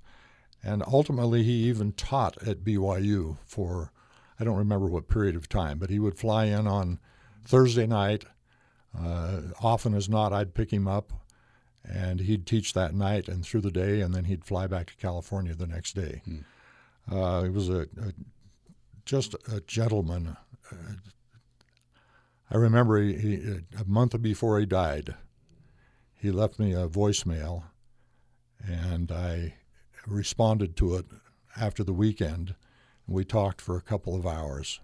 And 0.62 0.84
ultimately, 0.86 1.44
he 1.44 1.70
even 1.70 1.94
taught 1.94 2.36
at 2.46 2.66
BYU 2.66 3.38
for, 3.46 3.94
I 4.38 4.44
don't 4.44 4.58
remember 4.58 4.88
what 4.88 5.08
period 5.08 5.38
of 5.38 5.48
time, 5.48 5.80
but 5.80 5.90
he 5.90 6.00
would 6.00 6.18
fly 6.18 6.46
in 6.46 6.68
on 6.68 7.00
Thursday 7.50 7.88
night. 7.88 8.26
Uh, 8.98 9.42
often 9.60 9.96
as 9.96 10.08
not, 10.08 10.32
I'd 10.32 10.54
pick 10.54 10.72
him 10.72 10.88
up, 10.88 11.12
and 11.84 12.20
he'd 12.20 12.46
teach 12.46 12.74
that 12.74 12.94
night 12.94 13.28
and 13.28 13.44
through 13.44 13.62
the 13.62 13.72
day, 13.72 14.02
and 14.02 14.14
then 14.14 14.26
he'd 14.26 14.46
fly 14.46 14.68
back 14.68 14.88
to 14.88 14.96
California 14.98 15.56
the 15.56 15.66
next 15.66 15.96
day. 15.96 16.22
Hmm. 16.26 16.38
Uh, 17.12 17.44
he 17.44 17.50
was 17.50 17.68
a, 17.68 17.82
a, 17.82 18.14
just 19.04 19.36
a 19.52 19.62
gentleman. 19.62 20.38
Uh, 20.72 20.76
I 22.52 22.58
remember 22.58 23.02
he, 23.02 23.16
he, 23.16 23.36
a 23.80 23.86
month 23.88 24.20
before 24.22 24.60
he 24.60 24.68
died, 24.68 25.16
he 26.14 26.30
left 26.30 26.60
me 26.60 26.74
a 26.74 26.88
voicemail, 26.88 27.64
and 28.64 29.12
I 29.12 29.56
responded 30.06 30.78
to 30.78 30.96
it 30.98 31.06
after 31.58 31.84
the 31.84 31.94
weekend. 31.94 32.54
And 33.08 33.16
we 33.16 33.26
talked 33.26 33.60
for 33.60 33.76
a 33.76 33.82
couple 33.82 34.16
of 34.16 34.28
hours 34.28 34.82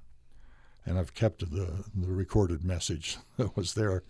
and 0.85 0.97
I've 0.97 1.13
kept 1.13 1.39
the 1.39 1.85
the 1.95 2.11
recorded 2.11 2.63
message 2.63 3.17
that 3.37 3.55
was 3.55 3.73
there 3.73 4.03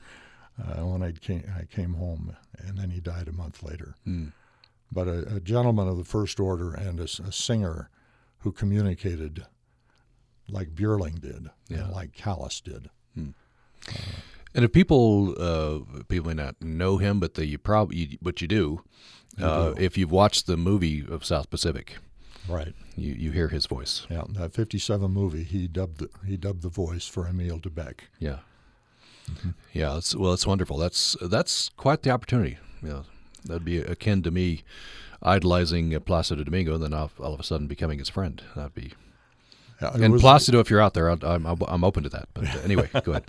uh, 0.61 0.85
when 0.85 1.03
I 1.03 1.11
came 1.11 1.43
I 1.57 1.63
came 1.63 1.93
home, 1.95 2.35
and 2.57 2.77
then 2.77 2.91
he 2.91 2.99
died 2.99 3.27
a 3.27 3.33
month 3.33 3.63
later. 3.63 3.95
Mm. 4.07 4.33
But 4.91 5.07
a, 5.07 5.35
a, 5.35 5.39
gentleman 5.39 5.87
of 5.87 5.97
the 5.97 6.03
first 6.03 6.39
order 6.39 6.73
and 6.73 6.99
a, 6.99 7.03
a 7.03 7.31
singer 7.31 7.89
who 8.39 8.51
communicated 8.51 9.45
like 10.47 10.75
Björling 10.75 11.19
did, 11.19 11.49
yeah. 11.67 11.79
and 11.79 11.91
like 11.91 12.13
Callas 12.13 12.61
did. 12.61 12.89
Mm. 13.17 13.33
Uh, 13.89 13.93
and 14.53 14.63
if 14.63 14.71
people 14.71 15.35
uh, 15.37 16.01
people 16.07 16.27
may 16.27 16.41
not 16.41 16.61
know 16.61 16.97
him, 16.97 17.19
but 17.19 17.33
they, 17.33 17.43
you 17.43 17.57
probably 17.57 18.17
but 18.21 18.41
you 18.41 18.47
do, 18.47 18.83
you 19.37 19.45
uh, 19.45 19.73
do. 19.73 19.81
if 19.81 19.97
you've 19.97 20.11
watched 20.11 20.47
the 20.47 20.57
movie 20.57 21.05
of 21.07 21.25
South 21.25 21.49
Pacific. 21.49 21.97
Right. 22.47 22.73
You 22.95 23.13
you 23.13 23.31
hear 23.31 23.47
his 23.47 23.65
voice. 23.65 24.05
Yeah, 24.09 24.23
that 24.29 24.53
'57 24.53 25.11
movie, 25.11 25.43
he 25.43 25.67
dubbed 25.67 25.99
the, 25.99 26.09
he 26.25 26.37
dubbed 26.37 26.61
the 26.61 26.69
voice 26.69 27.07
for 27.07 27.27
Emile 27.27 27.59
de 27.59 27.69
Becque. 27.69 28.09
Yeah. 28.19 28.39
Mm-hmm. 29.29 29.49
Yeah. 29.73 29.97
It's, 29.97 30.15
well, 30.15 30.33
it's 30.33 30.45
wonderful. 30.45 30.77
That's 30.77 31.15
that's 31.21 31.69
quite 31.69 32.03
the 32.03 32.11
opportunity. 32.11 32.57
Yeah, 32.83 33.03
that'd 33.45 33.65
be 33.65 33.79
akin 33.79 34.23
to 34.23 34.31
me 34.31 34.63
idolizing 35.21 35.91
Placido 36.01 36.43
Domingo, 36.43 36.75
and 36.75 36.83
then 36.83 36.93
all, 36.93 37.11
all 37.19 37.33
of 37.33 37.39
a 37.39 37.43
sudden 37.43 37.67
becoming 37.67 37.99
his 37.99 38.09
friend. 38.09 38.41
That'd 38.55 38.75
be. 38.75 38.93
Yeah, 39.81 39.91
and 39.93 40.13
was, 40.13 40.21
Placido, 40.21 40.59
if 40.59 40.69
you're 40.69 40.81
out 40.81 40.93
there, 40.93 41.09
I'm 41.09 41.45
I'm, 41.45 41.61
I'm 41.67 41.83
open 41.83 42.03
to 42.03 42.09
that. 42.09 42.29
But 42.33 42.45
uh, 42.45 42.59
anyway, 42.63 42.89
go 43.03 43.11
ahead. 43.11 43.25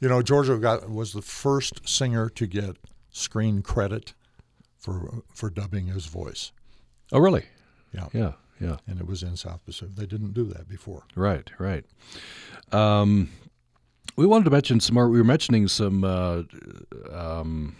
You 0.00 0.08
know, 0.08 0.22
Giorgio 0.22 0.58
got 0.58 0.88
was 0.88 1.12
the 1.12 1.22
first 1.22 1.88
singer 1.88 2.28
to 2.30 2.46
get 2.46 2.76
screen 3.10 3.62
credit 3.62 4.14
for 4.78 5.22
for 5.34 5.50
dubbing 5.50 5.88
his 5.88 6.06
voice. 6.06 6.52
Oh, 7.10 7.18
really? 7.18 7.46
Yeah. 7.92 8.08
Yeah. 8.12 8.32
Yeah. 8.60 8.76
And 8.86 9.00
it 9.00 9.06
was 9.06 9.22
in 9.22 9.36
South 9.36 9.64
Pacific. 9.64 9.94
They 9.94 10.06
didn't 10.06 10.34
do 10.34 10.44
that 10.44 10.68
before. 10.68 11.04
Right, 11.14 11.50
right. 11.58 11.84
Um, 12.72 13.30
we 14.16 14.26
wanted 14.26 14.44
to 14.44 14.50
mention 14.50 14.80
some 14.80 14.94
more. 14.94 15.08
We 15.08 15.18
were 15.18 15.24
mentioning 15.24 15.68
some 15.68 16.02
uh, 16.02 16.42
um, 17.12 17.76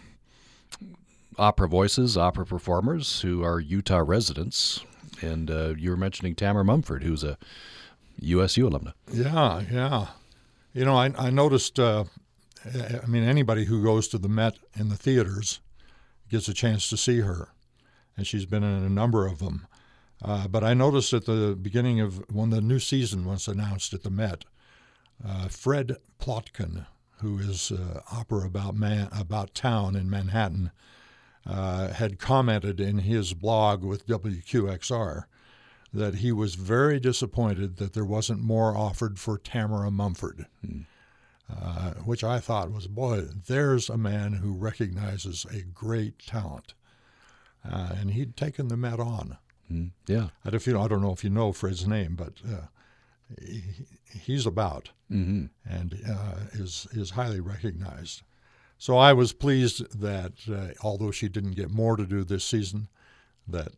opera 1.37 1.67
voices, 1.67 2.17
opera 2.17 2.45
performers 2.45 3.21
who 3.21 3.43
are 3.43 3.59
Utah 3.59 4.03
residents. 4.05 4.85
And 5.21 5.51
uh, 5.51 5.73
you 5.77 5.89
were 5.89 5.97
mentioning 5.97 6.35
Tamara 6.35 6.63
Mumford, 6.63 7.03
who's 7.03 7.23
a 7.23 7.37
USU 8.21 8.69
alumna. 8.69 8.93
Yeah, 9.11 9.63
yeah. 9.69 10.07
You 10.73 10.85
know, 10.85 10.95
I, 10.95 11.11
I 11.17 11.29
noticed, 11.29 11.79
uh, 11.79 12.05
I 12.65 13.05
mean, 13.07 13.23
anybody 13.23 13.65
who 13.65 13.83
goes 13.83 14.07
to 14.09 14.17
the 14.17 14.29
Met 14.29 14.57
in 14.75 14.89
the 14.89 14.95
theaters 14.95 15.59
gets 16.29 16.47
a 16.47 16.53
chance 16.53 16.89
to 16.89 16.97
see 16.97 17.19
her. 17.19 17.49
And 18.15 18.27
she's 18.27 18.45
been 18.45 18.63
in 18.63 18.83
a 18.83 18.89
number 18.89 19.25
of 19.25 19.39
them. 19.39 19.67
Uh, 20.23 20.47
but 20.47 20.63
I 20.63 20.73
noticed 20.73 21.13
at 21.13 21.25
the 21.25 21.57
beginning 21.59 21.99
of 21.99 22.23
when 22.31 22.49
the 22.49 22.61
new 22.61 22.79
season 22.79 23.25
was 23.25 23.47
announced 23.47 23.93
at 23.93 24.03
the 24.03 24.09
Met, 24.09 24.45
uh, 25.25 25.47
Fred 25.47 25.97
Plotkin, 26.19 26.85
who 27.21 27.39
is 27.39 27.71
uh, 27.71 28.01
opera 28.11 28.45
about 28.45 28.75
man 28.75 29.09
about 29.11 29.53
town 29.53 29.95
in 29.95 30.09
Manhattan, 30.09 30.71
uh, 31.45 31.89
had 31.89 32.19
commented 32.19 32.79
in 32.79 32.99
his 32.99 33.33
blog 33.33 33.83
with 33.83 34.07
WQXR 34.07 35.23
that 35.93 36.15
he 36.15 36.31
was 36.31 36.55
very 36.55 36.99
disappointed 36.99 37.77
that 37.77 37.93
there 37.93 38.05
wasn't 38.05 38.41
more 38.41 38.75
offered 38.77 39.19
for 39.19 39.37
Tamara 39.37 39.89
Mumford. 39.89 40.45
Hmm. 40.65 40.81
Uh, 41.49 41.93
which 42.05 42.23
I 42.23 42.39
thought 42.39 42.71
was, 42.71 42.85
boy, 42.85 43.21
there's 43.47 43.89
a 43.89 43.97
man 43.97 44.33
who 44.33 44.53
recognizes 44.53 45.47
a 45.51 45.63
great 45.63 46.19
talent. 46.19 46.75
Uh, 47.67 47.89
and 47.99 48.11
he'd 48.11 48.37
taken 48.37 48.67
the 48.67 48.77
Met 48.77 48.99
on. 48.99 49.37
Mm, 49.71 49.91
yeah. 50.07 50.29
I 50.43 50.49
don't, 50.49 50.67
I 50.67 50.87
don't 50.87 51.01
know 51.01 51.11
if 51.11 51.23
you 51.23 51.29
know 51.29 51.51
Fred's 51.51 51.87
name, 51.87 52.15
but 52.15 52.33
uh, 52.47 52.67
he, 53.41 53.63
he's 54.11 54.45
about 54.45 54.89
mm-hmm. 55.11 55.45
and 55.69 55.99
uh, 56.09 56.35
is 56.53 56.87
is 56.91 57.11
highly 57.11 57.39
recognized. 57.39 58.23
So 58.77 58.97
I 58.97 59.13
was 59.13 59.33
pleased 59.33 59.99
that 59.99 60.33
uh, 60.51 60.73
although 60.81 61.11
she 61.11 61.27
didn't 61.27 61.51
get 61.51 61.69
more 61.69 61.97
to 61.97 62.05
do 62.05 62.23
this 62.23 62.45
season, 62.45 62.87
that 63.47 63.73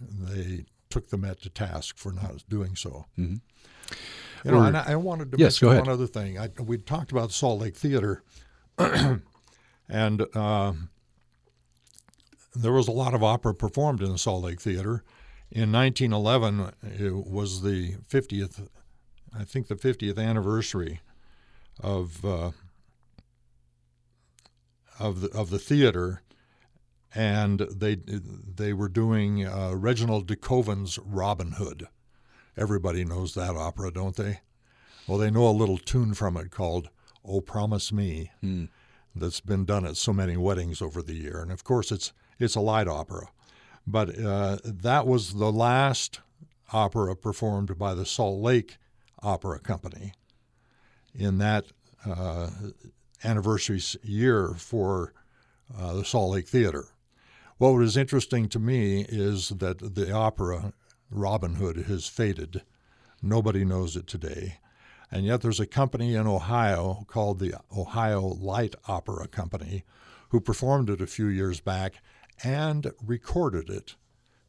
they 0.00 0.66
took 0.90 1.08
the 1.08 1.18
Met 1.18 1.42
to 1.42 1.50
task 1.50 1.98
for 1.98 2.12
not 2.12 2.44
doing 2.48 2.76
so. 2.76 3.06
Mm-hmm. 3.18 3.36
You 4.44 4.50
know, 4.50 4.62
and 4.62 4.76
I, 4.76 4.92
I 4.92 4.96
wanted 4.96 5.32
to 5.32 5.38
yes, 5.38 5.60
mention 5.60 5.80
one 5.80 5.88
other 5.88 6.06
thing. 6.06 6.38
I, 6.38 6.50
we 6.60 6.78
talked 6.78 7.10
about 7.10 7.28
the 7.28 7.34
Salt 7.34 7.60
Lake 7.60 7.76
Theater, 7.76 8.22
and 8.78 10.26
uh, 10.34 10.72
there 12.54 12.72
was 12.72 12.86
a 12.86 12.92
lot 12.92 13.14
of 13.14 13.22
opera 13.24 13.54
performed 13.54 14.02
in 14.02 14.12
the 14.12 14.18
Salt 14.18 14.44
Lake 14.44 14.60
Theater. 14.60 15.02
In 15.54 15.70
1911, 15.70 16.72
it 16.98 17.14
was 17.14 17.62
the 17.62 17.94
50th, 18.10 18.66
I 19.32 19.44
think, 19.44 19.68
the 19.68 19.76
50th 19.76 20.18
anniversary 20.18 21.00
of 21.80 22.24
uh, 22.24 22.50
of 24.98 25.20
the 25.20 25.28
of 25.30 25.50
the 25.50 25.60
theater, 25.60 26.22
and 27.14 27.60
they 27.60 27.94
they 27.94 28.72
were 28.72 28.88
doing 28.88 29.46
uh, 29.46 29.74
Reginald 29.76 30.26
de 30.26 30.34
Koven's 30.34 30.98
Robin 30.98 31.52
Hood. 31.52 31.86
Everybody 32.56 33.04
knows 33.04 33.34
that 33.34 33.54
opera, 33.54 33.92
don't 33.92 34.16
they? 34.16 34.40
Well, 35.06 35.18
they 35.18 35.30
know 35.30 35.48
a 35.48 35.50
little 35.50 35.78
tune 35.78 36.14
from 36.14 36.36
it 36.36 36.50
called 36.50 36.88
"Oh 37.24 37.40
Promise 37.40 37.92
Me," 37.92 38.32
hmm. 38.40 38.64
that's 39.14 39.40
been 39.40 39.64
done 39.64 39.86
at 39.86 39.96
so 39.96 40.12
many 40.12 40.36
weddings 40.36 40.82
over 40.82 41.00
the 41.00 41.14
year, 41.14 41.40
and 41.40 41.52
of 41.52 41.62
course 41.62 41.92
it's 41.92 42.12
it's 42.40 42.56
a 42.56 42.60
light 42.60 42.88
opera. 42.88 43.28
But 43.86 44.18
uh, 44.18 44.58
that 44.64 45.06
was 45.06 45.34
the 45.34 45.52
last 45.52 46.20
opera 46.72 47.14
performed 47.14 47.78
by 47.78 47.94
the 47.94 48.06
Salt 48.06 48.40
Lake 48.40 48.78
Opera 49.22 49.58
Company 49.58 50.12
in 51.14 51.38
that 51.38 51.66
uh, 52.06 52.50
anniversary 53.22 53.80
year 54.02 54.54
for 54.56 55.12
uh, 55.76 55.94
the 55.94 56.04
Salt 56.04 56.32
Lake 56.32 56.48
Theater. 56.48 56.88
What 57.58 57.74
was 57.74 57.96
interesting 57.96 58.48
to 58.48 58.58
me 58.58 59.02
is 59.08 59.50
that 59.50 59.94
the 59.94 60.12
opera 60.12 60.72
Robin 61.10 61.54
Hood 61.56 61.76
has 61.86 62.08
faded. 62.08 62.62
Nobody 63.22 63.64
knows 63.64 63.96
it 63.96 64.06
today. 64.06 64.58
And 65.10 65.24
yet 65.24 65.42
there's 65.42 65.60
a 65.60 65.66
company 65.66 66.14
in 66.14 66.26
Ohio 66.26 67.04
called 67.06 67.38
the 67.38 67.54
Ohio 67.76 68.20
Light 68.20 68.74
Opera 68.88 69.28
Company 69.28 69.84
who 70.30 70.40
performed 70.40 70.90
it 70.90 71.00
a 71.00 71.06
few 71.06 71.26
years 71.26 71.60
back 71.60 72.02
and 72.42 72.90
recorded 73.04 73.70
it. 73.70 73.94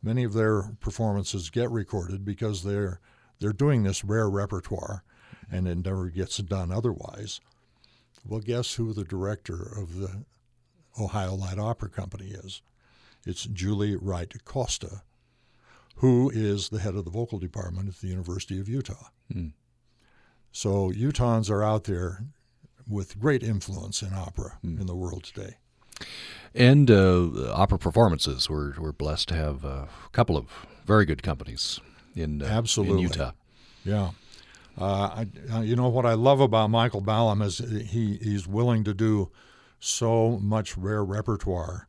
Many 0.02 0.24
of 0.24 0.34
their 0.34 0.76
performances 0.80 1.50
get 1.50 1.72
recorded 1.72 2.24
because 2.24 2.64
they're 2.64 3.00
they're 3.40 3.54
doing 3.54 3.84
this 3.84 4.04
rare 4.04 4.30
repertoire 4.30 5.04
and 5.52 5.68
it 5.68 5.84
never 5.84 6.10
gets 6.10 6.38
done 6.38 6.72
otherwise. 6.72 7.42
Well, 8.28 8.40
guess 8.40 8.76
who 8.76 8.94
the 8.94 9.04
director 9.04 9.62
of 9.62 10.00
the 10.00 10.24
Ohio 11.00 11.36
Light 11.36 11.60
Opera 11.60 11.90
Company 11.90 12.28
is? 12.28 12.62
It's 13.26 13.44
Julie 13.46 13.96
Wright 13.96 14.32
Costa, 14.46 15.02
who 15.98 16.32
is 16.34 16.70
the 16.70 16.80
head 16.80 16.96
of 16.96 17.06
the 17.06 17.12
vocal 17.12 17.40
department 17.40 17.90
at 17.90 17.96
the 17.96 18.08
University 18.08 18.60
of 18.60 18.70
Utah. 18.70 19.10
Hmm. 19.32 19.50
So 20.52 20.92
Utahns 20.92 21.50
are 21.50 21.64
out 21.64 21.84
there 21.84 22.24
with 22.88 23.20
great 23.20 23.44
influence 23.44 24.02
in 24.02 24.14
opera 24.14 24.58
hmm. 24.62 24.80
in 24.80 24.88
the 24.88 24.96
world 24.96 25.24
today. 25.24 25.58
And 26.54 26.90
uh, 26.90 27.52
opera 27.54 27.78
performances. 27.78 28.50
We're, 28.50 28.74
we're 28.80 28.94
blessed 28.94 29.28
to 29.30 29.36
have 29.36 29.66
a 29.66 29.90
couple 30.14 30.38
of 30.38 30.48
very 30.86 31.06
good 31.06 31.22
companies 31.22 31.80
in, 32.16 32.42
uh, 32.42 32.46
Absolutely. 32.46 33.04
in 33.04 33.10
Utah. 33.10 33.32
Yeah. 33.84 34.12
Uh, 34.78 35.26
I, 35.52 35.62
you 35.62 35.76
know 35.76 35.88
what 35.88 36.06
I 36.06 36.14
love 36.14 36.40
about 36.42 36.70
Michael 36.70 37.02
Ballam 37.02 37.42
is 37.42 37.60
he 37.60 38.18
he's 38.22 38.46
willing 38.46 38.84
to 38.84 38.94
do 38.94 39.32
so 39.80 40.38
much 40.42 40.78
rare 40.78 41.04
repertoire. 41.04 41.88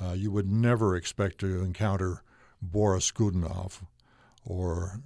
Uh, 0.00 0.12
you 0.12 0.30
would 0.30 0.48
never 0.50 0.94
expect 0.94 1.38
to 1.38 1.60
encounter 1.62 2.22
Boris 2.62 3.10
Godunov 3.10 3.82
or 4.44 5.00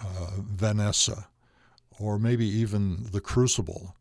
uh, 0.00 0.30
Vanessa 0.38 1.28
or 1.98 2.18
maybe 2.18 2.46
even 2.46 3.10
The 3.12 3.20
Crucible, 3.20 3.94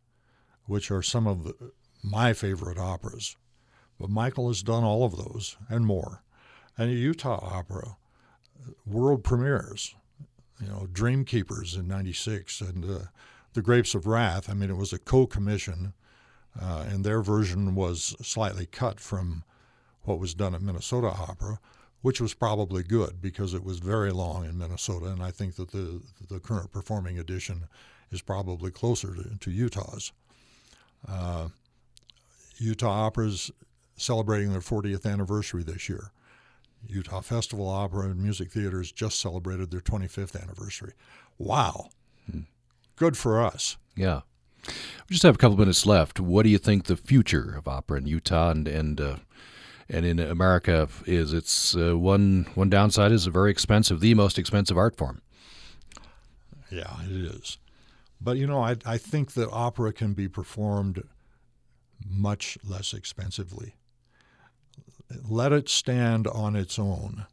which 0.65 0.89
are 0.89 1.01
some 1.01 1.27
of 1.27 1.43
the, 1.43 1.71
my 2.01 2.34
favorite 2.34 2.77
operas. 2.77 3.36
But 4.04 4.10
Michael 4.10 4.49
has 4.49 4.64
done 4.64 4.84
all 4.84 5.06
of 5.06 5.16
those 5.16 5.56
and 5.70 5.86
more. 5.86 6.24
And 6.78 6.89
the 6.89 6.95
Utah 6.95 7.39
opera, 7.41 7.95
world 8.86 9.24
premieres 9.24 9.95
you 10.60 10.68
know, 10.68 10.89
Dream 10.91 11.24
Keepers 11.24 11.76
in 11.76 11.88
'96 11.88 12.60
and 12.60 12.84
uh, 12.84 12.99
The 13.54 13.62
Grapes 13.62 13.95
of 13.95 14.06
Wrath. 14.06 14.49
I 14.49 14.56
mean, 14.56 14.70
it 14.70 14.76
was 14.76 14.91
a 14.91 14.99
co-commission, 14.99 15.93
uh, 16.62 16.86
and 16.89 17.06
their 17.06 17.22
version 17.22 17.76
was 17.76 18.14
slightly 18.22 18.66
cut 18.66 18.99
from 18.99 19.45
what 20.01 20.20
was 20.20 20.34
done 20.34 20.54
at 20.54 20.62
Minnesota 20.62 21.08
Opera, 21.08 21.62
which 22.01 22.20
was 22.20 22.34
probably 22.34 22.84
good 22.84 23.22
because 23.22 23.54
it 23.54 23.64
was 23.64 23.80
very 23.80 24.12
long 24.12 24.43
in 24.43 24.58
Minnesota, 24.58 25.06
and 25.06 25.24
I 25.24 25.32
think 25.32 25.56
that 25.56 25.72
the 25.72 26.01
the 26.30 26.41
current 26.41 26.74
performing 26.74 27.18
edition 27.18 27.70
is 28.12 28.22
probably 28.22 28.70
closer 28.70 29.16
to, 29.16 29.38
to 29.39 29.49
Utah's. 29.49 30.12
Uh, 31.08 31.47
Utah 32.58 33.06
Opera's 33.08 33.49
celebrating 33.95 34.51
their 34.51 34.61
40th 34.61 35.05
anniversary 35.05 35.63
this 35.63 35.89
year. 35.89 36.11
Utah 36.87 37.21
Festival 37.21 37.67
Opera 37.67 38.09
and 38.09 38.21
Music 38.21 38.51
Theaters 38.51 38.91
just 38.91 39.19
celebrated 39.19 39.71
their 39.71 39.79
25th 39.79 40.41
anniversary. 40.41 40.93
Wow. 41.37 41.89
Hmm. 42.29 42.41
Good 42.95 43.17
for 43.17 43.41
us. 43.41 43.77
Yeah. 43.95 44.21
We 44.67 45.13
just 45.13 45.23
have 45.23 45.35
a 45.35 45.37
couple 45.37 45.57
minutes 45.57 45.85
left. 45.85 46.19
What 46.19 46.43
do 46.43 46.49
you 46.49 46.57
think 46.57 46.85
the 46.85 46.95
future 46.95 47.55
of 47.57 47.67
opera 47.67 47.97
in 47.97 48.07
Utah 48.07 48.51
and 48.51 48.67
and 48.67 49.01
uh, 49.01 49.15
and 49.89 50.05
in 50.05 50.19
America 50.19 50.87
is? 51.05 51.33
It's 51.33 51.75
uh, 51.75 51.97
one 51.97 52.47
one 52.55 52.69
downside 52.69 53.11
is 53.11 53.27
a 53.27 53.31
very 53.31 53.51
expensive, 53.51 53.99
the 53.99 54.13
most 54.13 54.37
expensive 54.37 54.77
art 54.77 54.95
form. 54.95 55.21
Yeah, 56.71 56.95
it 57.03 57.35
is. 57.35 57.57
But 58.21 58.37
you 58.37 58.47
know, 58.47 58.61
I 58.61 58.77
I 58.85 58.97
think 58.97 59.33
that 59.33 59.49
opera 59.51 59.91
can 59.91 60.13
be 60.13 60.29
performed 60.29 61.03
much 62.05 62.57
less 62.63 62.93
expensively 62.93 63.75
let 65.28 65.51
it 65.51 65.70
stand 65.70 66.28
on 66.28 66.56
its 66.56 66.80
own. 66.80 67.26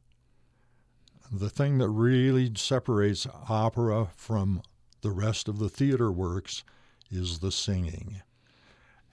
The 1.33 1.51
thing 1.51 1.79
that 1.79 1.89
really 1.89 2.53
separates 2.57 3.27
opera 3.49 4.09
from 4.17 4.63
the 5.03 5.11
rest 5.11 5.49
of 5.49 5.59
the 5.59 5.69
theater 5.69 6.11
works 6.11 6.65
is 7.11 7.39
the 7.39 7.53
singing. 7.53 8.23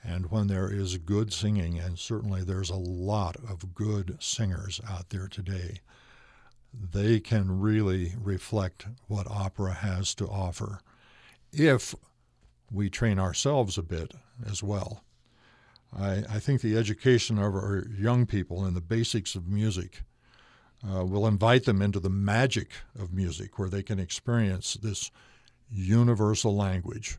And 0.03 0.31
when 0.31 0.47
there 0.47 0.71
is 0.71 0.97
good 0.97 1.33
singing, 1.33 1.79
and 1.79 1.99
certainly 1.99 2.43
there's 2.43 2.69
a 2.69 2.75
lot 2.75 3.35
of 3.35 3.75
good 3.75 4.17
singers 4.19 4.79
out 4.87 5.09
there 5.09 5.27
today, 5.27 5.81
they 6.73 7.19
can 7.19 7.59
really 7.59 8.13
reflect 8.17 8.87
what 9.07 9.29
opera 9.29 9.73
has 9.73 10.13
to 10.15 10.27
offer 10.27 10.79
if 11.51 11.95
we 12.71 12.89
train 12.89 13.19
ourselves 13.19 13.77
a 13.77 13.83
bit 13.83 14.13
as 14.49 14.61
well. 14.61 15.03
I, 15.95 16.23
I 16.29 16.39
think 16.39 16.61
the 16.61 16.77
education 16.77 17.37
of 17.37 17.53
our 17.55 17.87
young 17.97 18.25
people 18.25 18.65
in 18.65 18.73
the 18.73 18.81
basics 18.81 19.35
of 19.35 19.47
music 19.47 20.03
Uh, 20.87 21.03
we'll 21.03 21.27
invite 21.27 21.65
them 21.65 21.81
into 21.81 21.99
the 21.99 22.09
magic 22.09 22.69
of 22.99 23.11
music 23.11 23.57
where 23.57 23.69
they 23.69 23.83
can 23.83 23.99
experience 23.99 24.79
this 24.79 25.11
universal 25.71 26.55
language. 26.55 27.17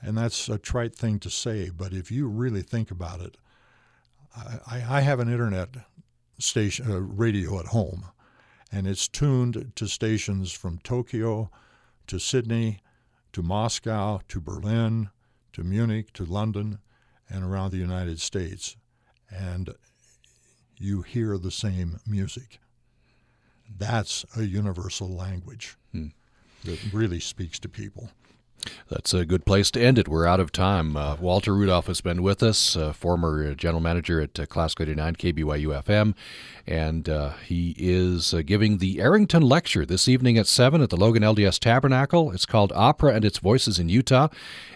And 0.00 0.16
that's 0.16 0.48
a 0.48 0.56
trite 0.56 0.94
thing 0.94 1.18
to 1.20 1.30
say, 1.30 1.70
but 1.70 1.92
if 1.92 2.10
you 2.10 2.28
really 2.28 2.62
think 2.62 2.90
about 2.90 3.20
it, 3.20 3.36
I, 4.36 4.98
I 4.98 5.00
have 5.02 5.20
an 5.20 5.28
internet 5.28 5.68
station, 6.38 6.90
uh, 6.90 7.00
radio 7.00 7.58
at 7.58 7.66
home, 7.66 8.04
and 8.70 8.86
it's 8.86 9.08
tuned 9.08 9.72
to 9.74 9.86
stations 9.88 10.52
from 10.52 10.78
Tokyo 10.78 11.50
to 12.06 12.18
Sydney 12.18 12.82
to 13.32 13.42
Moscow 13.42 14.20
to 14.28 14.40
Berlin 14.40 15.10
to 15.52 15.64
Munich 15.64 16.12
to 16.12 16.24
London 16.24 16.78
and 17.30 17.44
around 17.44 17.70
the 17.70 17.78
United 17.78 18.20
States. 18.20 18.76
And 19.30 19.70
you 20.76 21.02
hear 21.02 21.38
the 21.38 21.50
same 21.50 22.00
music. 22.06 22.58
That's 23.78 24.24
a 24.36 24.42
universal 24.42 25.08
language 25.08 25.76
hmm. 25.92 26.08
that 26.64 26.80
really 26.92 27.20
speaks 27.20 27.58
to 27.60 27.68
people. 27.68 28.10
That's 28.88 29.14
a 29.14 29.24
good 29.24 29.46
place 29.46 29.70
to 29.72 29.80
end 29.80 29.98
it. 29.98 30.08
We're 30.08 30.26
out 30.26 30.40
of 30.40 30.52
time. 30.52 30.96
Uh, 30.96 31.16
Walter 31.16 31.54
Rudolph 31.54 31.86
has 31.86 32.00
been 32.00 32.22
with 32.22 32.42
us, 32.42 32.76
uh, 32.76 32.92
former 32.92 33.54
general 33.54 33.80
manager 33.80 34.20
at 34.20 34.38
uh, 34.38 34.46
Classic 34.46 34.80
89 34.80 35.16
KBYU 35.16 35.84
FM, 35.84 36.14
and 36.66 37.08
uh, 37.08 37.30
he 37.46 37.74
is 37.78 38.34
uh, 38.34 38.42
giving 38.44 38.78
the 38.78 39.00
Arrington 39.00 39.42
Lecture 39.42 39.86
this 39.86 40.08
evening 40.08 40.38
at 40.38 40.46
7 40.46 40.82
at 40.82 40.90
the 40.90 40.96
Logan 40.96 41.22
LDS 41.22 41.58
Tabernacle. 41.58 42.32
It's 42.32 42.46
called 42.46 42.72
Opera 42.74 43.14
and 43.14 43.24
Its 43.24 43.38
Voices 43.38 43.78
in 43.78 43.88
Utah, 43.88 44.28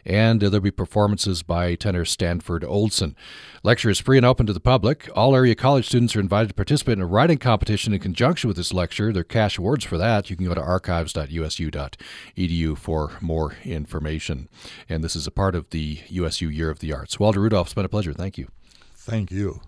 and 0.05 0.43
uh, 0.43 0.49
there'll 0.49 0.62
be 0.62 0.70
performances 0.70 1.43
by 1.43 1.74
tenor 1.74 2.05
Stanford 2.05 2.64
Olson. 2.64 3.16
Lecture 3.62 3.91
is 3.91 4.01
free 4.01 4.16
and 4.16 4.26
open 4.26 4.47
to 4.47 4.53
the 4.53 4.61
public. 4.61 5.09
All 5.14 5.35
area 5.35 5.55
college 5.55 5.87
students 5.87 6.14
are 6.14 6.20
invited 6.20 6.49
to 6.49 6.55
participate 6.55 6.99
in 6.99 7.03
a 7.03 7.07
writing 7.07 7.39
competition 7.39 7.93
in 7.93 8.01
conjunction 8.01 8.49
with 8.49 8.57
this 8.57 8.72
lecture. 8.72 9.12
There 9.12 9.22
are 9.22 9.24
cash 9.24 9.59
awards 9.59 9.85
for 9.85 9.99
that. 9.99 10.30
You 10.30 10.37
can 10.37 10.47
go 10.47 10.55
to 10.55 10.61
archives.usu.edu 10.61 12.78
for 12.78 13.12
more 13.20 13.57
information. 13.64 13.74
And 13.75 15.05
this 15.05 15.16
is 15.16 15.27
a 15.27 15.31
part 15.31 15.55
of 15.55 15.70
the 15.70 16.01
USU 16.09 16.49
Year 16.49 16.70
of 16.70 16.79
the 16.79 16.93
Arts. 16.93 17.18
Walter 17.18 17.41
Rudolph, 17.41 17.68
it's 17.68 17.75
been 17.75 17.85
a 17.85 17.89
pleasure. 17.89 18.12
Thank 18.12 18.39
you. 18.39 18.49
Thank 18.95 19.31
you. 19.31 19.61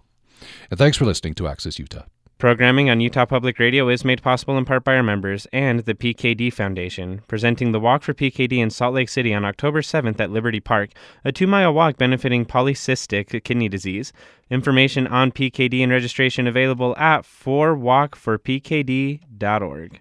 And 0.71 0.79
thanks 0.79 0.97
for 0.97 1.05
listening 1.05 1.35
to 1.35 1.49
Access 1.49 1.79
Utah. 1.79 2.05
Programming 2.39 2.91
on 2.91 3.01
Utah 3.01 3.25
Public 3.25 3.59
Radio 3.59 3.89
is 3.89 4.05
made 4.05 4.21
possible 4.21 4.59
in 4.59 4.67
part 4.67 4.85
by 4.85 4.95
our 4.95 5.03
members 5.03 5.47
and 5.55 5.81
the 5.81 5.95
PKD 5.95 6.53
Foundation, 6.53 7.23
presenting 7.29 7.73
the 7.73 7.81
Walk 7.81 8.03
for 8.03 8.13
PKD 8.13 8.59
in 8.59 8.69
Salt 8.69 8.93
Lake 8.93 9.09
City 9.09 9.33
on 9.33 9.47
October 9.47 9.81
7th 9.81 10.21
at 10.21 10.31
Liberty 10.31 10.61
Park, 10.61 10.91
a 11.25 11.33
two 11.33 11.47
mile 11.47 11.73
walk 11.73 11.97
benefiting 11.97 12.45
polycystic 12.45 13.43
kidney 13.43 13.71
disease. 13.71 14.13
Information 14.51 15.07
on 15.07 15.33
PKD 15.33 15.83
and 15.83 15.91
registration 15.91 16.47
available 16.47 16.95
at 16.99 17.23
4walkforpkd.org. 17.23 20.01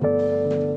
Thank 0.00 0.67